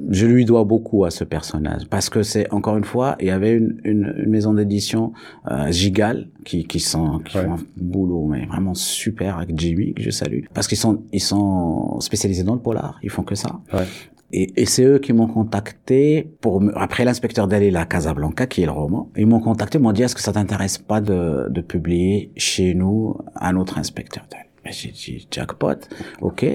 je 0.10 0.26
lui 0.26 0.46
dois 0.46 0.64
beaucoup 0.64 1.06
à 1.06 1.12
ce 1.12 1.24
personnage 1.24 1.88
parce 1.90 2.10
que 2.10 2.24
c'est 2.24 2.52
encore 2.52 2.78
une 2.78 2.84
fois 2.84 3.16
il 3.20 3.28
y 3.28 3.32
avait 3.32 3.54
une, 3.54 3.80
une, 3.84 4.14
une 4.18 4.30
maison 4.30 4.54
d'édition 4.54 5.14
euh, 5.50 5.72
Gigal 5.72 6.28
qui 6.44 6.66
qui 6.66 6.80
sont 6.80 7.20
qui 7.20 7.38
font 7.38 7.54
un 7.54 7.60
boulot 7.78 8.26
mais 8.26 8.46
vraiment 8.46 8.74
super 8.74 9.38
avec 9.38 9.58
Jimmy 9.58 9.94
que 9.94 10.02
je 10.02 10.10
salue 10.10 10.46
parce 10.54 10.68
qu'ils 10.68 10.78
sont 10.78 11.04
ils 11.14 11.22
sont 11.22 12.00
spécialisés 12.02 12.44
dans 12.44 12.56
le 12.56 12.60
polar 12.60 13.00
ils 13.04 13.10
font 13.10 13.24
que 13.24 13.36
ça 13.36 13.60
ouais. 13.74 13.86
Et, 14.34 14.62
et 14.62 14.66
c'est 14.66 14.84
eux 14.84 15.00
qui 15.00 15.14
m'ont 15.14 15.28
contacté 15.28 16.32
pour 16.42 16.64
après 16.76 17.06
l'inspecteur 17.06 17.48
d'aller 17.48 17.76
à 17.76 17.86
Casablanca 17.86 18.48
qui 18.48 18.62
est 18.62 18.66
le 18.66 18.72
roman. 18.72 19.10
Ils 19.18 19.28
m'ont 19.28 19.40
contacté, 19.40 19.80
m'ont 19.80 19.92
dit 19.92 20.04
est-ce 20.04 20.16
que 20.16 20.22
ça 20.22 20.34
t'intéresse 20.34 20.78
pas 20.78 21.02
de, 21.02 21.48
de 21.50 21.62
publier 21.62 22.32
chez 22.38 22.74
nous 22.74 23.18
un 23.36 23.56
autre 23.56 23.78
inspecteur 23.78 24.26
J'ai 24.66 24.92
dit 24.92 25.28
jackpot, 25.32 25.76
ok 26.22 26.46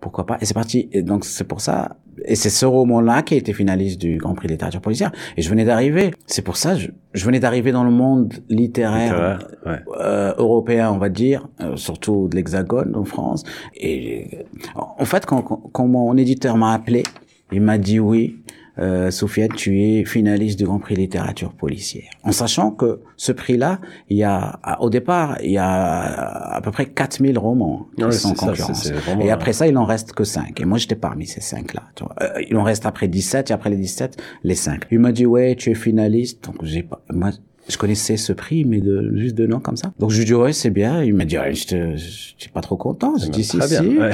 pourquoi 0.00 0.26
pas. 0.26 0.38
Et 0.40 0.44
c'est 0.44 0.54
parti. 0.54 0.88
Et 0.92 1.02
donc 1.02 1.24
c'est 1.24 1.44
pour 1.44 1.60
ça. 1.60 1.96
Et 2.24 2.34
c'est 2.34 2.50
ce 2.50 2.66
roman-là 2.66 3.22
qui 3.22 3.34
a 3.34 3.36
été 3.36 3.52
finaliste 3.52 4.00
du 4.00 4.16
Grand 4.18 4.34
Prix 4.34 4.48
de 4.48 4.52
littérature 4.52 4.80
policière. 4.80 5.12
Et 5.36 5.42
je 5.42 5.48
venais 5.48 5.64
d'arriver. 5.64 6.10
C'est 6.26 6.42
pour 6.42 6.56
ça, 6.56 6.74
je, 6.74 6.88
je 7.12 7.24
venais 7.24 7.38
d'arriver 7.38 7.70
dans 7.70 7.84
le 7.84 7.92
monde 7.92 8.34
littéraire, 8.48 9.38
euh, 9.66 10.34
européen, 10.36 10.90
on 10.90 10.98
va 10.98 11.10
dire, 11.10 11.48
euh, 11.60 11.76
surtout 11.76 12.28
de 12.28 12.34
l'Hexagone, 12.34 12.96
en 12.96 13.04
France. 13.04 13.44
Et 13.76 14.46
en 14.74 15.04
fait, 15.04 15.26
quand, 15.26 15.42
quand 15.42 15.86
mon 15.86 16.16
éditeur 16.16 16.56
m'a 16.56 16.72
appelé, 16.72 17.04
il 17.52 17.60
m'a 17.60 17.78
dit 17.78 18.00
oui 18.00 18.42
euh, 18.78 19.10
Sofiane, 19.10 19.52
tu 19.54 19.82
es 19.82 20.04
finaliste 20.04 20.58
du 20.58 20.64
Grand 20.64 20.78
Prix 20.78 20.94
littérature 20.94 21.52
policière. 21.52 22.10
En 22.22 22.32
sachant 22.32 22.70
que 22.70 23.00
ce 23.16 23.32
prix-là, 23.32 23.80
il 24.08 24.16
y 24.16 24.24
a, 24.24 24.60
au 24.80 24.90
départ, 24.90 25.38
il 25.42 25.52
y 25.52 25.58
a 25.58 26.54
à 26.54 26.60
peu 26.60 26.70
près 26.70 26.86
4000 26.86 27.38
romans 27.38 27.88
qui 27.96 28.12
sont 28.12 28.30
en 28.30 28.34
concurrence. 28.34 28.92
et 29.20 29.30
après 29.30 29.52
ça, 29.52 29.66
il 29.66 29.76
en 29.76 29.84
reste 29.84 30.12
que 30.12 30.24
5. 30.24 30.60
Et 30.60 30.64
moi, 30.64 30.78
j'étais 30.78 30.96
parmi 30.96 31.26
ces 31.26 31.40
5-là. 31.40 31.82
Euh, 32.20 32.42
il 32.48 32.56
en 32.56 32.62
reste 32.62 32.86
après 32.86 33.08
17, 33.08 33.50
et 33.50 33.54
après 33.54 33.70
les 33.70 33.76
17, 33.76 34.16
les 34.44 34.54
5. 34.54 34.84
Il 34.90 35.00
m'a 35.00 35.12
dit, 35.12 35.26
ouais, 35.26 35.54
tu 35.56 35.70
es 35.70 35.74
finaliste. 35.74 36.44
Donc, 36.44 36.56
j'ai 36.62 36.82
pas, 36.82 37.02
moi, 37.10 37.30
je 37.68 37.76
connaissais 37.76 38.16
ce 38.16 38.32
prix, 38.32 38.64
mais 38.64 38.80
de, 38.80 39.12
juste 39.16 39.34
de 39.34 39.46
nom 39.46 39.60
comme 39.60 39.76
ça. 39.76 39.92
Donc 39.98 40.10
je 40.10 40.18
lui 40.18 40.24
dis 40.24 40.34
ouais 40.34 40.52
c'est 40.52 40.70
bien. 40.70 41.02
Il 41.02 41.14
m'a 41.14 41.24
dit 41.24 41.38
ouais, 41.38 41.54
je 41.54 41.96
suis 41.96 42.50
pas 42.50 42.60
trop 42.60 42.76
content. 42.76 43.16
Je 43.18 43.28
dis 43.28 43.44
si 43.44 43.60
si. 43.60 43.98
Ouais. 43.98 44.12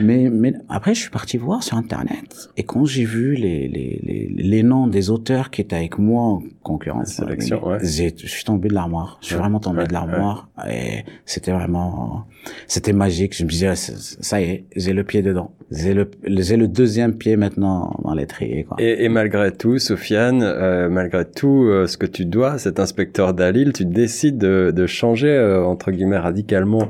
Mais 0.00 0.30
mais 0.30 0.54
après 0.68 0.94
je 0.94 1.00
suis 1.00 1.10
parti 1.10 1.36
voir 1.36 1.62
sur 1.62 1.76
internet 1.76 2.50
et 2.56 2.62
quand 2.62 2.84
j'ai 2.84 3.04
vu 3.04 3.34
les, 3.34 3.68
les 3.68 4.00
les 4.02 4.28
les 4.34 4.62
noms 4.62 4.86
des 4.86 5.10
auteurs 5.10 5.50
qui 5.50 5.60
étaient 5.60 5.76
avec 5.76 5.98
moi 5.98 6.22
en 6.22 6.42
concurrence, 6.62 7.08
sélection, 7.08 7.66
ouais. 7.66 7.78
je 7.82 8.26
suis 8.26 8.44
tombé 8.44 8.68
de 8.68 8.74
l'armoire. 8.74 9.18
Je 9.20 9.26
suis 9.28 9.36
vraiment 9.36 9.60
tombé 9.60 9.86
de 9.86 9.92
l'armoire 9.92 10.48
et 10.68 11.04
c'était 11.26 11.52
vraiment 11.52 12.24
c'était 12.66 12.92
magique. 12.92 13.36
Je 13.36 13.44
me 13.44 13.50
disais 13.50 13.74
ça 13.74 14.40
y 14.40 14.44
est, 14.44 14.64
j'ai 14.76 14.92
le 14.92 15.04
pied 15.04 15.22
dedans. 15.22 15.52
J'ai 15.70 15.94
le 15.94 16.10
j'ai 16.24 16.56
le 16.56 16.68
deuxième 16.68 17.14
pied 17.16 17.36
maintenant 17.36 17.98
dans 18.04 18.14
l'étrier. 18.14 18.66
Et, 18.78 19.04
et 19.04 19.08
malgré 19.08 19.50
tout, 19.50 19.78
Sofiane, 19.78 20.42
euh, 20.42 20.88
malgré 20.88 21.24
tout 21.24 21.64
euh, 21.64 21.86
ce 21.86 21.96
que 21.96 22.06
tu 22.06 22.26
dois, 22.26 22.58
c'est 22.58 22.78
un 22.78 22.82
inspecteur 22.82 23.34
Dalil, 23.34 23.72
tu 23.72 23.84
décides 23.84 24.38
de, 24.38 24.72
de 24.74 24.86
changer 24.86 25.30
euh, 25.30 25.64
entre 25.64 25.90
guillemets 25.90 26.18
radicalement 26.18 26.88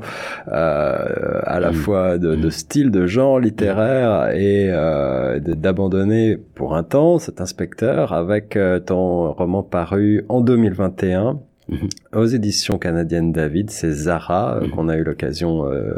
euh, 0.49 1.39
à 1.43 1.59
la 1.59 1.71
mm. 1.71 1.75
fois 1.75 2.17
de, 2.17 2.35
de, 2.35 2.47
mm. 2.47 2.51
style, 2.51 2.91
de 2.91 3.05
genre 3.05 3.39
littéraire 3.39 4.31
et 4.35 4.67
euh, 4.69 5.39
d'abandonner 5.39 6.37
pour 6.37 6.75
un 6.75 6.83
temps 6.83 7.17
cet 7.17 7.41
inspecteur 7.41 8.13
avec 8.13 8.55
euh, 8.57 8.79
ton 8.79 9.31
roman 9.31 9.63
paru 9.63 10.25
en 10.29 10.41
2021 10.41 11.39
Mhm. 11.67 11.89
Aux 12.15 12.25
éditions 12.25 12.77
canadiennes 12.77 13.31
David, 13.31 13.69
c'est 13.69 13.91
Zara 13.91 14.57
euh, 14.57 14.61
mhm. 14.61 14.71
qu'on 14.71 14.89
a 14.89 14.97
eu 14.97 15.03
l'occasion, 15.03 15.65
euh, 15.65 15.95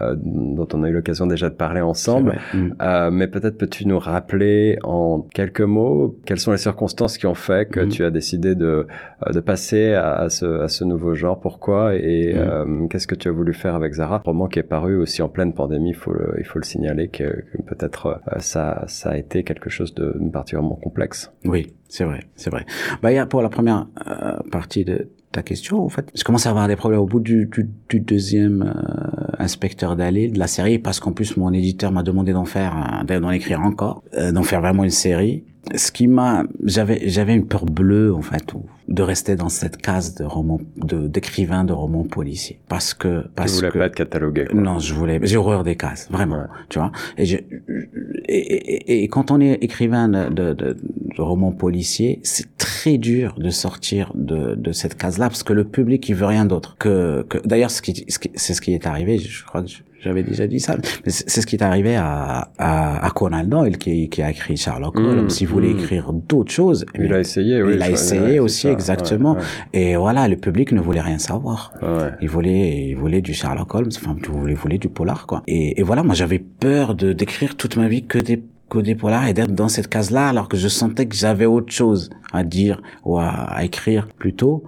euh, 0.00 0.14
dont 0.16 0.68
on 0.72 0.82
a 0.84 0.88
eu 0.88 0.92
l'occasion 0.92 1.26
déjà 1.26 1.50
de 1.50 1.54
parler 1.54 1.80
ensemble. 1.80 2.38
Mhm. 2.54 2.76
Euh, 2.80 3.10
mais 3.10 3.26
peut-être 3.26 3.58
peux-tu 3.58 3.86
nous 3.86 3.98
rappeler 3.98 4.78
en 4.84 5.20
quelques 5.34 5.60
mots 5.60 6.16
quelles 6.24 6.38
sont 6.38 6.52
les 6.52 6.58
circonstances 6.58 7.18
qui 7.18 7.26
ont 7.26 7.34
fait 7.34 7.68
que 7.68 7.80
tu 7.80 8.04
as 8.04 8.10
décidé 8.10 8.54
de, 8.54 8.86
euh, 9.26 9.32
de 9.32 9.40
passer 9.40 9.94
à, 9.94 10.28
ce, 10.30 10.62
à 10.62 10.68
ce 10.68 10.84
nouveau 10.84 11.14
genre, 11.14 11.40
pourquoi? 11.40 11.94
Et 11.94 12.36
qu'est-ce 12.90 13.06
que 13.06 13.14
tu 13.14 13.28
as 13.28 13.32
voulu 13.32 13.54
faire 13.54 13.74
avec 13.74 13.94
Zara, 13.94 14.22
roman 14.24 14.48
qui 14.48 14.58
est 14.58 14.62
paru 14.62 14.96
aussi 14.96 15.22
en 15.22 15.28
pleine 15.28 15.52
pandémie, 15.52 15.90
il 15.90 15.94
faut 15.94 16.12
le, 16.12 16.34
il 16.38 16.44
faut 16.44 16.58
le 16.58 16.64
signaler 16.64 17.08
que, 17.08 17.24
que 17.24 17.62
peut-être 17.66 18.20
ça, 18.38 18.84
ça 18.86 19.10
a 19.10 19.16
été 19.16 19.42
quelque 19.42 19.70
chose 19.70 19.94
de 19.94 20.14
particulièrement 20.32 20.76
complexe. 20.76 21.32
Oui, 21.44 21.72
c'est 21.88 22.04
vrai, 22.04 22.20
c'est 22.34 22.50
vrai. 22.50 22.64
Bah, 23.02 23.12
il 23.12 23.14
y 23.14 23.18
a 23.18 23.26
pour 23.26 23.42
la 23.42 23.48
première 23.48 23.86
euh, 24.06 24.36
partie 24.50 24.84
de 24.84 25.08
ta 25.36 25.42
question, 25.42 25.84
en 25.84 25.90
fait, 25.90 26.10
je 26.14 26.24
commence 26.24 26.46
à 26.46 26.50
avoir 26.50 26.66
des 26.66 26.76
problèmes 26.76 27.00
au 27.00 27.06
bout 27.06 27.20
du, 27.20 27.50
deuxième 27.92 28.62
euh, 28.62 29.34
inspecteur 29.38 29.94
d'aller 29.94 30.28
de 30.28 30.38
la 30.38 30.46
série, 30.46 30.78
parce 30.78 30.98
qu'en 30.98 31.12
plus 31.12 31.36
mon 31.36 31.52
éditeur 31.52 31.92
m'a 31.92 32.02
demandé 32.02 32.32
d'en 32.32 32.46
faire, 32.46 33.04
d'en 33.06 33.30
écrire 33.30 33.60
encore, 33.60 34.02
euh, 34.14 34.32
d'en 34.32 34.42
faire 34.42 34.62
vraiment 34.62 34.82
une 34.82 34.90
série. 34.90 35.44
Ce 35.74 35.90
qui 35.90 36.06
m'a, 36.06 36.44
j'avais, 36.64 37.08
j'avais 37.08 37.34
une 37.34 37.46
peur 37.46 37.64
bleue 37.66 38.14
en 38.14 38.22
fait 38.22 38.44
de 38.88 39.02
rester 39.02 39.34
dans 39.34 39.48
cette 39.48 39.78
case 39.78 40.14
de 40.14 40.24
roman, 40.24 40.60
de 40.76 41.08
d'écrivain 41.08 41.64
de 41.64 41.72
romans 41.72 42.04
policiers, 42.04 42.60
parce 42.68 42.94
que 42.94 43.26
parce 43.34 43.52
tu 43.52 43.58
voulais 43.58 43.70
que 43.72 43.78
pas 43.78 43.86
être 43.86 43.94
catalogué. 43.96 44.44
Quoi. 44.46 44.60
non, 44.60 44.78
je 44.78 44.94
voulais, 44.94 45.18
j'ai 45.24 45.36
horreur 45.36 45.64
des 45.64 45.74
cases, 45.76 46.08
vraiment, 46.10 46.36
Ouais. 46.36 46.46
tu 46.68 46.78
vois. 46.78 46.92
Et, 47.18 47.26
je, 47.26 47.36
et, 48.28 48.36
et, 48.38 49.02
et 49.02 49.08
quand 49.08 49.30
on 49.30 49.40
est 49.40 49.54
écrivain 49.62 50.08
de, 50.08 50.28
de, 50.28 50.52
de, 50.52 50.76
de 51.16 51.20
romans 51.22 51.52
policiers, 51.52 52.20
c'est 52.22 52.56
très 52.56 52.98
dur 52.98 53.34
de 53.38 53.50
sortir 53.50 54.12
de, 54.14 54.54
de 54.54 54.72
cette 54.72 54.94
case-là, 54.96 55.28
parce 55.28 55.42
que 55.42 55.52
le 55.52 55.64
public 55.64 56.08
il 56.08 56.14
veut 56.14 56.26
rien 56.26 56.44
d'autre 56.44 56.76
que, 56.78 57.22
que 57.28 57.38
d'ailleurs 57.46 57.70
ce 57.72 57.82
qui, 57.82 58.04
ce 58.08 58.18
qui- 58.18 58.30
c'est 58.34 58.54
ce 58.54 58.60
qui 58.60 58.72
est 58.72 58.86
arrivé. 58.86 59.18
Je 59.18 59.44
crois 59.44 59.62
que 59.62 59.68
je- 59.68 59.82
j'avais 60.06 60.22
déjà 60.22 60.46
dit 60.46 60.60
ça, 60.60 60.76
mais 61.04 61.10
c'est 61.12 61.40
ce 61.40 61.46
qui 61.46 61.56
est 61.56 61.62
arrivé 61.62 61.96
à 61.96 62.48
à, 62.58 63.04
à 63.06 63.10
Conan 63.10 63.44
Doyle 63.44 63.76
qui, 63.78 64.08
qui 64.08 64.22
a 64.22 64.30
écrit 64.30 64.56
Sherlock 64.56 64.96
Mmh, 64.98 65.04
Holmes. 65.04 65.30
S'il 65.30 65.48
voulait 65.48 65.72
mmh. 65.74 65.78
écrire 65.78 66.12
d'autres 66.12 66.52
choses, 66.52 66.86
Il 66.98 67.12
a 67.12 67.20
essayé, 67.20 67.62
oui. 67.62 67.72
il 67.74 67.82
a 67.82 67.90
essayé 67.90 68.22
ouais, 68.34 68.38
aussi, 68.38 68.62
ça, 68.68 68.72
exactement. 68.72 69.34
ouais, 69.34 69.40
Et 69.72 69.96
voilà, 69.96 70.28
le 70.28 70.36
public 70.36 70.72
ne 70.72 70.80
voulait 70.80 71.00
rien 71.00 71.18
savoir. 71.18 71.72
Il 72.22 72.28
voulait, 72.28 72.88
il 72.90 72.94
voulait 72.96 73.20
du 73.20 73.34
Sherlock 73.34 73.74
Holmes, 73.74 73.90
enfin, 73.96 74.16
il 74.18 74.28
voulait, 74.28 74.52
il 74.52 74.56
voulait 74.56 74.78
du 74.78 74.88
polar, 74.88 75.26
quoi. 75.26 75.42
Et, 75.46 75.80
et 75.80 75.82
voilà, 75.82 76.02
moi, 76.02 76.14
j'avais 76.14 76.38
peur 76.38 76.94
de 76.94 77.12
d'écrire 77.12 77.56
toute 77.56 77.76
ma 77.76 77.88
vie 77.88 78.04
que 78.04 78.18
des 78.18 78.42
que 78.68 78.78
des 78.78 78.94
polars 78.96 79.26
et 79.28 79.34
d'être 79.34 79.54
dans 79.54 79.68
cette 79.68 79.88
case-là, 79.88 80.28
alors 80.28 80.48
que 80.48 80.56
je 80.56 80.68
sentais 80.68 81.06
que 81.06 81.14
j'avais 81.14 81.46
autre 81.46 81.72
chose 81.72 82.10
à 82.32 82.42
dire 82.42 82.82
ou 83.04 83.18
à, 83.18 83.28
à 83.28 83.64
écrire 83.64 84.08
plutôt. 84.08 84.64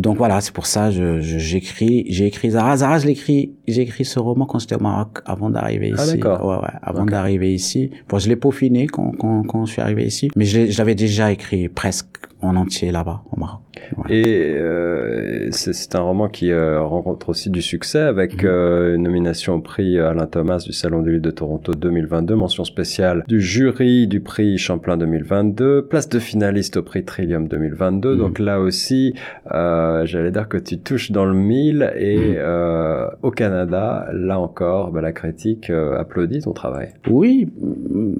Donc 0.00 0.16
voilà, 0.16 0.40
c'est 0.40 0.52
pour 0.52 0.66
ça 0.66 0.90
je 0.90 1.20
je- 1.20 1.38
j'écris, 1.38 2.06
j'ai 2.08 2.26
écrit 2.26 2.50
Zara. 2.50 2.76
Zara, 2.78 2.98
je 2.98 3.06
l'écris, 3.06 3.52
j'ai 3.68 3.82
écrit 3.82 4.04
ce 4.04 4.18
roman 4.18 4.46
quand 4.46 4.58
j'étais 4.58 4.76
au 4.76 4.80
Maroc, 4.80 5.18
avant 5.26 5.50
d'arriver 5.50 5.92
Ah, 5.96 6.04
ici. 6.04 6.16
d'accord. 6.16 6.44
Ouais, 6.48 6.56
ouais, 6.56 6.74
avant 6.82 7.04
d'arriver 7.04 7.52
ici. 7.52 7.90
Bon, 8.08 8.18
je 8.18 8.28
l'ai 8.30 8.36
peaufiné 8.36 8.86
quand, 8.86 9.12
quand 9.18 9.42
quand 9.46 9.66
je 9.66 9.72
suis 9.72 9.82
arrivé 9.82 10.04
ici, 10.06 10.30
mais 10.36 10.44
je 10.46 10.76
l'avais 10.78 10.94
déjà 10.94 11.30
écrit 11.30 11.68
presque 11.68 12.06
en 12.40 12.56
entier 12.56 12.90
là-bas 12.92 13.22
au 13.30 13.38
Maroc. 13.38 13.60
Et 14.08 14.54
euh, 14.56 15.48
c'est 15.52 15.94
un 15.94 16.00
roman 16.00 16.28
qui 16.28 16.50
euh, 16.50 16.80
rencontre 16.82 17.28
aussi 17.28 17.50
du 17.50 17.62
succès 17.62 18.00
avec 18.00 18.42
Mhm. 18.42 18.48
euh, 18.50 18.94
une 18.96 19.02
nomination 19.04 19.54
au 19.54 19.60
prix 19.60 19.98
Alain 19.98 20.26
Thomas 20.26 20.58
du 20.64 20.72
Salon 20.72 21.02
du 21.02 21.10
Livre 21.12 21.22
de 21.22 21.30
Toronto 21.30 21.72
2022, 21.74 22.34
mention 22.34 22.64
spéciale 22.64 23.24
du 23.28 23.40
jury 23.40 24.06
du 24.06 24.20
prix 24.20 24.58
Champlain 24.58 24.96
2022, 24.96 25.82
place 25.82 26.08
de 26.08 26.18
finaliste 26.18 26.76
au 26.78 26.82
prix 26.82 27.04
Trillium 27.04 27.46
2022. 27.48 28.12
Mhm. 28.14 28.18
Donc 28.18 28.38
là 28.38 28.60
aussi, 28.60 29.14
j'allais 29.50 30.30
dire 30.32 30.48
que 30.48 30.58
tu 30.58 30.78
touches 30.78 31.12
dans 31.12 31.24
le 31.24 31.34
mille 31.34 31.92
et 31.96 32.36
Mhm. 32.38 33.10
au 33.22 33.30
Canada, 33.30 34.08
là 34.12 34.38
encore, 34.38 34.90
bah, 34.90 35.00
la 35.00 35.12
critique 35.12 35.70
applaudit 35.70 36.40
ton 36.40 36.52
travail. 36.52 36.88
Oui, 37.08 37.48
mm, 37.60 38.14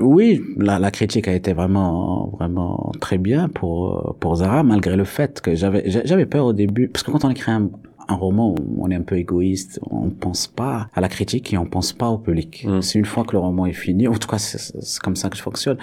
oui, 0.00 0.40
la, 0.56 0.78
la 0.78 0.90
critique 0.90 1.26
a 1.28 1.32
été 1.34 1.52
vraiment, 1.52 2.30
vraiment 2.38 2.92
très 3.00 3.18
bien 3.18 3.48
pour 3.48 4.16
pour 4.20 4.36
Zara, 4.36 4.59
malgré 4.62 4.96
le 4.96 5.04
fait 5.04 5.40
que 5.40 5.54
j'avais 5.54 5.82
j'a- 5.90 6.04
j'avais 6.04 6.26
peur 6.26 6.46
au 6.46 6.52
début, 6.52 6.88
parce 6.88 7.02
que 7.02 7.10
quand 7.10 7.24
on 7.24 7.30
écrit 7.30 7.50
un, 7.52 7.70
un 8.10 8.14
roman, 8.14 8.54
on 8.78 8.90
est 8.90 8.94
un 8.94 9.02
peu 9.02 9.16
égoïste, 9.16 9.80
on 9.90 10.10
pense 10.10 10.46
pas 10.46 10.88
à 10.94 11.00
la 11.00 11.08
critique 11.08 11.52
et 11.52 11.58
on 11.58 11.66
pense 11.66 11.92
pas 11.92 12.08
au 12.08 12.18
public. 12.18 12.66
Mm. 12.66 12.82
C'est 12.82 12.98
une 12.98 13.04
fois 13.04 13.24
que 13.24 13.32
le 13.32 13.38
roman 13.38 13.66
est 13.66 13.72
fini, 13.72 14.08
en 14.08 14.14
tout 14.14 14.28
cas 14.28 14.38
c'est 14.38 15.00
comme 15.00 15.16
ça 15.16 15.30
que 15.30 15.36
je 15.36 15.42
fonctionne. 15.42 15.78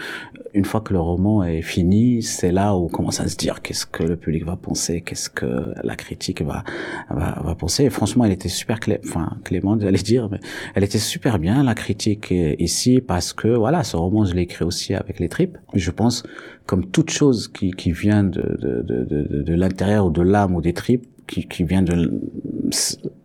Une 0.54 0.66
fois 0.66 0.82
que 0.82 0.94
le 0.94 1.00
roman 1.00 1.44
est 1.44 1.62
fini, 1.62 2.24
c'est 2.24 2.52
là 2.52 2.76
où 2.76 2.86
on 2.86 2.88
commence 2.88 3.20
à 3.20 3.28
se 3.28 3.36
dire 3.36 3.62
qu'est-ce 3.62 3.86
que 3.86 4.04
le 4.04 4.18
public 4.18 4.46
va 4.46 4.56
penser, 4.56 5.02
qu'est-ce 5.02 5.30
que 5.30 5.74
la 5.84 5.96
critique 5.96 6.42
va 6.42 6.64
va, 7.10 7.42
va 7.44 7.56
penser. 7.56 7.86
Et 7.86 7.90
franchement, 7.90 8.26
elle 8.26 8.32
était 8.32 8.50
super 8.50 8.80
clé, 8.80 9.00
enfin 9.06 9.38
clémente, 9.44 9.82
j'allais 9.82 9.98
dire, 9.98 10.30
mais 10.30 10.40
elle 10.76 10.84
était 10.84 11.00
super 11.00 11.40
bien 11.40 11.64
la 11.64 11.76
critique 11.76 12.32
euh, 12.32 12.56
ici 12.60 13.02
parce 13.02 13.34
que 13.34 13.48
voilà, 13.48 13.84
ce 13.84 13.98
roman 13.98 14.26
je 14.26 14.34
l'ai 14.34 14.44
écrit 14.44 14.66
aussi 14.66 14.94
avec 14.94 15.20
les 15.20 15.30
tripes. 15.30 15.58
Je 15.74 15.92
pense 15.92 16.24
comme 16.66 16.86
toute 16.86 17.12
chose 17.12 17.48
qui 17.48 17.72
qui 17.72 17.92
vient 17.92 18.24
de 18.24 18.58
de 18.62 18.82
de 18.82 19.04
de, 19.04 19.44
de 19.44 19.54
l'intérieur 19.54 20.08
ou 20.08 20.12
de 20.12 20.22
l'âme 20.22 20.56
ou 20.56 20.62
des 20.62 20.74
tripes 20.74 21.06
qui 21.28 21.48
qui 21.48 21.64
vient 21.64 21.82
de 21.84 22.22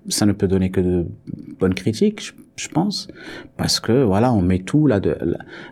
ça 0.08 0.26
ne 0.26 0.32
peut 0.32 0.48
donner 0.48 0.70
que 0.70 0.80
de 0.80 1.06
bonnes 1.58 1.74
critiques, 1.74 2.20
je, 2.22 2.32
je 2.56 2.68
pense, 2.68 3.08
parce 3.56 3.80
que 3.80 4.02
voilà, 4.02 4.32
on 4.32 4.42
met 4.42 4.58
tout 4.58 4.86
là 4.86 5.00
de 5.00 5.16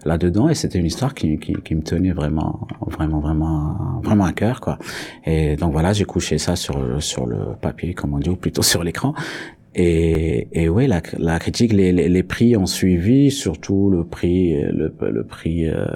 là 0.05 0.19
dedans 0.19 0.49
et 0.49 0.55
c'était 0.55 0.79
une 0.79 0.87
histoire 0.87 1.15
qui, 1.15 1.39
qui 1.39 1.55
qui 1.65 1.75
me 1.75 1.83
tenait 1.83 2.13
vraiment 2.13 2.67
vraiment 2.87 3.21
vraiment 3.21 4.01
vraiment 4.03 4.25
à 4.25 4.33
cœur 4.33 4.61
quoi. 4.61 4.79
Et 5.27 5.57
donc 5.57 5.73
voilà, 5.73 5.93
j'ai 5.93 6.05
couché 6.05 6.39
ça 6.39 6.57
sur 6.57 6.79
le- 6.81 7.01
sur 7.01 7.27
le 7.27 7.39
papier 7.61 7.93
comme 7.95 8.15
on 8.15 8.19
dit 8.19 8.31
ou 8.31 8.37
plutôt 8.37 8.63
sur 8.63 8.83
l'écran. 8.85 9.15
Et, 9.73 10.49
et 10.53 10.69
ouais, 10.69 10.89
la, 10.89 11.01
la 11.17 11.39
critique, 11.39 11.73
les, 11.73 11.93
les, 11.93 12.09
les 12.09 12.23
prix 12.25 12.57
ont 12.57 12.67
suivi, 12.67 13.31
surtout 13.31 13.89
le 13.89 14.03
prix, 14.05 14.61
le, 14.61 14.93
le 15.01 15.23
prix, 15.25 15.69
euh, 15.69 15.87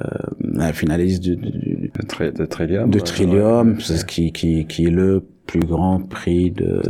la 0.53 0.73
finaliste 0.73 1.21
du, 1.25 1.35
du- 1.35 1.91
De, 1.93 2.07
tri- 2.07 2.33
de 2.33 2.47
Trillium. 2.47 2.89
de 2.89 3.01
Trillium, 3.01 3.73
ouais. 3.79 3.97
qui, 4.07 4.31
qui, 4.31 4.67
qui 4.67 4.85
est 4.87 4.91
le 4.91 5.25
plus 5.47 5.61
grand 5.61 6.01
prix 6.01 6.51
de 6.51 6.81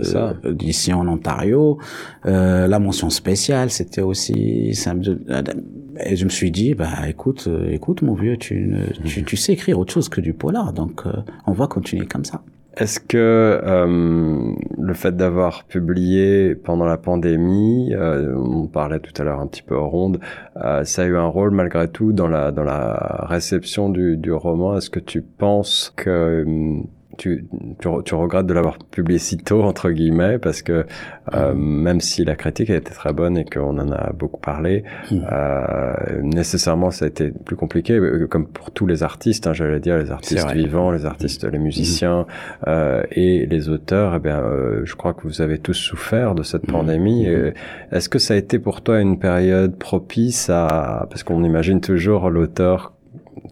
d'ici 0.52 0.92
en 0.92 1.06
Ontario. 1.08 1.78
Euh, 2.26 2.66
la 2.66 2.78
mention 2.78 3.10
spéciale, 3.10 3.70
c'était 3.70 4.00
aussi 4.02 4.74
ça 4.74 4.94
me- 4.94 5.20
et 6.04 6.16
je 6.16 6.24
me 6.24 6.30
suis 6.30 6.50
dit 6.50 6.74
bah 6.74 7.08
écoute 7.08 7.46
euh, 7.48 7.70
écoute 7.70 8.02
mon 8.02 8.14
vieux 8.14 8.36
tu, 8.36 8.66
ne- 8.66 8.86
tu 9.08 9.22
tu 9.24 9.36
sais 9.36 9.52
écrire 9.52 9.78
autre 9.78 9.92
chose 9.92 10.08
que 10.08 10.20
du 10.20 10.32
polar 10.34 10.72
donc 10.72 11.02
euh, 11.06 11.12
on 11.46 11.52
va 11.52 11.66
continuer 11.66 12.06
comme 12.06 12.24
ça. 12.24 12.42
Est-ce 12.76 12.98
que 12.98 13.16
euh, 13.62 14.52
le 14.80 14.94
fait 14.94 15.16
d'avoir 15.16 15.62
publié 15.62 16.56
pendant 16.56 16.86
la 16.86 16.96
pandémie, 16.96 17.94
euh, 17.94 18.34
on 18.36 18.66
parlait 18.66 18.98
tout 18.98 19.12
à 19.16 19.24
l'heure 19.24 19.38
un 19.38 19.46
petit 19.46 19.62
peu 19.62 19.78
en 19.78 19.88
ronde, 19.88 20.18
euh, 20.56 20.82
ça 20.82 21.02
a 21.02 21.06
eu 21.06 21.16
un 21.16 21.28
rôle 21.28 21.52
malgré 21.52 21.86
tout 21.86 22.12
dans 22.12 22.26
la 22.26 22.50
dans 22.50 22.64
la 22.64 23.26
réception 23.28 23.90
du, 23.90 24.16
du 24.16 24.32
roman. 24.32 24.76
Est-ce 24.76 24.90
que 24.90 24.98
tu 24.98 25.22
penses 25.22 25.92
que 25.94 26.44
tu, 27.16 27.46
tu, 27.80 27.88
tu 28.04 28.14
regrettes 28.14 28.46
de 28.46 28.54
l'avoir 28.54 28.78
publié 28.78 29.18
si 29.18 29.36
tôt 29.38 29.62
entre 29.62 29.90
guillemets 29.90 30.38
parce 30.38 30.62
que 30.62 30.86
euh, 31.34 31.54
même 31.54 32.00
si 32.00 32.24
la 32.24 32.34
critique 32.36 32.70
a 32.70 32.76
été 32.76 32.92
très 32.92 33.12
bonne 33.12 33.36
et 33.38 33.44
qu'on 33.44 33.78
en 33.78 33.90
a 33.92 34.12
beaucoup 34.12 34.40
parlé, 34.40 34.84
Mm. 35.10 35.16
euh, 35.32 36.20
nécessairement 36.22 36.90
ça 36.90 37.04
a 37.04 37.08
été 37.08 37.30
plus 37.30 37.56
compliqué, 37.56 37.94
euh, 37.94 38.26
comme 38.26 38.46
pour 38.46 38.70
tous 38.70 38.86
les 38.86 39.02
artistes. 39.02 39.46
Hein, 39.46 39.52
J'allais 39.52 39.80
dire 39.80 39.98
les 39.98 40.10
artistes 40.10 40.50
vivants, 40.52 40.90
les 40.90 41.04
artistes, 41.06 41.44
les 41.44 41.58
musiciens 41.58 42.26
euh, 42.66 43.02
et 43.12 43.46
les 43.46 43.68
auteurs. 43.68 44.14
Eh 44.16 44.18
bien, 44.20 44.40
euh, 44.40 44.82
je 44.84 44.94
crois 44.94 45.14
que 45.14 45.22
vous 45.24 45.40
avez 45.42 45.58
tous 45.58 45.74
souffert 45.74 46.34
de 46.34 46.42
cette 46.42 46.68
Mm. 46.68 46.72
pandémie. 46.72 47.26
Mm. 47.28 47.52
Est-ce 47.92 48.08
que 48.08 48.18
ça 48.18 48.34
a 48.34 48.36
été 48.36 48.58
pour 48.58 48.82
toi 48.82 49.00
une 49.00 49.18
période 49.18 49.76
propice 49.76 50.50
à 50.50 51.06
parce 51.10 51.22
qu'on 51.22 51.44
imagine 51.44 51.80
toujours 51.80 52.30
l'auteur 52.30 52.92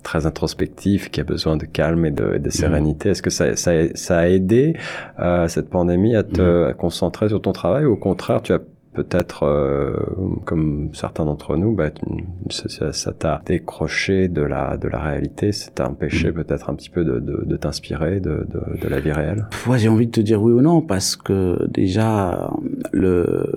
très 0.02 0.26
introspectif, 0.26 1.10
qui 1.10 1.20
a 1.20 1.24
besoin 1.24 1.56
de 1.56 1.64
calme 1.64 2.04
et 2.06 2.10
de, 2.10 2.38
de 2.38 2.50
sérénité. 2.50 3.10
Est-ce 3.10 3.22
que 3.22 3.30
ça, 3.30 3.56
ça, 3.56 3.72
ça 3.94 4.18
a 4.18 4.28
aidé 4.28 4.74
euh, 5.20 5.48
cette 5.48 5.68
pandémie 5.70 6.16
à 6.16 6.22
te 6.22 6.64
à 6.66 6.72
concentrer 6.74 7.28
sur 7.28 7.40
ton 7.40 7.52
travail 7.52 7.84
ou 7.84 7.92
au 7.92 7.96
contraire, 7.96 8.42
tu 8.42 8.52
as 8.52 8.60
peut-être, 8.94 9.44
euh, 9.44 9.94
comme 10.44 10.90
certains 10.92 11.24
d'entre 11.24 11.56
nous, 11.56 11.74
bah, 11.74 11.88
tu- 11.90 12.58
ça- 12.68 13.12
t'a 13.12 13.40
décroché 13.46 14.28
de 14.28 14.42
la 14.42 14.76
de 14.76 14.86
la 14.86 14.98
réalité, 14.98 15.50
ça 15.52 15.70
t'a 15.74 15.88
empêché 15.88 16.30
peut-être 16.30 16.68
un 16.68 16.74
petit 16.74 16.90
peu 16.90 17.02
de, 17.02 17.18
de, 17.18 17.42
de 17.46 17.56
t'inspirer 17.56 18.20
de, 18.20 18.46
de, 18.52 18.78
de 18.82 18.88
la 18.88 19.00
vie 19.00 19.12
réelle? 19.12 19.46
Ouais, 19.66 19.78
j'ai 19.78 19.88
envie 19.88 20.06
de 20.08 20.12
te 20.12 20.20
dire 20.20 20.42
oui 20.42 20.52
ou 20.52 20.60
non 20.60 20.82
parce 20.82 21.16
que 21.16 21.66
déjà 21.70 22.50
le 22.92 23.50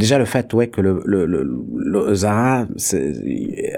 déjà 0.00 0.18
le 0.18 0.24
fait 0.24 0.52
ouais 0.54 0.68
que 0.68 0.80
le 0.80 1.02
le, 1.04 1.20
le, 1.26 1.40
le 1.92 2.14
Zara 2.14 2.66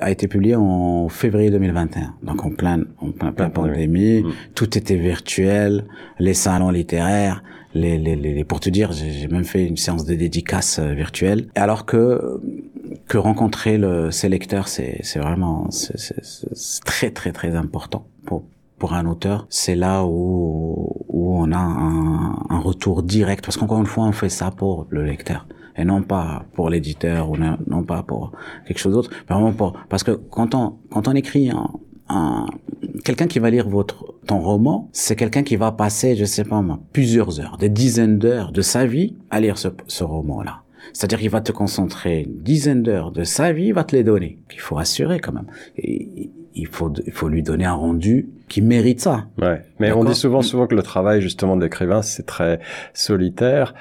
a 0.01 0.11
été 0.11 0.27
publié 0.29 0.55
en 0.57 1.09
février 1.09 1.51
2021 1.51 2.15
donc 2.23 2.45
en 2.45 2.51
plein 2.51 2.79
en 2.99 3.11
plein, 3.11 3.33
plein 3.33 3.33
Plein 3.33 3.51
pandémie. 3.51 4.23
Mm. 4.23 4.33
tout 4.55 4.71
était 4.79 4.97
virtuel 4.97 5.85
les 6.27 6.35
salons 6.35 6.71
littéraires 6.71 7.43
les 7.75 7.97
les, 7.99 8.17
les, 8.17 8.33
les- 8.35 8.45
pour 8.45 8.61
te 8.61 8.71
dire 8.71 8.89
j'ai 8.93 9.29
même 9.29 9.45
fait 9.45 9.65
une 9.73 9.77
séance 9.77 10.05
de 10.05 10.15
dédicace 10.15 10.79
euh, 10.79 10.93
virtuelle 11.03 11.41
alors 11.55 11.83
que 11.91 12.01
que 13.11 13.19
rencontrer 13.19 13.75
le 13.85 14.11
ses 14.19 14.29
lecteurs 14.37 14.69
c'est 14.75 14.95
c'est 15.09 15.19
vraiment 15.27 15.67
c'est 15.71 16.85
très 16.93 17.11
très 17.19 17.33
très 17.33 17.53
important 17.65 18.03
pour 18.27 18.39
pour 18.79 18.95
un 18.95 19.07
auteur, 19.07 19.47
c'est 19.49 19.77
là 19.77 20.03
où, 20.05 21.05
où 21.09 21.37
on 21.39 21.53
a 21.53 21.57
un, 21.57 22.37
un 22.51 22.59
retour 22.59 23.05
direct. 23.05 23.45
Parce 23.45 23.57
qu'encore 23.57 23.79
une 23.79 23.87
fois, 23.87 24.03
on 24.07 24.11
fait 24.23 24.29
ça 24.41 24.51
pour 24.51 24.89
le 24.91 25.05
lecteur. 25.05 25.47
Et 25.77 25.85
non 25.85 26.03
pas 26.03 26.45
pour 26.53 26.71
l'éditeur 26.71 27.31
ou 27.31 27.37
non, 27.37 27.83
pas 27.85 28.03
pour 28.03 28.33
quelque 28.67 28.79
chose 28.79 28.93
d'autre. 28.93 29.11
Vraiment 29.29 29.53
pour, 29.53 29.75
parce 29.89 30.03
que 30.03 30.13
quand 30.13 30.55
on, 30.55 30.77
quand 30.91 31.09
on 31.09 31.13
écrit 31.13 31.51
un, 31.51 31.71
un 32.09 32.47
quelqu'un 33.05 33.27
qui 33.27 33.39
va 33.39 33.51
lire 33.51 33.69
votre, 33.69 34.15
ton 34.27 34.41
roman, 34.41 34.89
c'est 34.93 35.17
quelqu'un 35.17 35.43
qui 35.43 35.57
va 35.57 35.73
passer, 35.73 36.17
je 36.17 36.25
sais 36.25 36.45
pas 36.45 36.61
moi, 36.63 36.81
plusieurs 36.93 37.41
heures, 37.41 37.57
des 37.59 37.69
dizaines 37.69 38.19
d'heures 38.19 38.53
de 38.53 38.63
sa 38.63 38.87
vie 38.87 39.17
à 39.31 39.41
lire 39.41 39.59
ce, 39.59 39.69
ce 39.87 40.05
roman-là. 40.05 40.63
C'est-à-dire 40.93 41.19
qu'il 41.21 41.31
va 41.31 41.41
te 41.41 41.53
concentrer 41.53 42.23
une 42.23 42.43
dizaine 42.43 42.83
d'heures 42.83 43.13
de 43.13 43.25
sa 43.25 43.53
vie, 43.53 43.67
il 43.67 43.75
va 43.75 43.85
te 43.85 43.97
les 43.97 44.05
donner. 44.05 44.39
Il 44.53 44.61
faut 44.61 44.79
assurer 44.79 45.21
quand 45.21 45.33
même. 45.33 45.47
Il 46.55 46.67
faut 46.67 46.93
il 47.07 47.13
faut 47.13 47.29
lui 47.29 47.43
donner 47.43 47.65
un 47.65 47.75
rendu 47.75 48.29
qui 48.49 48.61
mérite 48.61 49.01
ça. 49.01 49.27
Ouais. 49.41 49.63
Mais 49.81 49.93
on 49.93 50.05
dit 50.05 50.15
souvent 50.15 50.43
souvent 50.43 50.67
que 50.67 50.75
le 50.75 50.83
travail 50.83 51.21
justement 51.21 51.57
d'écrivain 51.57 52.03
c'est 52.03 52.27
très 52.27 52.61
solitaire 52.93 53.75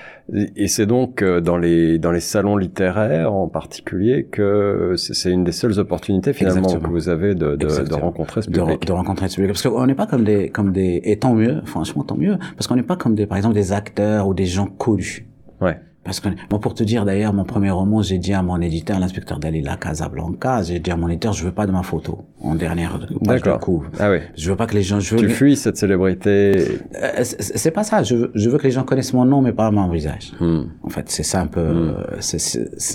et 0.56 0.68
c'est 0.68 0.86
donc 0.86 1.22
euh, 1.22 1.42
dans 1.42 1.58
les 1.58 2.00
dans 2.00 2.12
les 2.12 2.20
salons 2.20 2.58
littéraires 2.58 3.34
en 3.34 3.48
particulier 3.48 4.28
que 4.32 4.94
c'est 4.98 5.32
une 5.32 5.44
des 5.44 5.52
seules 5.52 5.80
opportunités 5.80 6.34
finalement 6.34 6.74
que 6.74 6.88
vous 6.88 7.10
avez 7.10 7.36
de, 7.36 7.56
de, 7.56 7.88
de 7.88 7.94
rencontrer 7.94 8.42
ce 8.42 8.50
public. 8.50 8.82
De, 8.82 8.86
de, 8.86 8.92
rencontrer 8.94 9.28
ce 9.28 9.36
public 9.36 9.52
parce 9.52 9.64
qu'on 9.64 9.86
n'est 9.86 9.96
pas 9.96 10.08
comme 10.08 10.24
des 10.24 10.50
comme 10.50 10.72
des 10.72 11.02
et 11.04 11.20
tant 11.20 11.34
mieux 11.34 11.62
franchement 11.66 12.04
tant 12.04 12.18
mieux 12.18 12.38
parce 12.56 12.68
qu'on 12.68 12.76
n'est 12.76 12.84
pas 12.84 12.96
comme 12.96 13.16
des 13.16 13.26
par 13.26 13.38
exemple 13.38 13.56
des 13.56 13.74
acteurs 13.74 14.28
ou 14.28 14.34
des 14.34 14.46
gens 14.46 14.68
connus. 14.68 15.28
Ouais. 15.60 15.80
Parce 16.04 16.20
que, 16.20 16.30
moi, 16.50 16.60
pour 16.60 16.74
te 16.74 16.84
dire 16.84 17.06
d'ailleurs, 17.06 17.32
mon 17.32 17.44
premier 17.44 17.70
roman, 17.70 18.02
j'ai 18.02 18.18
dit 18.18 18.34
à 18.34 18.42
mon 18.42 18.60
éditeur, 18.60 19.00
l'inspecteur 19.00 19.38
Dalila 19.38 19.78
Casablanca, 19.78 20.64
j'ai 20.64 20.80
dit 20.80 20.90
à 20.90 20.98
mon 20.98 21.08
éditeur, 21.10 21.32
je 21.34 21.46
veux 21.46 21.52
pas 21.52 21.68
de 21.68 21.72
ma 21.72 21.84
photo 21.84 22.26
en 22.42 22.56
dernière 22.56 23.00
page 23.24 23.44
de 23.44 23.52
couve. 23.52 23.88
Ah 24.00 24.10
oui. 24.10 24.18
Je 24.36 24.50
veux 24.50 24.56
pas 24.56 24.66
que 24.66 24.74
les 24.74 24.82
gens. 24.82 25.00
Je 25.00 25.16
tu 25.16 25.30
fuis 25.30 25.56
cette 25.56 25.78
célébrité. 25.78 26.80
Euh, 27.02 27.24
c'est 27.24 27.70
pas 27.70 27.84
ça. 27.84 28.02
Je 28.02 28.16
veux, 28.16 28.32
je 28.34 28.50
veux 28.50 28.58
que 28.58 28.64
les 28.64 28.72
gens 28.72 28.84
connaissent 28.84 29.14
mon 29.14 29.26
nom, 29.26 29.42
mais 29.42 29.54
pas 29.54 29.70
mon 29.70 29.88
visage. 29.90 30.34
Hmm. 30.40 30.64
En 30.82 30.90
fait, 30.90 31.08
c'est 31.10 31.24
ça 31.24 31.42
un 31.42 31.48
peu. 31.48 31.62
Hmm. 31.62 31.96
C'est 32.20 32.40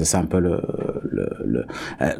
ça 0.04 0.18
un 0.18 0.26
peu 0.26 0.40
le. 0.40 0.60
le, 1.08 1.28
le 1.44 1.64
euh, 2.02 2.10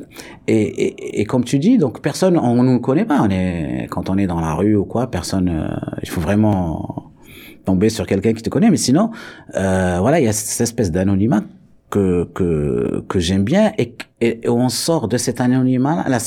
et, 0.47 0.63
et, 0.63 1.21
et, 1.21 1.25
comme 1.25 1.43
tu 1.43 1.59
dis, 1.59 1.79
donc 1.79 2.01
personne, 2.01 2.39
on 2.39 2.63
nous 2.63 2.79
connaît 2.79 3.05
pas. 3.05 3.23
On 3.23 3.29
est 3.29 3.89
quand 3.91 4.09
on 4.09 4.19
est 4.19 4.29
dans 4.29 4.41
la 4.41 4.55
rue 4.55 4.77
ou 4.77 4.85
quoi, 4.85 5.11
personne. 5.11 5.49
Euh, 5.49 5.69
il 6.03 6.09
faut 6.09 6.21
vraiment 6.21 7.13
tomber 7.67 7.91
sur 7.91 8.07
quelqu'un 8.07 8.33
qui 8.33 8.43
te 8.43 8.49
connaît. 8.49 8.71
Mais 8.71 8.79
sinon, 8.79 9.11
euh, 9.55 9.99
voilà, 10.01 10.21
il 10.21 10.25
y 10.25 10.29
a 10.29 10.33
cette 10.33 10.63
espèce 10.63 10.91
d'anonymat 10.91 11.43
que 11.91 12.29
que 12.35 13.05
que 13.09 13.21
j'aime 13.21 13.45
bien 13.45 13.73
et, 13.79 13.95
et, 14.21 14.49
on 14.49 14.69
sort 14.69 15.07
de 15.07 15.17
cet 15.17 15.41
anonymat 15.41 16.09
là 16.09 16.19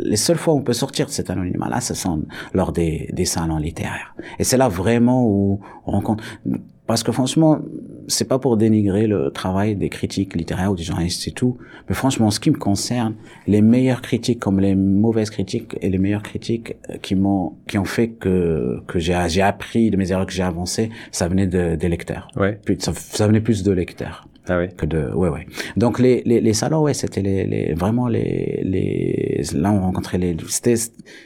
les 0.00 0.16
seules 0.16 0.36
fois 0.36 0.54
où 0.54 0.56
on 0.56 0.62
peut 0.62 0.72
sortir 0.72 1.06
de 1.06 1.12
cet 1.12 1.30
anonymat 1.30 1.68
là 1.68 1.80
ce 1.80 1.94
sont 1.94 2.24
lors 2.52 2.72
des 2.72 3.10
des 3.12 3.24
salons 3.24 3.58
littéraires 3.58 4.16
et 4.40 4.44
c'est 4.44 4.56
là 4.56 4.68
vraiment 4.68 5.24
où 5.24 5.60
on 5.86 5.92
rencontre 5.92 6.24
parce 6.86 7.02
que 7.02 7.12
franchement, 7.12 7.60
c'est 8.08 8.28
pas 8.28 8.38
pour 8.38 8.56
dénigrer 8.56 9.06
le 9.06 9.30
travail 9.30 9.74
des 9.74 9.88
critiques 9.88 10.34
littéraires 10.34 10.72
ou 10.72 10.76
des 10.76 10.82
journalistes 10.82 11.26
et 11.26 11.30
tout, 11.30 11.56
mais 11.88 11.94
franchement, 11.94 12.26
en 12.26 12.30
ce 12.30 12.40
qui 12.40 12.50
me 12.50 12.58
concerne, 12.58 13.14
les 13.46 13.62
meilleures 13.62 14.02
critiques 14.02 14.40
comme 14.40 14.60
les 14.60 14.74
mauvaises 14.74 15.30
critiques 15.30 15.76
et 15.80 15.88
les 15.88 15.98
meilleures 15.98 16.22
critiques 16.22 16.76
euh, 16.90 16.98
qui 16.98 17.14
m'ont, 17.14 17.54
qui 17.66 17.78
ont 17.78 17.84
fait 17.84 18.08
que 18.08 18.82
que 18.86 18.98
j'ai 18.98 19.18
j'ai 19.28 19.42
appris 19.42 19.90
de 19.90 19.96
mes 19.96 20.12
erreurs 20.12 20.26
que 20.26 20.32
j'ai 20.32 20.42
avancées, 20.42 20.90
ça 21.10 21.28
venait 21.28 21.46
de, 21.46 21.76
des 21.76 21.88
lecteurs. 21.88 22.28
Ouais. 22.36 22.60
Ça, 22.78 22.92
ça 22.94 23.26
venait 23.26 23.40
plus 23.40 23.62
de 23.62 23.72
lecteurs. 23.72 24.26
Ah 24.46 24.58
oui. 24.58 24.66
Que 24.76 24.84
de, 24.84 25.10
ouais, 25.14 25.30
ouais. 25.30 25.46
Donc 25.76 25.98
les, 25.98 26.22
les, 26.26 26.40
les 26.40 26.52
salons, 26.52 26.82
ouais, 26.82 26.92
c'était 26.92 27.22
les, 27.22 27.46
les, 27.46 27.72
vraiment 27.74 28.08
les, 28.08 28.60
les, 28.62 29.42
là 29.54 29.72
on 29.72 29.80
rencontrait 29.80 30.18
les, 30.18 30.36
c'était, 30.48 30.74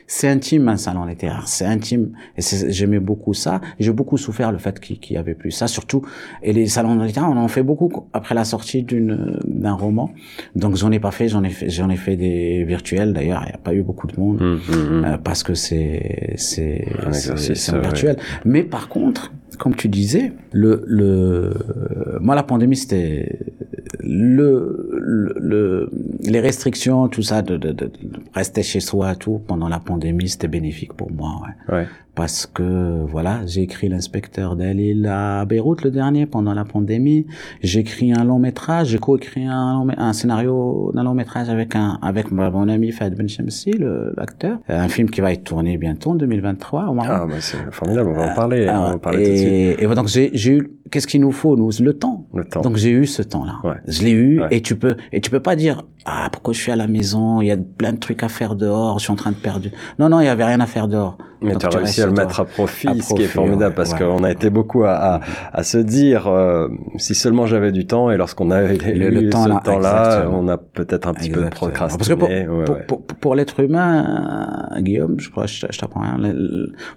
c'est 0.07 0.29
intime 0.29 0.69
un 0.69 0.77
salon 0.77 1.05
littéraire, 1.05 1.49
c'est 1.49 1.65
intime. 1.65 2.13
Et 2.37 2.43
j'aimais 2.69 3.01
beaucoup 3.01 3.35
ça. 3.35 3.61
J'ai 3.81 3.93
beaucoup 3.93 4.19
souffert 4.19 4.53
le 4.53 4.59
fait 4.59 4.79
qu'il 4.79 5.13
y 5.13 5.17
avait 5.17 5.35
plus 5.35 5.51
ça, 5.51 5.67
surtout. 5.67 6.03
Et 6.43 6.53
les 6.53 6.67
salons 6.67 6.95
littéraires, 7.03 7.31
on 7.31 7.37
en 7.37 7.49
fait 7.49 7.63
beaucoup 7.63 8.09
après 8.13 8.35
la 8.35 8.45
sortie 8.45 8.83
d'une, 8.85 9.41
d'un 9.45 9.73
roman. 9.73 10.13
Donc 10.55 10.77
j'en 10.77 10.93
ai 10.93 11.01
pas 11.01 11.11
fait, 11.11 11.29
j'en 11.29 11.43
ai 11.43 11.51
fait, 11.51 11.71
j'en 11.71 11.91
ai 11.91 11.97
fait 11.97 12.17
des 12.17 12.65
virtuels 12.65 13.13
d'ailleurs. 13.13 13.43
Il 13.45 13.49
n'y 13.49 13.55
a 13.55 13.59
pas 13.59 13.75
eu 13.75 13.83
beaucoup 13.83 14.07
de 14.07 14.19
monde 14.19 14.41
mmh, 14.41 14.55
mmh, 14.55 15.01
mmh. 15.01 15.05
Euh, 15.05 15.19
parce 15.19 15.43
que 15.43 15.55
c'est, 15.55 16.35
c'est, 16.37 16.87
c'est 17.13 17.79
virtuel. 17.81 18.17
Mais 18.45 18.63
par 18.63 18.89
contre, 18.89 19.33
comme 19.59 19.75
tu 19.75 19.89
disais, 19.89 20.33
le, 20.53 20.85
le, 20.87 22.19
moi 22.21 22.35
la 22.35 22.43
pandémie 22.43 22.77
c'était 22.77 23.55
le, 24.01 25.35
le, 25.37 25.91
les 26.23 26.41
restrictions, 26.41 27.09
tout 27.09 27.23
ça, 27.23 27.43
de, 27.43 27.57
de, 27.57 27.73
de, 27.73 27.91
rester 28.35 28.63
chez 28.63 28.81
soi, 28.81 29.15
tout 29.15 29.41
pendant 29.47 29.69
la 29.69 29.81
pandémie, 29.81 30.29
c'était 30.29 30.49
bénéfique 30.49 30.93
pour 30.93 31.11
moi. 31.11 31.43
Ouais. 31.69 31.75
ouais 31.75 31.87
parce 32.19 32.47
que 32.47 33.05
voilà, 33.07 33.47
j'ai 33.47 33.63
écrit 33.63 33.89
l'inspecteur 33.89 34.57
Dalil 34.57 35.07
à 35.07 35.45
Beyrouth 35.45 35.85
le 35.85 35.93
dernier 35.93 36.27
pendant 36.27 36.53
la 36.53 36.65
pandémie. 36.65 37.27
J'ai 37.63 37.79
écrit 37.79 38.13
un 38.13 38.25
long 38.25 38.41
métrage, 38.41 38.89
j'ai 38.89 38.99
coécrit 38.99 39.47
un, 39.47 39.87
un 39.97 40.13
scénario 40.13 40.91
d'un 40.97 41.05
long 41.05 41.15
métrage 41.15 41.49
avec 41.49 41.77
un 41.77 41.97
avec 42.03 42.33
mon 42.33 42.69
ami 42.69 42.91
Fahd 42.91 43.15
Ben 43.15 43.29
Shamsi, 43.29 43.71
l'acteur. 44.17 44.59
Un 44.69 44.89
film 44.89 45.11
qui 45.11 45.21
va 45.21 45.33
être 45.33 45.45
tourné 45.45 45.79
bientôt 45.79 46.11
en 46.11 46.15
2023 46.17 46.89
au 46.89 46.95
Maroc. 46.95 47.19
Ah 47.23 47.27
bah 47.29 47.37
c'est 47.39 47.73
formidable, 47.73 48.09
on 48.09 48.15
va 48.15 48.33
en 48.33 48.35
parler, 48.35 48.69
on 48.69 48.83
va 48.83 48.95
en 48.95 48.99
parler 48.99 49.23
et, 49.23 49.27
tout 49.27 49.31
de 49.31 49.37
suite. 49.37 49.93
Et 49.93 49.95
donc 49.95 50.09
j'ai 50.09 50.57
eu 50.57 50.73
qu'est-ce 50.91 51.07
qu'il 51.07 51.21
nous 51.21 51.31
faut 51.31 51.57
nous? 51.57 51.71
Le 51.81 51.93
temps. 51.93 52.27
Le 52.35 52.45
temps. 52.45 52.63
Donc 52.63 52.79
j'ai 52.79 52.91
eu 52.91 53.07
ce 53.07 53.23
temps-là. 53.23 53.61
Ouais. 53.63 53.78
Je 53.87 54.03
l'ai 54.03 54.11
eu 54.11 54.41
ouais. 54.41 54.49
et 54.51 54.63
tu 54.63 54.77
peux 54.77 54.97
et 55.13 55.21
tu 55.21 55.31
peux 55.31 55.41
pas 55.41 55.57
dire 55.57 55.85
ah 56.05 56.29
pourquoi 56.33 56.55
je 56.55 56.61
suis 56.61 56.73
à 56.73 56.77
la 56.77 56.87
maison, 56.87 57.41
il 57.41 57.49
y 57.49 57.51
a 57.51 57.57
plein 57.57 57.93
de 57.93 57.99
trucs 57.99 58.23
à 58.23 58.29
faire 58.29 58.55
dehors, 58.55 58.99
je 58.99 59.05
suis 59.05 59.13
en 59.13 59.17
train 59.17 59.33
de 59.33 59.37
perdre. 59.37 59.69
Non 59.99 60.09
non, 60.09 60.21
il 60.21 60.25
y 60.25 60.29
avait 60.29 60.45
rien 60.45 60.61
à 60.61 60.67
faire 60.67 60.89
dehors. 60.89 61.19
Mais 61.41 61.55
tu 61.57 61.67
as 61.67 61.69
réussi 61.69 62.03
à 62.03 62.07
le 62.07 62.13
mettre 62.13 62.41
à 62.41 62.45
profit, 62.45 63.01
ce 63.01 63.15
qui 63.15 63.23
est 63.23 63.27
formidable, 63.27 63.75
parce 63.75 63.95
qu'on 63.95 64.25
a 64.25 64.31
été 64.31 64.51
beaucoup 64.51 64.85
à, 64.85 64.93
à, 64.93 65.21
à 65.53 65.63
se 65.63 65.79
dire, 65.79 66.27
euh, 66.27 66.69
si 66.97 67.15
seulement 67.15 67.47
j'avais 67.47 67.73
du 67.73 67.87
temps, 67.87 68.11
et 68.11 68.17
lorsqu'on 68.17 68.51
avait 68.51 68.77
le, 68.77 69.11
le 69.11 69.31
temps, 69.31 69.45
ce 69.45 69.65
temps-là, 69.65 70.29
on 70.31 70.49
a 70.49 70.59
peut-être 70.59 71.07
un 71.07 71.15
petit 71.15 71.27
exactement. 71.29 71.51
peu 71.51 71.57
procrastiné. 71.57 71.99
Parce 71.99 72.09
que 72.09 72.45
pour, 72.47 72.65
pour, 72.65 72.87
pour, 72.87 73.17
pour 73.17 73.35
l'être 73.35 73.61
humain, 73.61 74.69
Guillaume, 74.79 75.21
je 75.21 75.31
crois, 75.31 75.47
je, 75.47 75.67
je 75.71 75.79
t'apprends 75.79 76.01
rien, 76.01 76.19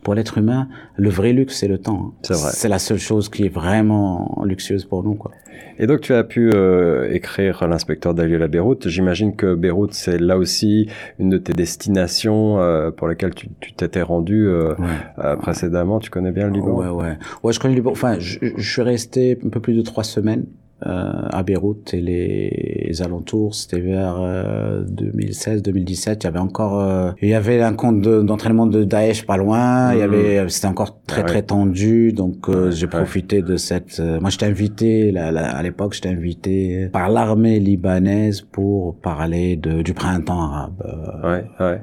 pour 0.04 0.16
l'être 0.16 0.38
humain, 0.38 0.68
le 0.96 1.10
vrai 1.10 1.34
luxe, 1.34 1.58
c'est 1.60 1.68
le 1.68 1.78
temps. 1.78 2.14
C'est 2.24 2.34
vrai. 2.34 2.52
C'est 2.54 2.70
la 2.70 2.80
seule 2.80 3.00
chose 3.00 3.30
qui 3.30 3.46
est 3.46 3.54
vraiment 3.54 4.42
luxueuse 4.44 4.86
pour 4.86 5.04
nous, 5.04 5.16
quoi. 5.16 5.32
Et 5.80 5.88
donc 5.88 6.02
tu 6.02 6.14
as 6.14 6.24
pu 6.24 6.52
euh, 6.54 7.12
écrire 7.12 7.68
l'inspecteur 7.68 8.14
Dalil 8.14 8.42
à 8.42 8.48
Beyrouth. 8.48 8.88
J'imagine 8.88 9.36
que 9.36 9.56
Beyrouth 9.56 9.94
c'est 9.94 10.20
là 10.20 10.38
aussi 10.38 10.88
une 11.18 11.30
de 11.30 11.38
tes 11.38 11.54
destinations 11.54 12.60
euh, 12.60 12.92
pour 12.92 13.08
lesquelles 13.08 13.34
tu 13.34 13.50
t'étais 13.74 14.02
rendu 14.02 14.31
euh, 14.36 14.74
ouais. 14.80 15.36
précédemment. 15.42 16.00
Tu 16.00 16.10
connais 16.10 16.32
bien 16.32 16.48
le 16.48 16.54
Liban? 16.54 16.74
Ouais 16.74 16.88
ouais. 16.90 17.18
Ouais 17.44 17.54
je 17.54 17.60
connais 17.60 17.74
le 17.74 17.80
Liban. 17.80 17.92
Enfin 17.92 18.16
je, 18.20 18.40
je 18.56 18.72
suis 18.72 18.82
resté 18.82 19.38
un 19.46 19.50
peu 19.50 19.60
plus 19.60 19.74
de 19.74 19.82
trois 19.82 20.04
semaines 20.04 20.46
euh, 20.88 21.12
à 21.30 21.44
Beyrouth 21.44 21.94
et 21.94 22.02
les 22.02 23.02
alentours, 23.04 23.54
c'était 23.54 23.80
vers 23.82 24.16
euh, 24.20 24.84
2016-2017. 24.86 26.18
Il 26.22 26.24
y 26.24 26.28
avait 26.28 26.40
encore, 26.40 26.80
euh, 26.82 27.12
il 27.22 27.30
y 27.30 27.34
avait 27.36 27.62
un 27.62 27.74
compte 27.74 28.02
d'entraînement 28.02 28.66
de, 28.66 28.80
de, 28.80 28.84
Daesh 28.84 29.26
pas 29.26 29.38
loin. 29.38 29.94
Il 29.94 30.00
y 30.00 30.02
avait, 30.02 30.50
c'était 30.50 30.68
encore 30.68 30.98
très 31.06 31.22
ouais. 31.22 31.28
très 31.28 31.42
tendu. 31.44 32.14
Donc 32.14 32.50
euh, 32.50 32.66
Ouais, 32.66 32.72
j'ai 32.72 32.86
ouais. 32.88 32.90
profité 32.92 33.42
de 33.44 33.58
cette. 33.58 34.00
euh, 34.00 34.20
moi, 34.20 34.32
j'étais 34.32 34.48
invité 34.48 35.12
là, 35.12 35.32
là, 35.32 35.56
à 35.56 35.62
l'époque, 35.62 35.94
j'étais 35.94 36.10
invité 36.10 36.90
par 36.92 37.10
l'armée 37.10 37.60
libanaise 37.60 38.42
pour 38.42 38.96
parler 38.96 39.58
de, 39.58 39.84
du 39.84 39.94
printemps 39.94 40.42
arabe. 40.42 40.84
euh, 40.86 41.32
Ouais, 41.32 41.46
ouais. 41.60 41.82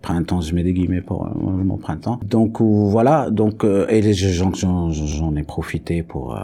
Printemps, 0.00 0.40
je 0.40 0.54
mets 0.54 0.62
des 0.62 0.72
guillemets 0.72 1.00
pour 1.00 1.26
euh, 1.26 1.30
mon 1.34 1.76
printemps. 1.76 2.18
Donc 2.24 2.60
euh, 2.60 2.64
voilà, 2.64 3.30
donc 3.30 3.64
euh, 3.64 3.86
et 3.88 4.00
j'en 4.12 5.36
ai 5.36 5.42
profité 5.42 6.02
pour 6.02 6.38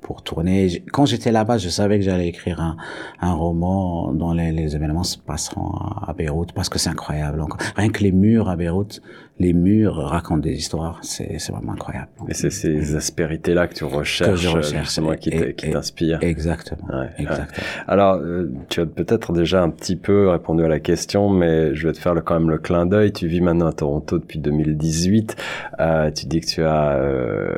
pour 0.00 0.22
tourner. 0.22 0.82
Quand 0.92 1.06
j'étais 1.06 1.32
là-bas, 1.32 1.58
je 1.58 1.68
savais 1.68 1.98
que 1.98 2.04
j'allais 2.04 2.28
écrire 2.28 2.60
un 2.60 2.76
un 3.20 3.32
roman 3.32 4.12
dont 4.12 4.32
les, 4.32 4.52
les 4.52 4.74
événements 4.76 5.04
se 5.04 5.18
passeront 5.18 5.70
à, 6.06 6.12
Beyrouth 6.16 6.52
parce 6.52 6.68
que 6.68 6.78
c'est 6.78 6.90
incroyable. 6.90 7.44
Rien 7.76 7.88
que 7.90 8.02
les 8.02 8.12
murs 8.12 8.48
à 8.48 8.56
Beyrouth, 8.56 9.00
les 9.38 9.52
murs 9.52 9.96
racontent 9.96 10.40
des 10.40 10.52
histoires, 10.54 10.98
c'est 11.02 11.36
vraiment 11.50 11.72
incroyable. 11.72 12.08
Et 12.28 12.34
c'est 12.34 12.50
ces 12.50 12.96
aspérités-là 12.96 13.66
que 13.68 13.74
tu 13.74 13.84
recherches, 13.84 14.30
que 14.30 14.36
je 14.36 14.48
recherche 14.48 14.84
justement, 14.86 15.14
qui 15.14 15.28
et- 15.28 15.54
qui 15.54 15.66
et- 15.66 15.70
t'inspirent. 15.70 16.18
Exactement. 16.22 16.86
Ouais, 16.88 16.96
ouais. 17.00 17.08
exactement. 17.18 17.66
Alors, 17.86 18.14
euh, 18.14 18.50
tu 18.70 18.80
as 18.80 18.86
peut-être 18.86 19.32
déjà 19.32 19.62
un 19.62 19.68
petit 19.70 19.96
peu 19.96 20.28
répondu 20.28 20.64
à 20.64 20.68
la 20.68 20.80
question, 20.80 21.28
mais 21.28 21.74
je 21.74 21.86
vais 21.86 21.92
te 21.92 21.98
faire 21.98 22.14
le, 22.14 22.22
quand 22.22 22.34
même 22.40 22.48
le 22.48 22.58
clin 22.58 22.86
d'œil. 22.86 23.12
Tu 23.12 23.26
vis 23.26 23.40
maintenant 23.42 23.66
à 23.66 23.72
Toronto 23.72 24.18
depuis 24.18 24.38
2018. 24.38 25.36
Euh, 25.80 26.10
tu 26.10 26.26
dis 26.26 26.40
que 26.40 26.46
tu 26.46 26.62
as 26.62 26.92
euh, 26.96 27.54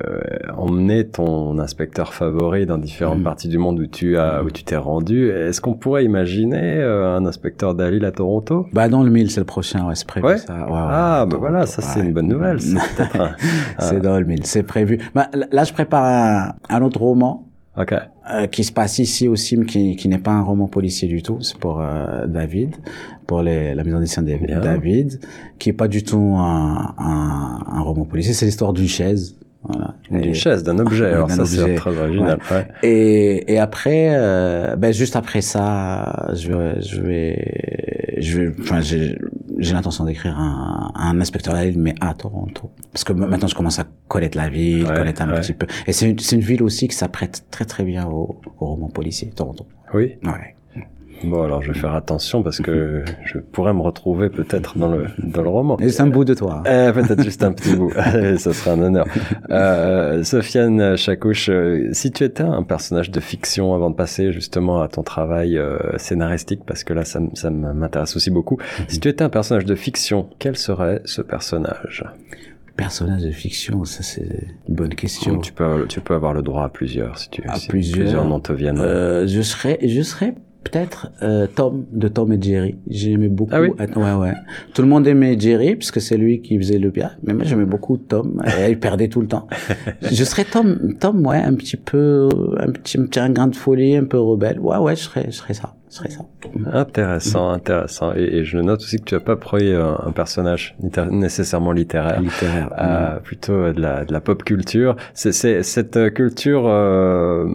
emmené 0.57 1.07
ton 1.07 1.59
inspecteur 1.59 2.13
favori 2.15 2.67
dans 2.67 2.79
différentes 2.79 3.19
Mhm. 3.19 3.25
parties 3.25 3.49
du 3.49 3.59
monde 3.59 3.79
où 3.79 3.87
tu 3.87 4.19
as 4.19 4.43
où 4.43 4.51
tu 4.51 4.65
t'es 4.65 4.77
rendu. 4.77 5.31
Est-ce 5.31 5.61
qu'on 5.61 5.75
pourrait 5.75 6.05
imaginer 6.05 6.75
euh, 6.81 7.17
un 7.17 7.25
inspecteur 7.27 7.75
Dalil 7.75 8.05
à 8.05 8.11
Toronto? 8.13 8.67
Bah 8.73 8.89
dans 8.89 9.03
le 9.03 9.11
mille, 9.11 9.31
c'est 9.31 9.41
le 9.41 9.47
prochain, 9.47 9.87
ouais, 9.87 9.95
c'est 9.95 10.07
prévu 10.07 10.27
Ouais? 10.27 10.39
ça. 10.39 10.55
Ah, 10.59 10.67
bah 10.67 11.31
Toronto, 11.31 11.39
voilà, 11.39 11.67
ça 11.69 11.83
c'est 11.83 12.01
ouais. 12.01 12.07
une 12.07 12.13
bonne 12.13 12.29
nouvelle. 12.29 12.61
C'est 12.61 12.77
un- 13.17 13.37
C'est 13.79 14.01
dans 14.01 14.19
le 14.19 14.25
mille, 14.25 14.45
c'est 14.45 14.63
prévu. 14.63 14.99
Bah, 15.15 15.29
là, 15.53 15.65
je 15.65 15.73
prépare 15.73 16.05
un, 16.05 16.55
un 16.77 16.83
autre 16.83 17.01
roman 17.01 17.45
euh, 17.79 18.47
qui 18.49 18.65
se 18.65 18.73
passe 18.73 18.99
ici 18.99 19.29
aussi, 19.29 19.57
mais 19.57 19.65
qui, 19.67 19.95
qui 19.97 20.09
n'est 20.09 20.19
pas 20.19 20.33
un 20.33 20.43
roman 20.43 20.67
policier 20.67 21.07
du 21.09 21.23
tout. 21.23 21.39
C'est 21.43 21.57
pour 21.59 21.81
euh, 21.81 22.27
David, 22.27 22.75
pour 23.27 23.43
les, 23.43 23.75
la 23.75 23.85
maison 23.85 23.99
d'édition 23.99 24.23
de 24.23 24.35
Bien. 24.35 24.61
David, 24.61 25.21
qui 25.59 25.69
est 25.71 25.73
pas 25.75 25.87
du 25.89 26.03
tout 26.03 26.35
un, 26.37 26.95
un, 26.99 27.59
un 27.73 27.81
roman 27.83 28.05
policier. 28.05 28.35
C'est 28.35 28.47
l'histoire 28.47 28.73
d'une 28.73 28.89
chaise. 28.89 29.37
Voilà. 29.63 29.95
Et- 30.13 30.35
chaise, 30.35 30.63
d'un 30.63 30.79
objet. 30.79 31.07
Alors 31.07 31.29
d'un 31.29 31.35
ça 31.37 31.45
c'est 31.47 31.75
très 31.75 31.97
original. 31.97 32.39
Ouais. 32.51 32.67
Et, 32.83 33.53
et 33.53 33.59
après, 33.59 34.09
euh, 34.13 34.77
ben 34.77 34.93
juste 34.93 35.15
après 35.17 35.41
ça, 35.41 36.31
je 36.35 36.53
vais, 36.53 36.81
je 36.81 37.01
vais, 37.01 38.15
je 38.19 38.41
vais, 38.41 38.53
enfin, 38.61 38.81
j'ai, 39.59 39.75
l'intention 39.75 40.05
d'écrire 40.05 40.39
un, 40.39 40.93
un 40.95 41.21
inspecteur 41.21 41.53
de 41.55 41.59
la 41.59 41.67
ville, 41.67 41.79
mais 41.79 41.95
à 42.01 42.15
Toronto. 42.15 42.71
Parce 42.93 43.05
que 43.05 43.13
maintenant, 43.13 43.49
je 43.49 43.55
commence 43.55 43.79
à 43.79 43.87
connaître 44.09 44.37
la 44.39 44.49
ville, 44.49 44.85
Ouais, 44.87 44.95
connaître 44.95 45.23
un 45.23 45.31
ouais. 45.33 45.41
petit 45.41 45.53
peu. 45.53 45.67
Et 45.87 45.93
c'est 45.93 46.09
une, 46.11 46.17
une 46.33 46.41
ville 46.41 46.63
aussi 46.63 46.89
qui 46.89 46.97
s'apprête 46.97 47.47
très 47.51 47.65
très 47.65 47.85
bien 47.85 48.07
au, 48.07 48.41
au 48.61 48.67
roman 48.67 48.89
policier, 48.89 49.31
Toronto. 49.31 49.67
Oui. 49.95 50.17
Ouais. 50.25 50.55
Bon, 51.25 51.43
alors 51.43 51.63
je 51.63 51.73
vais 51.73 51.79
faire 51.79 51.95
attention 51.95 52.43
parce 52.43 52.59
que 52.61 53.05
je 53.25 53.39
pourrais 53.39 53.75
me 53.75 53.81
retrouver 53.81 54.29
peut-être 54.31 54.79
dans 54.79 54.89
le 54.89 55.07
dans 55.23 55.43
le 55.43 55.49
roman. 55.49 55.77
C'est 55.81 56.01
un 56.01 56.07
bout 56.07 56.25
de 56.25 56.35
toi. 56.35 56.63
Eh, 56.67 56.93
peut-être 56.93 57.23
juste 57.23 57.43
un 57.43 57.53
petit 57.53 57.75
bout. 57.75 57.91
ça 58.39 58.53
serait 58.53 58.71
un 58.71 58.81
honneur. 58.83 59.07
Euh, 59.51 60.23
Sofiane 60.23 60.97
Chakouche, 60.97 61.49
euh, 61.51 61.89
si 61.93 62.13
tu 62.13 62.25
étais 62.25 62.43
un 62.45 62.63
personnage 62.63 63.11
de 63.11 63.21
fiction 63.21 63.75
avant 63.75 63.91
de 63.91 63.97
passer 63.97 64.33
justement 64.33 64.81
à 64.81 64.89
ton 64.89 65.03
travail 65.03 65.59
euh, 65.59 65.79
scénaristique, 65.97 66.61
parce 66.65 66.85
que 66.85 66.93
là 66.93 67.05
ça, 67.05 67.21
ça 67.35 67.51
m'intéresse 67.51 68.15
aussi 68.17 68.31
beaucoup. 68.31 68.59
Si 68.89 69.01
tu 69.01 69.09
étais 69.09 69.23
un 69.25 69.29
personnage 69.31 69.65
de 69.65 69.75
fiction, 69.75 70.29
quel 70.39 70.57
serait 70.57 71.03
ce 71.05 71.23
personnage? 71.23 72.05
Personnage 72.77 73.23
de 73.23 73.33
fiction, 73.33 73.85
ça 73.85 74.05
c'est 74.05 74.29
une 74.69 74.75
bonne 74.77 74.95
question. 74.95 75.39
Tu 75.41 75.53
peux 75.53 75.87
tu 75.89 76.01
peux 76.01 76.15
avoir 76.15 76.33
le 76.33 76.43
droit 76.43 76.63
à 76.63 76.69
plusieurs 76.69 77.19
si 77.19 77.29
tu 77.29 77.43
À 77.49 77.57
si 77.57 77.67
plusieurs. 77.67 77.99
plusieurs 77.99 78.25
noms 78.25 78.39
te 78.39 78.53
viennent. 78.53 78.79
Euh, 78.79 79.27
je 79.27 79.43
serais, 79.43 79.81
je 79.83 80.01
serais 80.03 80.35
peut-être 80.71 81.11
euh, 81.23 81.47
Tom 81.47 81.87
de 81.93 82.09
Tom 82.09 82.33
et 82.33 82.41
Jerry. 82.41 82.77
J'aimais 82.89 83.29
beaucoup. 83.29 83.53
Ah 83.55 83.61
oui 83.61 83.71
ouais, 83.71 84.13
ouais. 84.15 84.35
Tout 84.75 84.83
le 84.83 84.89
monde 84.89 85.07
aimait 85.07 85.39
Jerry 85.39 85.77
parce 85.77 85.91
que 85.91 86.01
c'est 86.01 86.17
lui 86.17 86.41
qui 86.41 86.57
faisait 86.59 86.79
le 86.79 86.91
bien. 86.91 87.13
Mais 87.23 87.35
moi 87.35 87.45
j'aimais 87.45 87.65
beaucoup 87.65 87.97
Tom. 87.97 88.43
Et 88.61 88.71
il 88.71 88.79
perdait 88.79 89.09
tout 89.09 89.21
le 89.21 89.29
temps. 89.29 89.47
je 90.03 90.25
serais 90.25 90.45
Tom, 90.45 90.95
Tom, 90.99 91.27
ouais, 91.27 91.39
un 91.39 91.55
petit 91.55 91.77
peu, 91.77 92.29
un 92.59 92.71
petit, 92.71 92.99
un 93.17 93.31
grain 93.31 93.49
de 93.49 93.57
folie, 93.57 93.97
un 93.97 94.05
peu 94.05 94.19
rebelle. 94.19 94.59
Ouais, 94.61 94.79
ouais, 94.79 94.97
je 94.97 95.03
serais, 95.03 95.27
je 95.27 95.37
serais 95.37 95.55
ça. 95.55 95.75
Je 95.91 95.95
serais 95.97 96.11
ça. 96.11 96.21
Intéressant, 96.73 97.51
intéressant. 97.51 98.13
Et, 98.15 98.23
et 98.39 98.45
je 98.45 98.59
note 98.59 98.81
aussi 98.81 98.99
que 98.99 99.05
tu 99.05 99.15
as 99.15 99.21
pas 99.21 99.37
pris 99.37 99.73
euh, 99.73 99.93
un 100.05 100.13
personnage 100.13 100.77
nécessairement 101.11 101.73
littéraire. 101.73 102.21
Littéraire. 102.21 102.71
Euh, 102.79 103.19
plutôt 103.21 103.53
euh, 103.53 103.73
de 103.73 103.81
la, 103.81 104.05
de 104.05 104.13
la 104.13 104.21
pop 104.21 104.43
culture. 104.45 104.97
C'est, 105.15 105.33
cette 105.63 105.97
euh, 105.97 106.11
culture, 106.11 106.65
euh, 106.67 107.47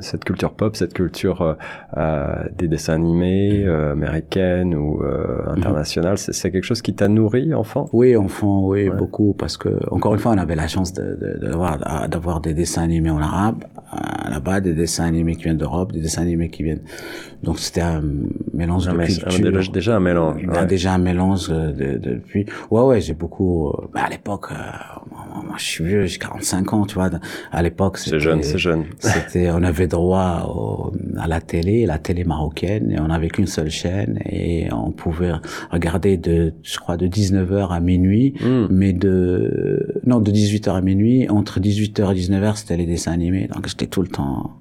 cette 0.00 0.24
culture 0.24 0.52
pop, 0.54 0.74
cette 0.76 0.94
culture 0.94 1.56
euh, 1.96 2.34
des 2.56 2.68
dessins 2.68 2.94
animés 2.94 3.64
euh, 3.66 3.92
américaines 3.92 4.74
ou 4.74 5.02
euh, 5.02 5.42
internationales. 5.48 6.18
C'est, 6.18 6.32
c'est 6.32 6.50
quelque 6.50 6.64
chose 6.64 6.82
qui 6.82 6.94
t'a 6.94 7.08
nourri, 7.08 7.54
enfant? 7.54 7.88
Oui, 7.92 8.16
enfant, 8.16 8.66
oui, 8.68 8.88
Ouais. 8.88 8.96
beaucoup, 8.96 9.34
parce 9.38 9.56
que 9.56 9.68
encore 9.90 10.14
une 10.14 10.20
fois, 10.20 10.32
on 10.32 10.38
avait 10.38 10.56
la 10.56 10.66
chance 10.68 10.92
de, 10.92 11.02
de, 11.20 11.46
d'avoir, 11.46 11.78
d'avoir 12.08 12.40
des 12.40 12.52
dessins 12.54 12.82
animés 12.82 13.10
en 13.10 13.20
arabe, 13.20 13.64
là-bas, 14.30 14.60
des 14.60 14.74
dessins 14.74 15.04
animés 15.04 15.36
qui 15.36 15.44
viennent 15.44 15.56
d'Europe, 15.56 15.92
des 15.92 16.00
dessins 16.00 16.22
animés 16.22 16.48
qui 16.50 16.62
viennent. 16.62 16.82
Donc 17.42 17.58
c'était 17.58 17.82
un 17.82 18.02
mélange 18.54 18.88
Un 18.88 18.94
de 18.94 19.04
cultures. 19.04 19.72
déjà, 19.72 19.96
un 19.96 20.00
mélange. 20.00 20.42
Ah, 20.52 20.60
ouais. 20.60 20.66
déjà 20.66 20.94
un 20.94 20.98
mélange 20.98 21.48
de, 21.48 21.72
de, 21.72 21.98
de- 21.98 22.14
depuis. 22.14 22.46
Ouais, 22.70 22.82
ouais, 22.82 23.00
j'ai 23.00 23.12
beaucoup. 23.14 23.68
euh, 23.68 23.72
bah, 23.92 24.02
à 24.06 24.10
l'époque, 24.10 24.46
euh, 24.50 24.54
moi, 25.10 25.42
moi, 25.44 25.54
je 25.58 25.64
suis 25.64 25.84
vieux, 25.84 26.06
j'ai 26.06 26.18
45 26.18 26.72
ans, 26.72 26.86
tu 26.86 26.94
vois. 26.94 27.10
À 27.52 27.62
l'époque, 27.62 27.98
C'est 27.98 28.18
jeune, 28.18 28.42
c'est 28.42 28.58
jeune. 28.58 28.84
C'était, 28.98 29.50
on 29.50 29.62
avait 29.62 29.86
droit 29.88 30.50
au- 30.54 30.92
à 31.18 31.28
la 31.28 31.40
télé, 31.40 31.84
la 31.86 31.98
télé 31.98 32.24
marocaine, 32.24 32.90
et 32.90 32.98
on 33.00 33.08
n'avait 33.08 33.28
qu'une 33.28 33.46
seule 33.46 33.70
chaîne, 33.70 34.20
et 34.24 34.68
on 34.72 34.90
pouvait 34.90 35.32
regarder 35.70 36.16
de, 36.16 36.54
je 36.62 36.78
crois, 36.78 36.96
de 36.96 37.06
19h 37.06 37.70
à 37.72 37.80
minuit, 37.80 38.34
Hmm. 38.40 38.66
mais 38.70 38.92
de, 38.92 40.00
non, 40.06 40.20
de 40.20 40.30
18h 40.30 40.74
à 40.74 40.80
minuit, 40.80 41.28
entre 41.28 41.60
18h 41.60 42.12
et 42.12 42.14
19h, 42.14 42.56
c'était 42.56 42.76
les 42.76 42.86
dessins 42.86 43.12
animés, 43.12 43.48
donc 43.52 43.68
j'étais 43.68 43.83
tout 43.86 44.02
le 44.02 44.08
temps 44.08 44.52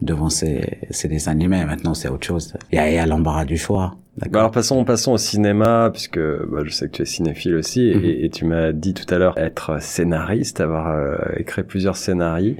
devant 0.00 0.28
ces, 0.30 0.78
ces 0.90 1.08
dessins 1.08 1.32
animés. 1.32 1.64
Maintenant, 1.64 1.94
c'est 1.94 2.08
autre 2.08 2.26
chose. 2.26 2.54
Il 2.72 2.76
y 2.76 2.78
a, 2.78 2.88
il 2.90 2.94
y 2.94 2.98
a 2.98 3.06
l'embarras 3.06 3.44
du 3.44 3.56
choix. 3.56 3.94
Bah 4.18 4.26
alors 4.40 4.50
passons, 4.50 4.84
passons 4.84 5.12
au 5.12 5.16
cinéma, 5.18 5.90
puisque 5.92 6.18
bah, 6.18 6.62
je 6.64 6.70
sais 6.70 6.86
que 6.88 6.92
tu 6.92 7.02
es 7.02 7.04
cinéphile 7.04 7.54
aussi, 7.54 7.82
et, 7.88 7.94
Mhm. 7.94 8.24
et 8.24 8.30
tu 8.30 8.44
m'as 8.46 8.72
dit 8.72 8.92
tout 8.92 9.12
à 9.14 9.18
l'heure 9.18 9.34
être 9.38 9.80
scénariste, 9.80 10.60
avoir 10.60 10.88
euh, 10.88 11.16
écrit 11.36 11.62
plusieurs 11.62 11.94
scénarios, 11.96 12.56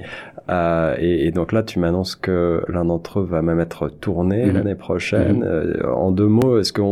euh, 0.49 0.95
et, 0.99 1.27
et 1.27 1.31
donc 1.31 1.51
là 1.51 1.61
tu 1.61 1.79
m'annonces 1.79 2.15
que 2.15 2.63
l'un 2.69 2.85
d'entre 2.85 3.19
eux 3.19 3.25
va 3.25 3.41
même 3.41 3.59
être 3.59 3.89
tourné 3.89 4.45
Mhm. 4.45 4.53
l'année 4.53 4.75
prochaine. 4.75 5.37
Mhm. 5.39 5.43
Euh, 5.43 5.93
en 5.93 6.11
deux 6.11 6.27
mots, 6.27 6.59
est-ce 6.59 6.71
qu'on 6.71 6.83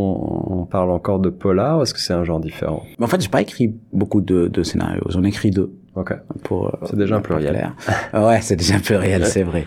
on 0.50 0.66
parle 0.66 0.92
encore 0.92 1.20
de 1.20 1.30
polar, 1.30 1.80
ou 1.80 1.84
est-ce 1.84 1.94
que 1.94 2.02
c'est 2.02 2.14
un 2.14 2.26
genre 2.26 2.42
différent? 2.42 2.84
En 3.02 3.08
fait, 3.08 3.22
j'ai 3.22 3.30
pas 3.30 3.42
écrit 3.42 3.74
beaucoup 3.94 4.20
de, 4.20 4.50
de 4.50 4.64
scénarios. 4.64 5.04
J'en 5.10 5.24
ai 5.24 5.30
écrit 5.30 5.50
deux. 5.52 5.72
Ok. 5.98 6.14
Pour, 6.44 6.68
euh, 6.68 6.72
C'est 6.88 6.96
déjà 6.96 7.16
un 7.18 7.22
pluriel. 7.22 7.72
Ah 8.14 8.28
ouais, 8.28 8.40
c'est 8.42 8.56
déjà 8.56 8.76
un 8.76 8.80
pluriel, 8.80 9.26
c'est 9.26 9.42
vrai. 9.44 9.66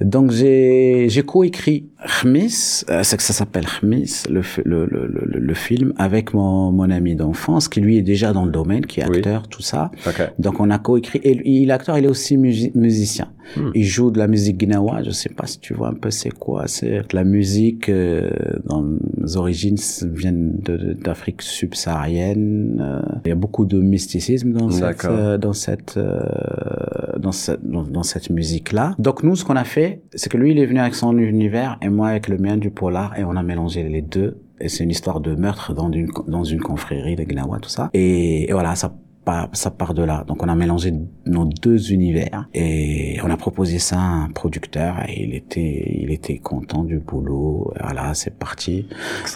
Donc 0.00 0.30
j'ai 0.30 1.06
j'ai 1.08 1.22
coécrit 1.22 1.88
Khmis, 2.20 2.82
euh, 2.90 3.02
c'est 3.02 3.16
que 3.16 3.22
ça 3.22 3.32
s'appelle 3.32 3.64
Khmis, 3.66 4.22
le, 4.30 4.42
le, 4.64 4.86
le, 4.86 5.06
le, 5.06 5.38
le 5.40 5.54
film, 5.54 5.92
avec 5.98 6.34
mon, 6.34 6.70
mon 6.72 6.88
ami 6.90 7.14
d'enfance 7.16 7.68
qui 7.68 7.80
lui 7.80 7.96
est 7.98 8.02
déjà 8.02 8.32
dans 8.32 8.44
le 8.44 8.50
domaine, 8.52 8.86
qui 8.86 9.00
est 9.00 9.08
Oui. 9.08 9.16
acteur, 9.18 9.48
tout 9.48 9.62
ça. 9.62 9.90
Ok. 10.06 10.20
Donc 10.38 10.60
on 10.60 10.70
a 10.70 10.78
coécrit 10.78 11.20
et 11.24 11.34
lui, 11.34 11.62
il 11.62 11.70
est 11.70 11.72
acteur, 11.72 11.98
il 11.98 12.04
est 12.04 12.08
aussi 12.08 12.36
musi- 12.36 12.72
musicien. 12.76 13.28
Hmm. 13.56 13.70
Il 13.74 13.84
joue 13.84 14.10
de 14.12 14.18
la 14.18 14.28
musique 14.28 14.56
guinawa, 14.58 15.02
je 15.02 15.10
sais 15.10 15.28
pas 15.28 15.46
si 15.46 15.58
tu 15.58 15.74
vois 15.74 15.88
un 15.88 15.94
peu 15.94 16.10
c'est 16.12 16.30
quoi, 16.30 16.68
c'est 16.68 16.90
de 17.10 17.14
la 17.14 17.24
musique 17.24 17.88
euh, 17.88 18.30
dans 18.66 18.84
les 19.20 19.36
origines 19.36 19.76
viennent 20.12 20.58
d'Afrique 21.04 21.42
subsaharienne. 21.42 22.78
euh, 22.80 23.18
il 23.24 23.28
y 23.28 23.32
a 23.32 23.34
beaucoup 23.34 23.64
de 23.64 23.80
mysticisme 23.80 24.52
dans 24.52 24.70
cette 24.70 25.04
euh, 25.04 25.38
dans 25.38 25.52
cette 25.52 25.71
euh, 25.96 27.18
dans 27.18 27.32
cette 27.32 27.64
dans, 27.64 27.82
dans 27.82 28.02
cette 28.02 28.30
musique 28.30 28.72
là. 28.72 28.94
Donc 28.98 29.22
nous 29.22 29.36
ce 29.36 29.44
qu'on 29.44 29.56
a 29.56 29.64
fait, 29.64 30.02
c'est 30.14 30.30
que 30.30 30.36
lui 30.36 30.52
il 30.52 30.58
est 30.58 30.66
venu 30.66 30.80
avec 30.80 30.94
son 30.94 31.16
univers 31.18 31.78
et 31.82 31.88
moi 31.88 32.08
avec 32.08 32.28
le 32.28 32.38
mien 32.38 32.56
du 32.56 32.70
polar 32.70 33.18
et 33.18 33.24
on 33.24 33.36
a 33.36 33.42
mélangé 33.42 33.82
les 33.82 34.02
deux 34.02 34.38
et 34.60 34.68
c'est 34.68 34.84
une 34.84 34.90
histoire 34.90 35.20
de 35.20 35.34
meurtre 35.34 35.74
dans 35.74 35.90
une 35.90 36.10
dans 36.28 36.44
une 36.44 36.60
confrérie 36.60 37.16
de 37.16 37.24
Gnawa 37.24 37.58
tout 37.58 37.68
ça 37.68 37.90
et, 37.94 38.48
et 38.48 38.52
voilà 38.52 38.74
ça 38.74 38.92
part, 39.24 39.48
ça 39.52 39.70
part 39.70 39.94
de 39.94 40.02
là. 40.02 40.24
Donc 40.26 40.42
on 40.42 40.48
a 40.48 40.54
mélangé 40.54 40.92
nos 41.26 41.44
deux 41.44 41.92
univers 41.92 42.48
et 42.54 43.18
on 43.24 43.30
a 43.30 43.36
proposé 43.36 43.78
ça 43.78 43.96
à 43.98 44.00
un 44.24 44.28
producteur 44.30 44.96
et 45.08 45.22
il 45.22 45.34
était 45.34 45.98
il 46.00 46.10
était 46.12 46.38
content 46.38 46.84
du 46.84 46.98
boulot. 46.98 47.72
Voilà, 47.80 48.14
c'est 48.14 48.36
parti. 48.36 48.86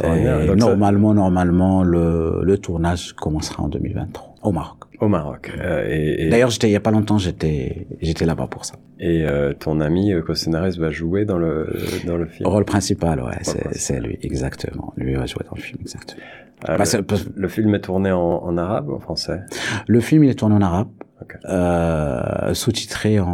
Et 0.05 0.55
normalement 0.57 1.15
normalement 1.15 1.83
le 1.83 2.41
le 2.43 2.59
tournage 2.59 3.13
commencera 3.15 3.63
en 3.63 3.69
2023 3.69 4.36
au 4.47 4.53
Maroc. 4.53 4.85
au 5.01 5.09
Maroc. 5.09 5.53
Euh, 5.59 5.85
et 5.89 6.27
et, 6.27 6.29
D'ailleurs, 6.31 6.51
j'étais 6.51 6.69
il 6.69 6.73
y 6.73 6.77
a 6.77 6.81
pas 6.81 6.91
longtemps, 6.91 7.19
j'étais 7.19 7.87
j'étais 8.01 8.25
là-bas 8.27 8.47
pour 8.47 8.65
ça. 8.65 8.75
et, 8.99 9.25
euh, 9.27 9.53
ton 9.53 9.81
ami 9.81 10.13
euh, 10.13 10.23
co-scénariste 10.23 10.79
va 10.79 10.91
jouer 10.91 11.25
dans 11.25 11.39
le 11.39 11.69
dans 12.07 12.17
le 12.17 12.27
film? 12.27 12.49
Rôle 12.49 12.65
principal, 12.65 13.21
ouais, 13.21 13.39
c'est 13.73 14.01
lui 14.01 14.19
exactement. 14.23 14.93
Lui 14.97 15.15
va 15.15 15.27
jouer 15.27 15.45
dans 15.49 15.57
le 15.57 15.61
film 15.63 15.79
exactement. 15.83 16.23
Ah, 16.67 16.79
Bah, 16.79 16.85
le, 16.95 17.05
le 17.43 17.49
film 17.49 17.75
est 17.75 17.81
tourné 17.81 18.11
en, 18.13 18.19
en 18.21 18.57
arabe 18.57 18.89
ou 18.89 18.95
en 18.95 18.99
français? 19.01 19.41
Le 19.87 20.01
film, 20.01 20.25
il 20.25 20.31
est 20.31 20.35
tourné 20.39 20.55
en 20.55 20.63
arabe, 20.63 20.89
Ok. 21.23 21.37
euh, 21.49 22.53
sous-titré 22.55 23.19
en, 23.21 23.27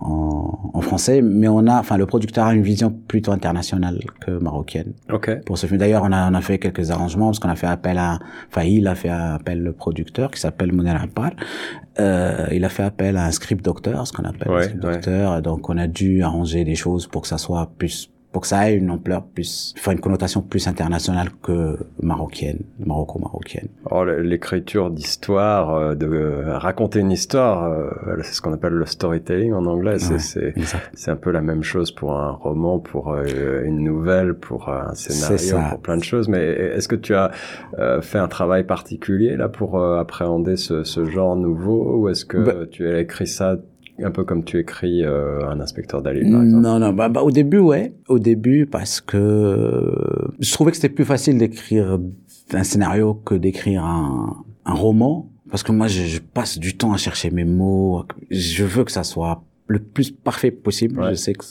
en, 0.00 0.70
en 0.74 0.80
français, 0.80 1.22
mais 1.22 1.48
on 1.48 1.66
a, 1.66 1.78
enfin, 1.78 1.96
le 1.96 2.06
producteur 2.06 2.46
a 2.46 2.54
une 2.54 2.62
vision 2.62 2.90
plutôt 2.90 3.32
internationale 3.32 4.00
que 4.20 4.32
marocaine 4.32 4.92
Ok. 5.12 5.42
pour 5.44 5.58
ce 5.58 5.66
film. 5.66 5.78
D'ailleurs, 5.78 6.02
on 6.04 6.12
a, 6.12 6.30
on 6.30 6.34
a 6.34 6.40
fait 6.40 6.58
quelques 6.58 6.90
arrangements 6.90 7.26
parce 7.26 7.38
qu'on 7.38 7.48
a 7.48 7.56
fait 7.56 7.66
appel 7.66 7.98
à, 7.98 8.18
enfin, 8.48 8.62
il 8.64 8.86
a 8.86 8.94
fait 8.94 9.08
appel 9.08 9.62
le 9.62 9.72
producteur 9.72 10.30
qui 10.30 10.40
s'appelle 10.40 10.72
Mounir 10.72 11.00
Abbal. 11.00 11.34
Euh, 11.98 12.46
il 12.52 12.64
a 12.64 12.68
fait 12.68 12.82
appel 12.82 13.16
à 13.16 13.24
un 13.26 13.30
script 13.30 13.64
docteur, 13.64 14.06
ce 14.06 14.12
qu'on 14.12 14.24
appelle 14.24 14.50
Ouais, 14.52 14.58
un 14.58 14.62
script 14.64 14.84
ouais. 14.84 14.92
docteur. 14.92 15.42
Donc, 15.42 15.70
on 15.70 15.78
a 15.78 15.86
dû 15.86 16.22
arranger 16.22 16.64
des 16.64 16.74
choses 16.74 17.06
pour 17.06 17.22
que 17.22 17.28
ça 17.28 17.38
soit 17.38 17.70
plus 17.78 18.10
pour 18.36 18.42
que 18.42 18.48
ça 18.48 18.70
ait 18.70 18.74
une 18.76 18.90
ampleur 18.90 19.24
plus, 19.24 19.72
enfin 19.78 19.92
une 19.92 20.00
connotation 20.00 20.42
plus 20.42 20.68
internationale 20.68 21.28
que 21.42 21.78
marocaine, 22.02 22.58
maroco-marocaine. 22.84 23.68
Oh, 23.90 24.04
l'écriture 24.04 24.90
d'histoire, 24.90 25.74
euh, 25.74 25.94
de 25.94 26.04
euh, 26.06 26.58
raconter 26.58 26.98
une 26.98 27.12
histoire, 27.12 27.64
euh, 27.64 27.88
c'est 28.22 28.34
ce 28.34 28.42
qu'on 28.42 28.52
appelle 28.52 28.74
le 28.74 28.84
storytelling 28.84 29.54
en 29.54 29.64
anglais. 29.64 29.98
C'est 29.98 30.54
Ouais. 30.54 31.10
un 31.10 31.16
peu 31.16 31.30
la 31.30 31.40
même 31.40 31.62
chose 31.62 31.92
pour 31.92 32.12
un 32.12 32.32
roman, 32.32 32.78
pour 32.78 33.16
une 33.16 33.82
nouvelle, 33.82 34.34
pour 34.34 34.68
un 34.68 34.94
scénario, 34.94 35.56
pour 35.70 35.80
plein 35.80 35.96
de 35.96 36.04
choses. 36.04 36.28
Mais 36.28 36.44
est-ce 36.44 36.88
que 36.88 36.96
tu 36.96 37.14
as 37.14 37.30
fait 38.02 38.18
un 38.18 38.28
travail 38.28 38.64
particulier 38.64 39.34
là 39.38 39.48
pour 39.48 39.82
appréhender 39.82 40.56
ce, 40.56 40.84
ce 40.84 41.06
genre 41.06 41.36
nouveau, 41.36 42.00
ou 42.02 42.08
est-ce 42.10 42.26
que 42.26 42.36
Bah- 42.36 42.66
tu 42.70 42.86
as 42.86 43.00
écrit 43.00 43.26
ça 43.26 43.56
un 44.02 44.10
peu 44.10 44.24
comme 44.24 44.44
tu 44.44 44.58
écris 44.58 45.04
euh, 45.04 45.46
un 45.48 45.60
inspecteur 45.60 46.02
Dalit 46.02 46.30
par 46.30 46.42
exemple 46.42 46.62
Non, 46.62 46.78
non, 46.78 46.92
bah, 46.92 47.08
bah, 47.08 47.22
au 47.22 47.30
début, 47.30 47.58
ouais. 47.58 47.94
Au 48.08 48.18
début, 48.18 48.66
parce 48.66 49.00
que 49.00 49.16
euh, 49.16 50.28
je 50.38 50.52
trouvais 50.52 50.70
que 50.70 50.76
c'était 50.76 50.88
plus 50.94 51.04
facile 51.04 51.38
d'écrire 51.38 51.98
un 52.52 52.62
scénario 52.64 53.14
que 53.14 53.34
d'écrire 53.34 53.84
un, 53.84 54.44
un 54.64 54.72
roman. 54.74 55.28
Parce 55.50 55.62
que 55.62 55.72
moi, 55.72 55.86
je, 55.86 56.02
je 56.04 56.18
passe 56.20 56.58
du 56.58 56.76
temps 56.76 56.92
à 56.92 56.96
chercher 56.96 57.30
mes 57.30 57.44
mots. 57.44 58.04
Je 58.30 58.64
veux 58.64 58.84
que 58.84 58.92
ça 58.92 59.04
soit 59.04 59.42
le 59.68 59.78
plus 59.78 60.10
parfait 60.10 60.50
possible. 60.50 61.00
Ouais. 61.00 61.10
Je 61.10 61.14
sais 61.14 61.32
que, 61.34 61.44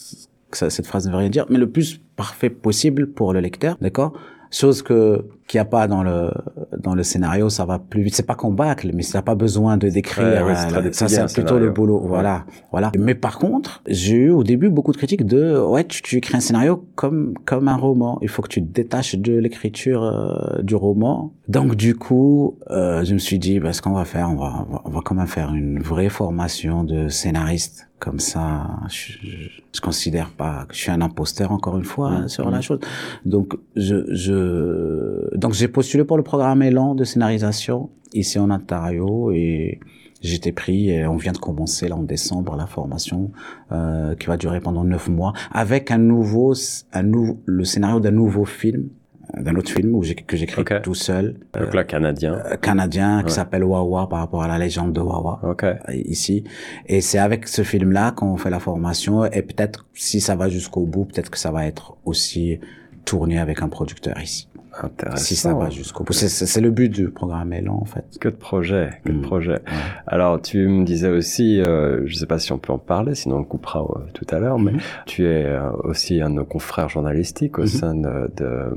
que 0.51 0.57
ça- 0.57 0.69
cette 0.69 0.85
phrase 0.87 1.07
ne 1.07 1.11
veut 1.11 1.17
rien 1.17 1.29
dire, 1.29 1.45
mais 1.49 1.57
le 1.57 1.69
plus 1.69 2.01
parfait 2.15 2.49
possible 2.49 3.07
pour 3.07 3.33
le 3.33 3.39
lecteur, 3.39 3.77
d'accord? 3.81 4.13
Chose 4.51 4.81
que 4.81 5.25
qu'il 5.47 5.59
n'y 5.59 5.61
a 5.61 5.65
pas 5.65 5.87
dans 5.87 6.03
le 6.03 6.31
dans 6.79 6.95
le 6.95 7.03
scénario, 7.03 7.49
ça 7.49 7.65
va 7.65 7.79
plus 7.79 8.01
vite. 8.01 8.15
C'est 8.15 8.25
pas 8.25 8.35
qu'on 8.35 8.51
bâcle, 8.51 8.91
mais 8.93 9.03
ça 9.03 9.19
n'a 9.19 9.21
pas 9.21 9.35
besoin 9.35 9.77
de 9.77 9.89
décrire. 9.89 10.25
Ouais, 10.25 10.41
ouais, 10.41 10.55
c'est 10.55 10.75
euh, 10.75 10.91
ça, 10.91 11.07
c'est 11.07 11.33
plutôt 11.33 11.59
le 11.59 11.69
boulot. 11.69 11.99
Ouais. 11.99 12.07
Voilà, 12.07 12.45
voilà. 12.71 12.91
Mais 12.97 13.15
par 13.15 13.37
contre, 13.37 13.83
j'ai 13.87 14.15
eu 14.15 14.29
au 14.31 14.43
début 14.43 14.69
beaucoup 14.69 14.91
de 14.91 14.97
critiques 14.97 15.25
de 15.25 15.59
ouais, 15.59 15.83
tu, 15.83 16.01
tu 16.01 16.17
écris 16.17 16.35
un 16.35 16.39
scénario 16.39 16.85
comme 16.95 17.35
comme 17.45 17.67
un 17.67 17.77
roman. 17.77 18.17
Il 18.21 18.29
faut 18.29 18.41
que 18.41 18.49
tu 18.49 18.61
te 18.61 18.71
détaches 18.71 19.15
de 19.15 19.37
l'écriture 19.37 20.03
euh, 20.03 20.61
du 20.63 20.75
roman. 20.75 21.33
Donc 21.47 21.75
du 21.75 21.95
coup, 21.95 22.57
euh, 22.71 23.03
je 23.03 23.13
me 23.13 23.19
suis 23.19 23.37
dit, 23.37 23.59
bah, 23.59 23.71
ce 23.71 23.81
qu'on 23.81 23.93
va 23.93 24.05
faire, 24.05 24.29
on 24.31 24.35
va, 24.35 24.65
on 24.67 24.73
va 24.73 24.81
on 24.85 24.89
va 24.89 25.01
quand 25.03 25.15
même 25.15 25.27
faire 25.27 25.53
une 25.53 25.79
vraie 25.79 26.09
formation 26.09 26.83
de 26.83 27.07
scénariste 27.07 27.87
comme 27.97 28.19
ça, 28.19 28.67
je, 28.89 29.13
je, 29.23 29.37
je, 29.73 29.81
considère 29.81 30.29
pas 30.29 30.65
que 30.67 30.75
je 30.75 30.81
suis 30.81 30.91
un 30.91 31.01
imposteur 31.01 31.51
encore 31.53 31.77
une 31.77 31.85
fois 31.85 32.15
Mmh. 32.25 32.27
sur 32.27 32.49
la 32.49 32.61
chose. 32.61 32.79
Donc 33.25 33.57
je, 33.75 34.05
je 34.13 35.34
donc 35.35 35.53
j'ai 35.53 35.67
postulé 35.67 36.03
pour 36.03 36.17
le 36.17 36.23
programme 36.23 36.61
Elan 36.63 36.95
de 36.95 37.03
scénarisation 37.03 37.89
ici 38.13 38.39
en 38.39 38.49
Ontario 38.51 39.31
et 39.31 39.79
j'étais 40.21 40.51
pris 40.51 40.89
et 40.89 41.05
on 41.05 41.17
vient 41.17 41.33
de 41.33 41.37
commencer 41.37 41.87
là 41.87 41.95
en 41.95 42.03
décembre 42.03 42.55
la 42.55 42.65
formation 42.67 43.31
euh, 43.71 44.15
qui 44.15 44.27
va 44.27 44.37
durer 44.37 44.59
pendant 44.59 44.83
neuf 44.83 45.07
mois 45.09 45.33
avec 45.51 45.91
un 45.91 45.97
nouveau 45.97 46.53
un 46.93 47.03
nouveau 47.03 47.39
le 47.45 47.63
scénario 47.63 47.99
d'un 47.99 48.11
nouveau 48.11 48.45
film 48.45 48.89
d'un 49.37 49.55
autre 49.55 49.71
film 49.71 49.95
où 49.95 50.01
que 50.27 50.37
j'écris 50.37 50.61
Ok. 50.61 50.81
tout 50.83 50.93
seul 50.93 51.35
Donc 51.59 51.73
là, 51.73 51.83
canadien. 51.83 52.35
euh, 52.45 52.55
canadien 52.57 53.19
qui 53.19 53.25
Ouais. 53.25 53.31
s'appelle 53.31 53.63
Wawa 53.63 54.07
par 54.07 54.19
rapport 54.19 54.43
à 54.43 54.47
la 54.47 54.57
légende 54.59 54.93
de 54.93 55.01
Wawa 55.01 55.39
Ok. 55.43 55.63
euh, 55.63 55.73
ici 56.05 56.43
et 56.85 57.01
c'est 57.01 57.17
avec 57.17 57.47
ce 57.47 57.63
film 57.63 57.91
là 57.91 58.11
qu'on 58.11 58.37
fait 58.37 58.51
la 58.51 58.59
formation 58.59 59.25
et 59.25 59.41
peut-être 59.41 59.87
si 59.93 60.21
ça 60.21 60.35
va 60.35 60.47
jusqu'au 60.47 60.85
bout 60.85 61.05
peut-être 61.05 61.31
que 61.31 61.39
ça 61.39 61.51
va 61.51 61.65
être 61.65 61.97
aussi 62.05 62.59
tourné 63.03 63.39
avec 63.39 63.61
un 63.61 63.67
producteur 63.67 64.19
ici 64.21 64.47
Intéressant. 64.81 65.17
si 65.23 65.35
ça 65.35 65.53
va 65.53 65.69
jusqu'au 65.69 66.03
bout 66.03 66.13
c'est, 66.13 66.61
le 66.61 66.69
but 66.71 66.89
du 66.89 67.09
programme 67.09 67.53
Elan 67.53 67.79
en 67.81 67.85
fait 67.85 68.05
Que 68.19 68.29
de 68.29 68.35
projets, 68.35 68.89
que 69.03 69.11
de 69.11 69.17
Mm. 69.17 69.21
projets. 69.21 69.59
Alors, 70.07 70.41
tu 70.41 70.67
me 70.67 70.83
disais 70.83 71.09
aussi, 71.09 71.61
euh, 71.61 72.01
je 72.05 72.15
sais 72.15 72.25
pas 72.25 72.39
si 72.39 72.51
on 72.51 72.57
peut 72.57 72.73
en 72.73 72.77
parler, 72.77 73.15
sinon 73.15 73.37
on 73.37 73.39
le 73.39 73.45
coupera 73.45 73.81
euh, 73.81 73.99
tout 74.13 74.25
à 74.31 74.39
l'heure, 74.39 74.59
mais 74.59 74.73
Mhm. 74.73 74.79
tu 75.05 75.25
es 75.25 75.45
euh, 75.45 75.71
aussi 75.83 76.21
un 76.21 76.29
de 76.29 76.35
nos 76.35 76.45
confrères 76.45 76.89
journalistiques 76.89 77.57
au 77.57 77.61
Mhm. 77.63 77.67
sein 77.67 77.95
de, 77.95 78.31
de 78.35 78.43
euh, 78.45 78.69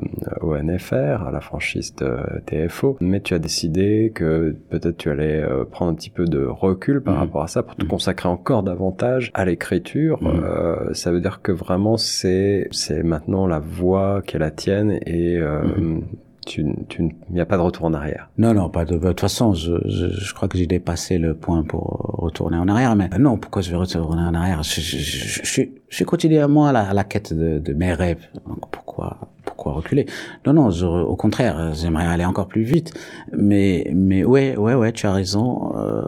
ONFR, 0.43 1.27
à 1.27 1.31
la 1.33 1.41
franchise 1.41 1.95
de 1.97 2.17
TFO, 2.47 2.97
mais 3.01 3.21
tu 3.21 3.35
as 3.35 3.39
décidé 3.39 4.13
que 4.15 4.57
peut-être 4.71 4.97
tu 4.97 5.11
allais 5.11 5.43
euh, 5.43 5.65
prendre 5.65 5.91
un 5.93 5.95
petit 5.95 6.11
peu 6.11 6.25
de 6.25 6.45
recul 6.45 7.01
par 7.03 7.15
Mhm. 7.15 7.21
rapport 7.21 7.43
à 7.43 7.49
ça 7.49 7.63
pour 7.63 7.77
te 7.77 7.85
consacrer 7.85 8.29
encore 8.29 8.63
davantage 8.63 9.31
à 9.35 9.45
l'écriture. 9.45 10.19
Ça 10.93 11.11
veut 11.13 11.21
dire 11.21 11.41
que 11.43 11.53
vraiment 11.53 11.97
c'est 11.97 12.69
c'est 12.71 13.03
maintenant 13.03 13.47
la 13.47 13.59
voix 13.59 14.23
qui 14.27 14.37
est 14.37 14.41
la 14.41 14.51
tienne 14.51 14.99
et. 15.07 15.39
Tu, 16.49 16.64
tu, 16.89 17.03
il 17.28 17.34
n'y 17.34 17.41
a 17.41 17.47
pas 17.47 17.57
de 17.57 17.62
retour 17.62 17.84
en 17.84 17.93
arrière. 17.93 18.30
Non, 18.39 18.55
non, 18.55 18.70
pas 18.70 18.84
de. 18.84 18.97
De 18.97 19.09
toute 19.09 19.20
façon, 19.20 19.53
je, 19.53 19.72
je, 19.84 20.34
crois 20.34 20.49
que 20.49 20.57
j'ai 20.57 20.66
dépassé 20.66 21.18
le 21.18 21.34
point 21.34 21.62
pour 21.62 22.16
retourner 22.18 22.57
en 22.57 22.68
arrière. 22.68 22.97
Mais 22.97 23.09
non, 23.18 23.36
pourquoi 23.36 23.62
je 23.62 23.70
vais 23.70 23.76
retourner 23.76 24.22
en 24.22 24.34
arrière? 24.34 24.62
Je, 24.62 24.80
je, 24.80 25.43
suis- 25.91 26.05
quotidiennement 26.05 26.66
à 26.66 26.72
la, 26.72 26.89
à 26.89 26.95
la 26.95 27.05
quête 27.05 27.34
de, 27.34 27.72
mes 27.74 27.93
rêves. 27.93 28.26
Pourquoi, 28.70 29.18
pourquoi 29.45 29.72
reculer? 29.72 30.07
Non, 30.47 30.55
non. 30.55 30.70
Au 30.70 31.16
contraire, 31.16 31.74
j'aimerais 31.74 32.07
aller 32.07 32.24
encore 32.24 32.49
plus 32.49 32.62
vite. 32.62 32.95
Mais, 33.32 33.91
mais 33.95 34.24
ouais, 34.24 34.57
ouais, 34.57 34.74
ouais, 34.74 34.93
tu 34.93 35.07
as 35.07 35.12
raison. 35.12 35.76
Euh, 35.76 36.03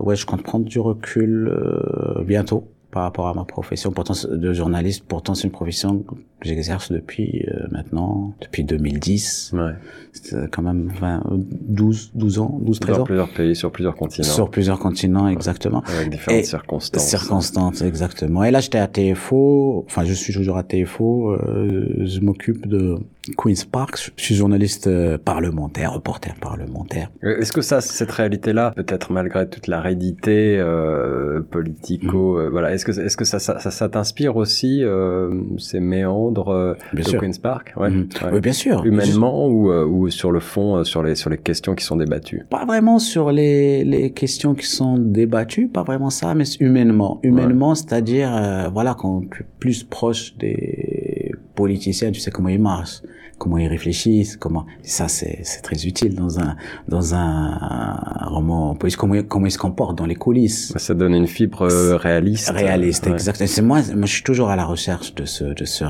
ouais, 0.00 0.14
je 0.14 0.26
compte 0.26 0.42
prendre 0.42 0.64
du 0.64 0.78
recul 0.78 1.48
euh, 1.48 2.22
bientôt 2.24 2.68
par 2.92 3.02
rapport 3.04 3.26
à 3.26 3.34
ma 3.34 3.44
profession 3.44 3.90
pourtant 3.90 4.14
de 4.30 4.52
journaliste. 4.52 5.04
Pourtant, 5.08 5.34
c'est 5.34 5.44
une 5.44 5.52
profession 5.52 6.04
j'exerce 6.44 6.90
depuis 6.92 7.44
euh, 7.48 7.66
maintenant, 7.70 8.34
depuis 8.40 8.64
2010. 8.64 9.52
Ouais. 9.54 9.72
C'est 10.12 10.50
quand 10.50 10.62
même 10.62 10.90
20, 11.00 11.22
12, 11.30 12.10
12 12.14 12.38
ans, 12.38 12.58
12, 12.62 12.80
13 12.80 12.96
Dans 12.96 13.02
ans. 13.02 13.04
plusieurs 13.06 13.32
pays, 13.32 13.56
sur 13.56 13.72
plusieurs 13.72 13.94
continents, 13.96 14.26
Sur 14.28 14.50
plusieurs 14.50 14.78
continents, 14.78 15.28
exactement. 15.28 15.82
avec 15.96 16.10
différentes 16.10 16.40
Et- 16.40 16.44
circonstances. 16.44 17.06
Circonstances, 17.06 17.80
exactement. 17.82 18.44
Et 18.44 18.50
là, 18.50 18.60
j'étais 18.60 18.78
à 18.78 18.88
TFO, 18.88 19.84
enfin, 19.86 20.04
je 20.04 20.12
suis 20.12 20.32
toujours 20.34 20.56
à 20.58 20.62
TFO, 20.64 21.30
euh, 21.32 21.86
je 22.04 22.20
m'occupe 22.20 22.66
de 22.66 22.98
Queen's 23.38 23.64
Park, 23.64 24.12
je 24.16 24.22
suis 24.22 24.34
journaliste 24.34 24.86
euh, 24.88 25.16
parlementaire, 25.16 25.92
reporter 25.94 26.34
parlementaire. 26.40 27.10
Euh, 27.24 27.38
Est-ce 27.40 27.52
que 27.52 27.60
ça, 27.62 27.80
cette 27.80 28.10
réalité-là, 28.10 28.72
peut-être 28.76 29.12
malgré 29.12 29.48
toute 29.48 29.68
la 29.68 29.80
rédité 29.80 30.58
euh, 30.58 31.40
politico, 31.40 32.38
euh, 32.38 32.48
voilà, 32.50 32.74
est-ce 32.74 32.84
que 32.84 32.90
est-ce 33.00 33.16
que 33.16 33.24
ça 33.24 33.38
ça, 33.38 33.58
ça, 33.60 33.70
ça 33.70 33.88
t'inspire 33.88 34.36
aussi 34.36 34.82
euh, 34.82 35.40
ces 35.58 35.80
méandres 35.80 36.31
euh, 36.38 36.74
Bien 36.92 37.04
de 37.04 37.08
sûr. 37.08 37.20
Queens 37.20 37.38
Park, 37.42 37.74
ouais, 37.76 37.90
Mhm. 37.90 38.08
ouais. 38.24 38.30
Oui, 38.32 38.40
bien 38.40 38.52
sûr. 38.52 38.84
humainement 38.84 39.48
ou, 39.48 39.70
euh, 39.70 39.84
ou 39.84 40.08
sur 40.10 40.32
le 40.32 40.40
fond, 40.40 40.76
euh, 40.76 40.84
sur 40.84 41.02
les 41.02 41.14
sur 41.14 41.30
les 41.30 41.38
questions 41.38 41.74
qui 41.74 41.84
sont 41.84 41.96
débattues? 41.96 42.44
pas 42.50 42.64
vraiment 42.64 42.98
sur 42.98 43.30
les, 43.32 43.84
les 43.84 44.10
questions 44.10 44.54
qui 44.54 44.66
sont 44.66 44.98
débattues, 44.98 45.68
pas 45.68 45.82
vraiment 45.82 46.10
ça, 46.10 46.34
mais 46.34 46.44
humainement. 46.60 47.20
Humainement, 47.22 47.74
c'est-à-dire, 47.74 48.30
euh, 48.34 48.68
voilà, 48.72 48.94
quand 48.94 49.22
tu 49.30 49.42
es 49.42 49.46
plus 49.58 49.84
proche 49.84 50.36
des 50.38 51.32
politiciens, 51.54 52.10
tu 52.12 52.20
sais 52.20 52.30
comment 52.30 52.48
ils 52.48 52.60
marchent, 52.60 53.02
comment 53.42 53.58
ils 53.58 53.68
réfléchissent, 53.68 54.36
comment 54.36 54.64
ça 54.82 55.08
c'est 55.08 55.40
c'est 55.42 55.62
très 55.62 55.84
utile 55.84 56.14
dans 56.14 56.38
un 56.38 56.56
dans 56.88 57.14
un 57.14 57.98
roman 58.36 58.74
politique, 58.76 59.00
comment 59.00 59.20
comment 59.28 59.46
ils 59.46 59.50
se 59.50 59.58
comportent 59.58 59.98
dans 59.98 60.06
les 60.06 60.14
coulisses. 60.14 60.72
Ça 60.76 60.94
donne 60.94 61.14
une 61.14 61.26
fibre 61.26 61.62
euh, 61.62 61.96
réaliste. 61.96 62.50
Réaliste, 62.50 63.06
Ouais. 63.06 63.12
exact. 63.12 63.44
C'est 63.46 63.62
moi, 63.62 63.80
moi, 63.96 64.06
je 64.06 64.12
suis 64.12 64.22
toujours 64.22 64.48
à 64.50 64.56
la 64.56 64.64
recherche 64.64 65.14
de 65.14 65.24
ce, 65.24 65.44
de 65.60 65.64
ce. 65.64 65.82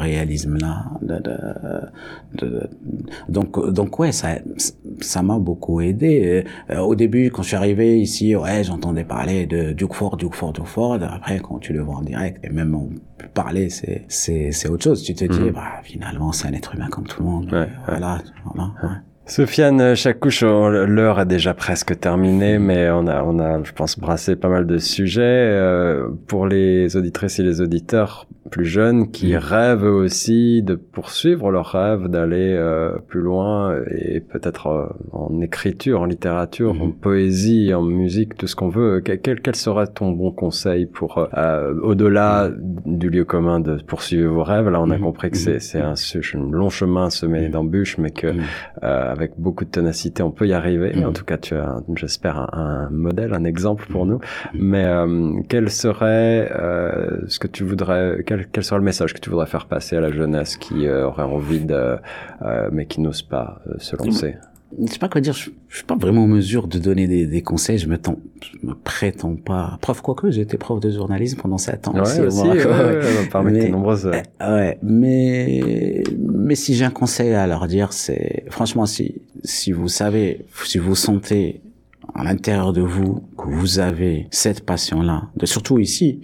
De, 1.03 1.16
de, 1.18 2.40
de- 2.40 2.70
donc, 3.28 3.72
donc 3.72 3.98
ouais, 3.98 4.12
ça, 4.12 4.28
ça 5.00 5.22
m'a 5.22 5.38
beaucoup 5.38 5.80
aidé. 5.80 6.44
Euh, 6.70 6.78
au 6.80 6.94
début, 6.94 7.30
quand 7.30 7.42
je 7.42 7.48
suis 7.48 7.57
arrivé 7.57 8.00
ici, 8.00 8.34
ouais, 8.34 8.64
j'entendais 8.64 9.05
parler 9.05 9.46
de 9.46 9.72
Duke 9.72 9.94
Ford, 9.94 10.16
Duke 10.16 10.34
Ford, 10.34 10.53
Duke 10.53 10.66
Ford. 10.66 10.98
Après, 11.03 11.38
quand 11.40 11.59
tu 11.59 11.72
le 11.72 11.82
vois 11.82 11.96
en 11.96 12.03
direct, 12.03 12.38
et 12.44 12.48
même 12.48 12.70
peut 12.72 13.11
parler, 13.28 13.70
c'est, 13.70 14.04
c'est, 14.08 14.52
c'est 14.52 14.68
autre 14.68 14.84
chose. 14.84 15.02
Tu 15.02 15.14
te 15.14 15.24
dis, 15.24 15.40
Mhm. 15.40 15.50
bah, 15.52 15.80
finalement, 15.82 16.32
c'est 16.32 16.48
un 16.48 16.52
être 16.52 16.74
humain 16.74 16.88
comme 16.90 17.06
tout 17.06 17.22
le 17.22 17.28
monde. 17.28 17.52
Ouais, 17.52 17.68
voilà, 17.86 18.22
voilà. 18.54 19.02
Sofiane 19.24 19.94
Chakouche, 19.94 20.42
on- 20.42 20.68
l'heure 20.68 21.20
est 21.20 21.26
déjà 21.26 21.54
presque 21.54 21.98
terminée, 21.98 22.58
mais 22.58 22.90
on 22.90 23.06
a, 23.06 23.22
on 23.22 23.38
a, 23.38 23.62
je 23.62 23.72
pense, 23.72 23.98
brassé 23.98 24.34
pas 24.34 24.48
mal 24.48 24.66
de 24.66 24.78
sujets. 24.78 25.22
Euh, 25.22 26.08
pour 26.26 26.46
les 26.46 26.96
auditrices 26.96 27.38
et 27.38 27.44
les 27.44 27.60
auditeurs 27.60 28.26
plus 28.50 28.64
jeunes 28.66 29.10
qui 29.10 29.32
Mm. 29.32 29.36
rêvent 29.36 29.84
aussi 29.84 30.62
de 30.62 30.74
poursuivre 30.74 31.50
leur 31.50 31.66
rêve, 31.72 32.08
d'aller 32.08 32.54
euh, 32.58 32.98
plus 33.08 33.20
loin 33.20 33.76
et 33.96 34.20
peut-être 34.20 34.66
euh, 34.66 34.86
en 35.12 35.40
écriture, 35.40 36.02
en 36.02 36.04
littérature, 36.04 36.74
Mm. 36.74 36.82
en 36.82 36.90
poésie, 36.90 37.72
en 37.72 37.80
musique, 37.82 38.36
tout 38.36 38.46
ce 38.48 38.54
qu'on 38.56 38.68
veut. 38.68 39.00
Quel, 39.02 39.40
quel, 39.40 39.56
serait 39.56 39.86
ton 39.86 40.10
bon 40.10 40.32
conseil 40.32 40.84
pour, 40.86 41.16
euh, 41.18 41.26
euh, 41.38 41.74
au-delà 41.80 42.50
du 42.84 43.08
lieu 43.08 43.24
commun 43.24 43.60
de 43.60 43.76
poursuivre 43.86 44.34
vos 44.34 44.42
rêves? 44.42 44.68
Là, 44.68 44.82
on 44.82 44.90
a 44.90 44.98
Mm. 44.98 45.02
compris 45.02 45.30
que 45.30 45.38
c'est, 45.38 45.60
c'est 45.60 45.80
un, 45.80 45.94
un 45.94 46.50
long 46.50 46.68
chemin 46.68 47.08
semé 47.08 47.48
Mm. 47.48 47.52
d'embûches, 47.52 47.96
mais 47.98 48.10
que 48.10 48.26
Mm. 48.26 48.40
euh, 48.82 49.11
avec 49.12 49.32
beaucoup 49.38 49.64
de 49.64 49.70
ténacité, 49.70 50.22
on 50.22 50.30
peut 50.30 50.46
y 50.46 50.52
arriver. 50.52 50.92
Mhm. 50.94 51.04
En 51.04 51.12
tout 51.12 51.24
cas, 51.24 51.38
tu 51.38 51.54
as, 51.54 51.76
j'espère, 51.94 52.38
un, 52.38 52.48
un 52.62 52.90
modèle, 52.90 53.34
un 53.34 53.44
exemple 53.44 53.86
pour 53.88 54.06
nous. 54.06 54.20
Mais 54.54 54.84
euh, 54.84 55.40
quel 55.48 55.70
serait 55.70 56.50
euh, 56.54 57.20
ce 57.28 57.38
que 57.38 57.46
tu 57.46 57.64
voudrais, 57.64 58.22
quel, 58.26 58.46
quel 58.48 58.64
serait 58.64 58.78
le 58.78 58.84
message 58.84 59.14
que 59.14 59.20
tu 59.20 59.30
voudrais 59.30 59.46
faire 59.46 59.66
passer 59.66 59.96
à 59.96 60.00
la 60.00 60.10
jeunesse 60.10 60.56
qui 60.56 60.86
euh, 60.86 61.06
aurait 61.06 61.22
envie 61.22 61.64
de, 61.64 61.96
euh, 62.42 62.68
mais 62.72 62.86
qui 62.86 63.00
n'ose 63.00 63.22
pas 63.22 63.60
euh, 63.66 63.74
se 63.78 63.96
lancer? 63.96 64.36
Je 64.86 64.92
sais 64.92 64.98
pas 64.98 65.08
quoi 65.08 65.20
dire, 65.20 65.32
je, 65.34 65.50
je 65.68 65.76
suis 65.76 65.84
pas 65.84 65.96
vraiment 65.96 66.24
en 66.24 66.26
mesure 66.26 66.66
de 66.68 66.78
donner 66.78 67.06
des, 67.06 67.26
des 67.26 67.42
conseils, 67.42 67.78
je 67.78 67.86
me, 67.88 67.96
je 67.96 68.66
me 68.66 68.74
prétends 68.74 69.36
pas. 69.36 69.78
Prof, 69.80 70.00
quoique, 70.00 70.30
j'ai 70.30 70.40
été 70.42 70.56
prof 70.58 70.80
de 70.80 70.90
journalisme 70.90 71.38
pendant 71.40 71.58
sept 71.58 71.88
ans 71.88 71.94
Ouais, 71.94 72.00
aussi, 72.00 72.20
au 72.20 72.26
aussi, 72.26 72.40
ouais, 72.48 72.66
ouais, 72.66 73.00
parmi 73.30 73.52
Mais- 73.52 73.68
nombreuses. 73.68 74.10
Ouais, 74.40 74.78
mais 74.82 76.02
mais 76.20 76.54
si 76.54 76.74
j'ai 76.74 76.84
un 76.84 76.90
conseil 76.90 77.32
à 77.34 77.46
leur 77.46 77.66
dire, 77.66 77.92
c'est 77.92 78.44
franchement 78.50 78.86
si 78.86 79.22
si 79.44 79.72
vous 79.72 79.88
savez, 79.88 80.46
si 80.64 80.78
vous 80.78 80.94
sentez 80.94 81.60
à 82.14 82.24
l'intérieur 82.24 82.72
de 82.72 82.82
vous 82.82 83.22
que 83.38 83.48
vous 83.48 83.78
avez 83.78 84.26
cette 84.30 84.64
passion-là, 84.66 85.30
de- 85.36 85.46
surtout 85.46 85.78
ici. 85.78 86.20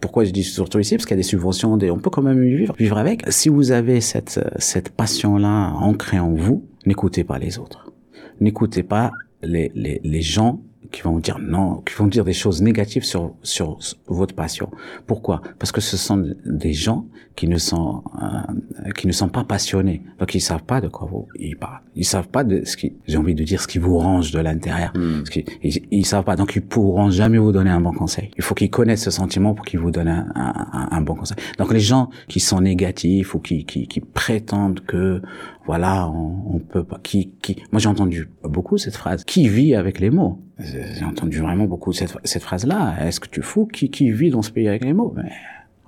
Pourquoi 0.00 0.24
je 0.24 0.30
dis 0.30 0.42
surtout 0.44 0.78
ici? 0.80 0.96
Parce 0.96 1.06
qu'il 1.06 1.14
y 1.16 1.18
a 1.20 1.22
des 1.22 1.22
subventions, 1.22 1.72
on 1.74 1.98
peut 1.98 2.10
quand 2.10 2.22
même 2.22 2.42
vivre, 2.42 2.74
vivre 2.78 2.98
avec. 2.98 3.22
Si 3.30 3.48
vous 3.48 3.70
avez 3.70 4.00
cette 4.00 4.40
cette 4.58 4.90
passion-là 4.90 5.72
ancrée 5.74 6.18
en 6.18 6.32
vous, 6.34 6.64
n'écoutez 6.86 7.24
pas 7.24 7.38
les 7.38 7.58
autres. 7.58 7.92
N'écoutez 8.40 8.82
pas 8.82 9.12
les, 9.42 9.70
les 9.74 10.00
les 10.02 10.22
gens 10.22 10.60
qui 10.92 11.02
vont 11.02 11.18
dire 11.18 11.38
non, 11.40 11.82
qui 11.86 11.94
vont 11.94 12.06
dire 12.06 12.24
des 12.24 12.32
choses 12.32 12.62
négatives 12.62 13.04
sur 13.04 13.34
sur 13.42 13.78
votre 14.06 14.34
passion. 14.34 14.70
Pourquoi? 15.06 15.42
Parce 15.58 15.72
que 15.72 15.80
ce 15.80 15.96
sont 15.96 16.32
des 16.46 16.72
gens 16.72 17.06
qui 17.36 17.48
ne 17.48 17.58
sont 17.58 18.04
euh, 18.22 18.90
qui 18.92 19.06
ne 19.08 19.12
sont 19.12 19.28
pas 19.28 19.42
passionnés, 19.42 20.02
donc 20.20 20.34
ils 20.36 20.40
savent 20.40 20.62
pas 20.62 20.80
de 20.80 20.86
quoi 20.88 21.08
vous 21.10 21.26
ils 21.36 21.56
parlent. 21.56 21.80
Ils 21.96 22.04
savent 22.04 22.28
pas 22.28 22.44
de 22.44 22.64
ce 22.64 22.76
qui 22.76 22.92
j'ai 23.08 23.16
envie 23.16 23.34
de 23.34 23.42
dire 23.42 23.60
ce 23.60 23.66
qui 23.66 23.78
vous 23.78 23.98
range 23.98 24.30
de 24.30 24.38
l'intérieur. 24.38 24.92
qu'ils 25.32 25.44
ils, 25.62 25.82
ils 25.90 26.06
savent 26.06 26.22
pas, 26.24 26.36
donc 26.36 26.54
ils 26.54 26.62
pourront 26.62 27.10
jamais 27.10 27.38
vous 27.38 27.50
donner 27.50 27.70
un 27.70 27.80
bon 27.80 27.92
conseil. 27.92 28.30
Il 28.36 28.42
faut 28.44 28.54
qu'ils 28.54 28.70
connaissent 28.70 29.02
ce 29.04 29.10
sentiment 29.10 29.52
pour 29.54 29.64
qu'ils 29.64 29.80
vous 29.80 29.90
donnent 29.90 30.08
un, 30.08 30.30
un, 30.36 30.68
un- 30.72 30.88
un 30.92 31.00
bon 31.00 31.16
conseil. 31.16 31.36
Donc 31.58 31.72
les 31.72 31.80
gens 31.80 32.08
qui 32.28 32.38
sont 32.38 32.60
négatifs 32.60 33.34
ou 33.34 33.40
qui, 33.40 33.64
qui, 33.64 33.88
qui 33.88 34.00
prétendent 34.00 34.80
que 34.80 35.20
voilà 35.66 36.08
on, 36.08 36.54
on 36.54 36.58
peut 36.58 36.84
pas, 36.84 36.98
qui, 37.02 37.30
qui, 37.42 37.56
moi 37.72 37.80
j'ai 37.80 37.88
entendu 37.88 38.28
beaucoup 38.42 38.76
cette 38.78 38.96
phrase, 38.96 39.24
qui 39.24 39.48
vit 39.48 39.74
avec 39.74 40.00
les 40.00 40.10
mots. 40.10 40.40
J'ai 40.58 41.04
entendu 41.04 41.38
vraiment 41.40 41.64
beaucoup 41.64 41.92
cette, 41.92 42.16
cette 42.24 42.42
phrase-là. 42.42 42.94
Est-ce 43.04 43.18
que 43.18 43.28
tu 43.28 43.42
fous 43.42 43.66
qui, 43.66 43.90
qui 43.90 44.10
vit 44.12 44.30
dans 44.30 44.42
ce 44.42 44.50
pays 44.52 44.68
avec 44.68 44.84
les 44.84 44.92
mots? 44.92 45.12
Mais 45.16 45.30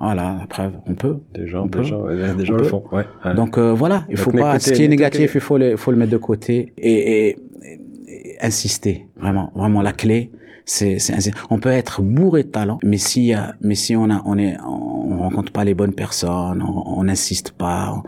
voilà, 0.01 0.37
la 0.41 0.47
preuve, 0.47 0.73
on 0.87 0.95
peut. 0.95 1.19
Des 1.35 1.47
gens, 1.47 1.63
On 1.63 1.67
des 1.67 1.71
peut. 1.71 1.83
gens, 1.85 2.05
des 2.07 2.45
gens 2.45 2.57
le 2.57 2.65
font. 2.65 2.83
Ouais. 2.93 3.05
ouais. 3.25 3.35
Donc 3.35 3.59
euh, 3.59 3.73
voilà, 3.73 4.05
il 4.09 4.17
Donc, 4.17 4.25
faut 4.25 4.33
pas. 4.33 4.59
Ce 4.59 4.73
qui 4.73 4.83
est 4.83 4.89
négatif, 4.89 5.35
il 5.37 5.41
faut 5.41 5.57
le, 5.57 5.77
faut 5.77 5.91
le 5.93 5.97
mettre 5.97 6.11
de 6.13 6.17
côté. 6.17 6.73
Et, 6.79 6.93
et, 6.93 7.29
et- 7.31 8.37
insister. 8.41 9.07
Vraiment, 9.17 9.53
vraiment 9.55 9.83
la 9.83 9.93
clé, 9.93 10.31
c'est, 10.65 10.99
c'est, 10.99 11.31
on 11.49 11.59
peut 11.59 11.71
être 11.71 12.03
bourré 12.03 12.43
de 12.43 12.49
talent, 12.49 12.79
mais 12.83 12.99
si, 12.99 13.33
mais 13.63 13.75
si 13.77 13.95
on 13.97 14.11
a, 14.11 14.21
on 14.27 14.37
est, 14.37 14.57
on 14.61 15.19
rencontre 15.19 15.53
pas 15.53 15.65
les 15.65 15.75
bonnes 15.75 15.95
personnes, 15.95 16.63
on 16.63 17.05
n'insiste 17.05 17.53
pas, 17.53 18.03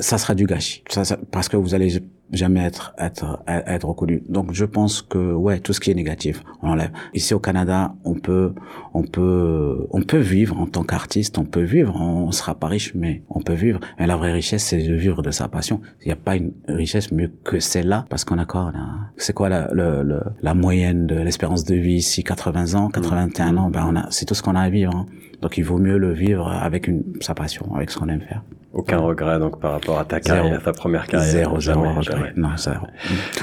ça 0.00 0.18
sera 0.18 0.34
du 0.34 0.46
gâchis. 0.46 0.82
Ça, 0.88 1.04
ça, 1.04 1.18
parce 1.30 1.48
que 1.48 1.56
vous 1.56 1.74
allez 1.74 2.00
jamais 2.32 2.60
être 2.60 2.94
être 2.98 3.42
être 3.46 3.86
reconnu. 3.86 4.22
Donc 4.28 4.52
je 4.52 4.64
pense 4.64 5.02
que 5.02 5.32
ouais, 5.32 5.60
tout 5.60 5.72
ce 5.72 5.80
qui 5.80 5.90
est 5.90 5.94
négatif, 5.94 6.42
on 6.62 6.70
enlève. 6.70 6.90
Ici 7.14 7.34
au 7.34 7.38
Canada, 7.38 7.94
on 8.04 8.14
peut 8.14 8.52
on 8.94 9.02
peut 9.02 9.86
on 9.90 10.02
peut 10.02 10.18
vivre 10.18 10.58
en 10.58 10.66
tant 10.66 10.82
qu'artiste, 10.82 11.38
on 11.38 11.44
peut 11.44 11.62
vivre, 11.62 11.94
on 12.00 12.30
sera 12.32 12.54
pas 12.54 12.66
riche 12.66 12.94
mais 12.94 13.22
on 13.28 13.40
peut 13.40 13.54
vivre. 13.54 13.80
Mais 13.98 14.06
la 14.06 14.16
vraie 14.16 14.32
richesse 14.32 14.64
c'est 14.64 14.82
de 14.82 14.94
vivre 14.94 15.22
de 15.22 15.30
sa 15.30 15.48
passion. 15.48 15.80
Il 16.02 16.06
n'y 16.06 16.12
a 16.12 16.16
pas 16.16 16.36
une 16.36 16.52
richesse 16.68 17.12
mieux 17.12 17.30
que 17.44 17.60
celle-là 17.60 18.06
parce 18.08 18.24
qu'on 18.24 18.38
a 18.38 18.44
quoi 18.44 18.72
c'est 19.16 19.32
quoi 19.32 19.48
la 19.48 19.68
le, 19.72 20.20
la 20.42 20.54
moyenne 20.54 21.06
de 21.06 21.16
l'espérance 21.16 21.64
de 21.64 21.74
vie 21.74 21.94
ici? 21.94 22.24
80 22.24 22.74
ans, 22.74 22.88
81 22.88 23.52
mmh. 23.52 23.58
ans, 23.58 23.70
ben 23.70 23.86
on 23.88 23.96
a 23.96 24.06
c'est 24.10 24.24
tout 24.24 24.34
ce 24.34 24.42
qu'on 24.42 24.56
a 24.56 24.60
à 24.60 24.70
vivre. 24.70 24.94
Hein. 24.94 25.06
Donc 25.42 25.58
il 25.58 25.62
vaut 25.64 25.78
mieux 25.78 25.98
le 25.98 26.12
vivre 26.12 26.48
avec 26.48 26.88
une 26.88 27.02
sa 27.20 27.34
passion, 27.34 27.74
avec 27.74 27.90
ce 27.90 27.98
qu'on 27.98 28.08
aime 28.08 28.20
faire. 28.20 28.42
Aucun 28.72 28.98
regret 28.98 29.38
donc 29.38 29.60
par 29.60 29.72
rapport 29.72 29.98
à 29.98 30.04
ta 30.04 30.20
carrière, 30.20 30.62
ta 30.62 30.72
première 30.72 31.06
carrière. 31.06 31.30
Zéro, 31.30 31.60
zéro 31.60 31.82
regret. 31.82 32.32
Non, 32.36 32.56
zéro. 32.56 32.86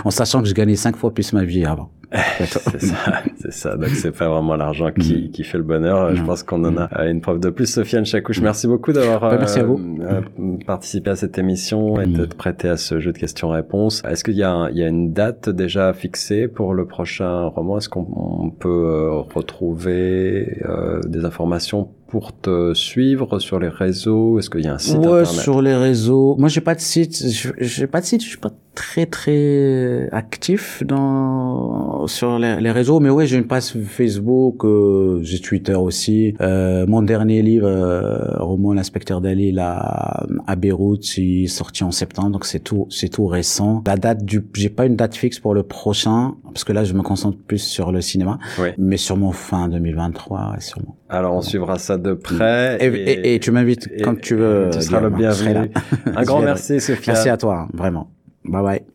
En 0.05 0.11
sachant 0.11 0.41
que 0.41 0.47
je 0.47 0.53
gagnais 0.53 0.75
cinq 0.75 0.95
fois 0.95 1.13
plus 1.13 1.33
ma 1.33 1.43
vie 1.43 1.65
avant. 1.65 1.89
C'est 2.37 2.81
ça, 2.81 3.23
c'est 3.35 3.51
ça. 3.51 3.75
Donc 3.75 3.89
c'est 3.89 4.11
pas 4.11 4.29
vraiment 4.29 4.55
l'argent 4.55 4.91
qui, 4.91 5.27
mm. 5.27 5.31
qui 5.31 5.43
fait 5.43 5.57
le 5.57 5.63
bonheur. 5.63 6.15
Je 6.15 6.23
pense 6.23 6.43
qu'on 6.43 6.63
en 6.63 6.77
a 6.77 6.89
euh, 6.99 7.09
une 7.09 7.21
preuve 7.21 7.39
de 7.39 7.49
plus. 7.49 7.65
Sofiane 7.65 8.05
Chakouche, 8.05 8.39
mm. 8.39 8.43
merci 8.43 8.67
beaucoup 8.67 8.93
d'avoir 8.93 9.21
bah, 9.21 9.37
merci 9.37 9.59
à 9.59 9.63
vous. 9.63 9.79
Euh, 10.01 10.21
participé 10.65 11.09
à 11.09 11.15
cette 11.15 11.37
émission 11.37 11.99
et 11.99 12.05
de 12.05 12.25
te 12.25 12.35
prêter 12.35 12.69
à 12.69 12.77
ce 12.77 12.99
jeu 12.99 13.11
de 13.11 13.17
questions-réponses. 13.17 14.03
Est-ce 14.07 14.23
qu'il 14.23 14.35
y, 14.35 14.43
a 14.43 14.69
il 14.71 14.77
y 14.77 14.83
a 14.83 14.87
une 14.87 15.13
date 15.13 15.49
déjà 15.49 15.93
fixée 15.93 16.47
pour 16.47 16.73
le 16.73 16.85
prochain 16.85 17.45
roman? 17.47 17.77
Est-ce 17.77 17.89
qu'on 17.89 18.51
peut 18.51 18.69
euh, 18.69 19.09
retrouver 19.33 20.61
des 21.05 21.25
informations 21.25 21.89
pour 22.13 22.31
te 22.31 22.75
suivre 22.75 23.39
sur 23.39 23.57
les 23.57 23.69
réseaux? 23.69 24.37
Est-ce 24.37 24.51
qu'il 24.51 24.61
y 24.61 24.67
a 24.67 24.75
un 24.75 24.77
site 24.77 24.97
ouais, 24.97 25.21
internet? 25.21 25.25
sur 25.25 25.63
les 25.63 25.73
réseaux. 25.73 26.35
Moi, 26.37 26.47
j'ai 26.47 26.61
pas 26.61 26.75
de 26.75 26.79
site. 26.79 27.25
J'ai 27.57 27.87
pas 27.87 28.01
de 28.01 28.05
site. 28.05 28.21
Je 28.21 28.27
suis 28.27 28.37
pas 28.37 28.51
très 28.75 29.07
très 29.07 30.09
actif 30.11 30.83
dans 30.85 32.05
sur 32.07 32.37
les, 32.37 32.59
les 32.59 32.71
réseaux, 32.71 32.99
mais 32.99 33.09
ouais, 33.09 33.25
j'ai 33.25 33.37
une 33.37 33.47
page 33.47 33.73
Facebook, 33.87 34.63
euh, 34.65 35.19
j'ai 35.23 35.39
Twitter 35.39 35.73
aussi. 35.73 36.35
Euh, 36.41 36.85
mon 36.87 37.01
dernier 37.01 37.41
livre, 37.41 37.67
euh, 37.67 38.37
roman 38.37 38.73
l'inspecteur 38.73 39.21
d'Ali, 39.21 39.51
là 39.51 40.25
à 40.45 40.55
Beyrouth, 40.55 41.17
il 41.17 41.45
est 41.45 41.47
sorti 41.47 41.83
en 41.83 41.91
septembre, 41.91 42.31
donc 42.31 42.45
c'est 42.45 42.59
tout 42.59 42.87
c'est 42.89 43.09
tout 43.09 43.25
récent. 43.25 43.83
La 43.85 43.97
date 43.97 44.23
du, 44.23 44.43
j'ai 44.53 44.69
pas 44.69 44.85
une 44.85 44.95
date 44.95 45.15
fixe 45.15 45.39
pour 45.39 45.53
le 45.53 45.63
prochain 45.63 46.35
parce 46.53 46.63
que 46.63 46.73
là, 46.73 46.83
je 46.83 46.93
me 46.93 47.01
concentre 47.01 47.37
plus 47.39 47.57
sur 47.57 47.91
le 47.91 48.01
cinéma, 48.01 48.37
mais 48.77 48.97
sûrement 48.97 49.31
fin 49.31 49.67
2023, 49.67 50.55
sûrement. 50.59 50.95
Alors, 51.13 51.35
on 51.35 51.41
suivra 51.41 51.77
ça 51.77 51.97
de 51.97 52.13
près. 52.13 52.77
Et, 52.81 53.35
et, 53.35 53.39
tu 53.39 53.51
m'invites 53.51 53.87
quand 54.03 54.19
tu 54.19 54.35
veux. 54.35 54.71
Tu 54.73 54.81
seras 54.81 54.99
le 54.99 55.11
bienvenu. 55.11 55.69
Un 56.15 56.23
grand 56.23 56.41
merci, 56.41 56.81
Sophia. 56.81 57.13
Merci 57.13 57.29
à 57.29 57.37
toi, 57.37 57.67
vraiment. 57.73 58.09
Bye 58.45 58.63
bye. 58.63 58.92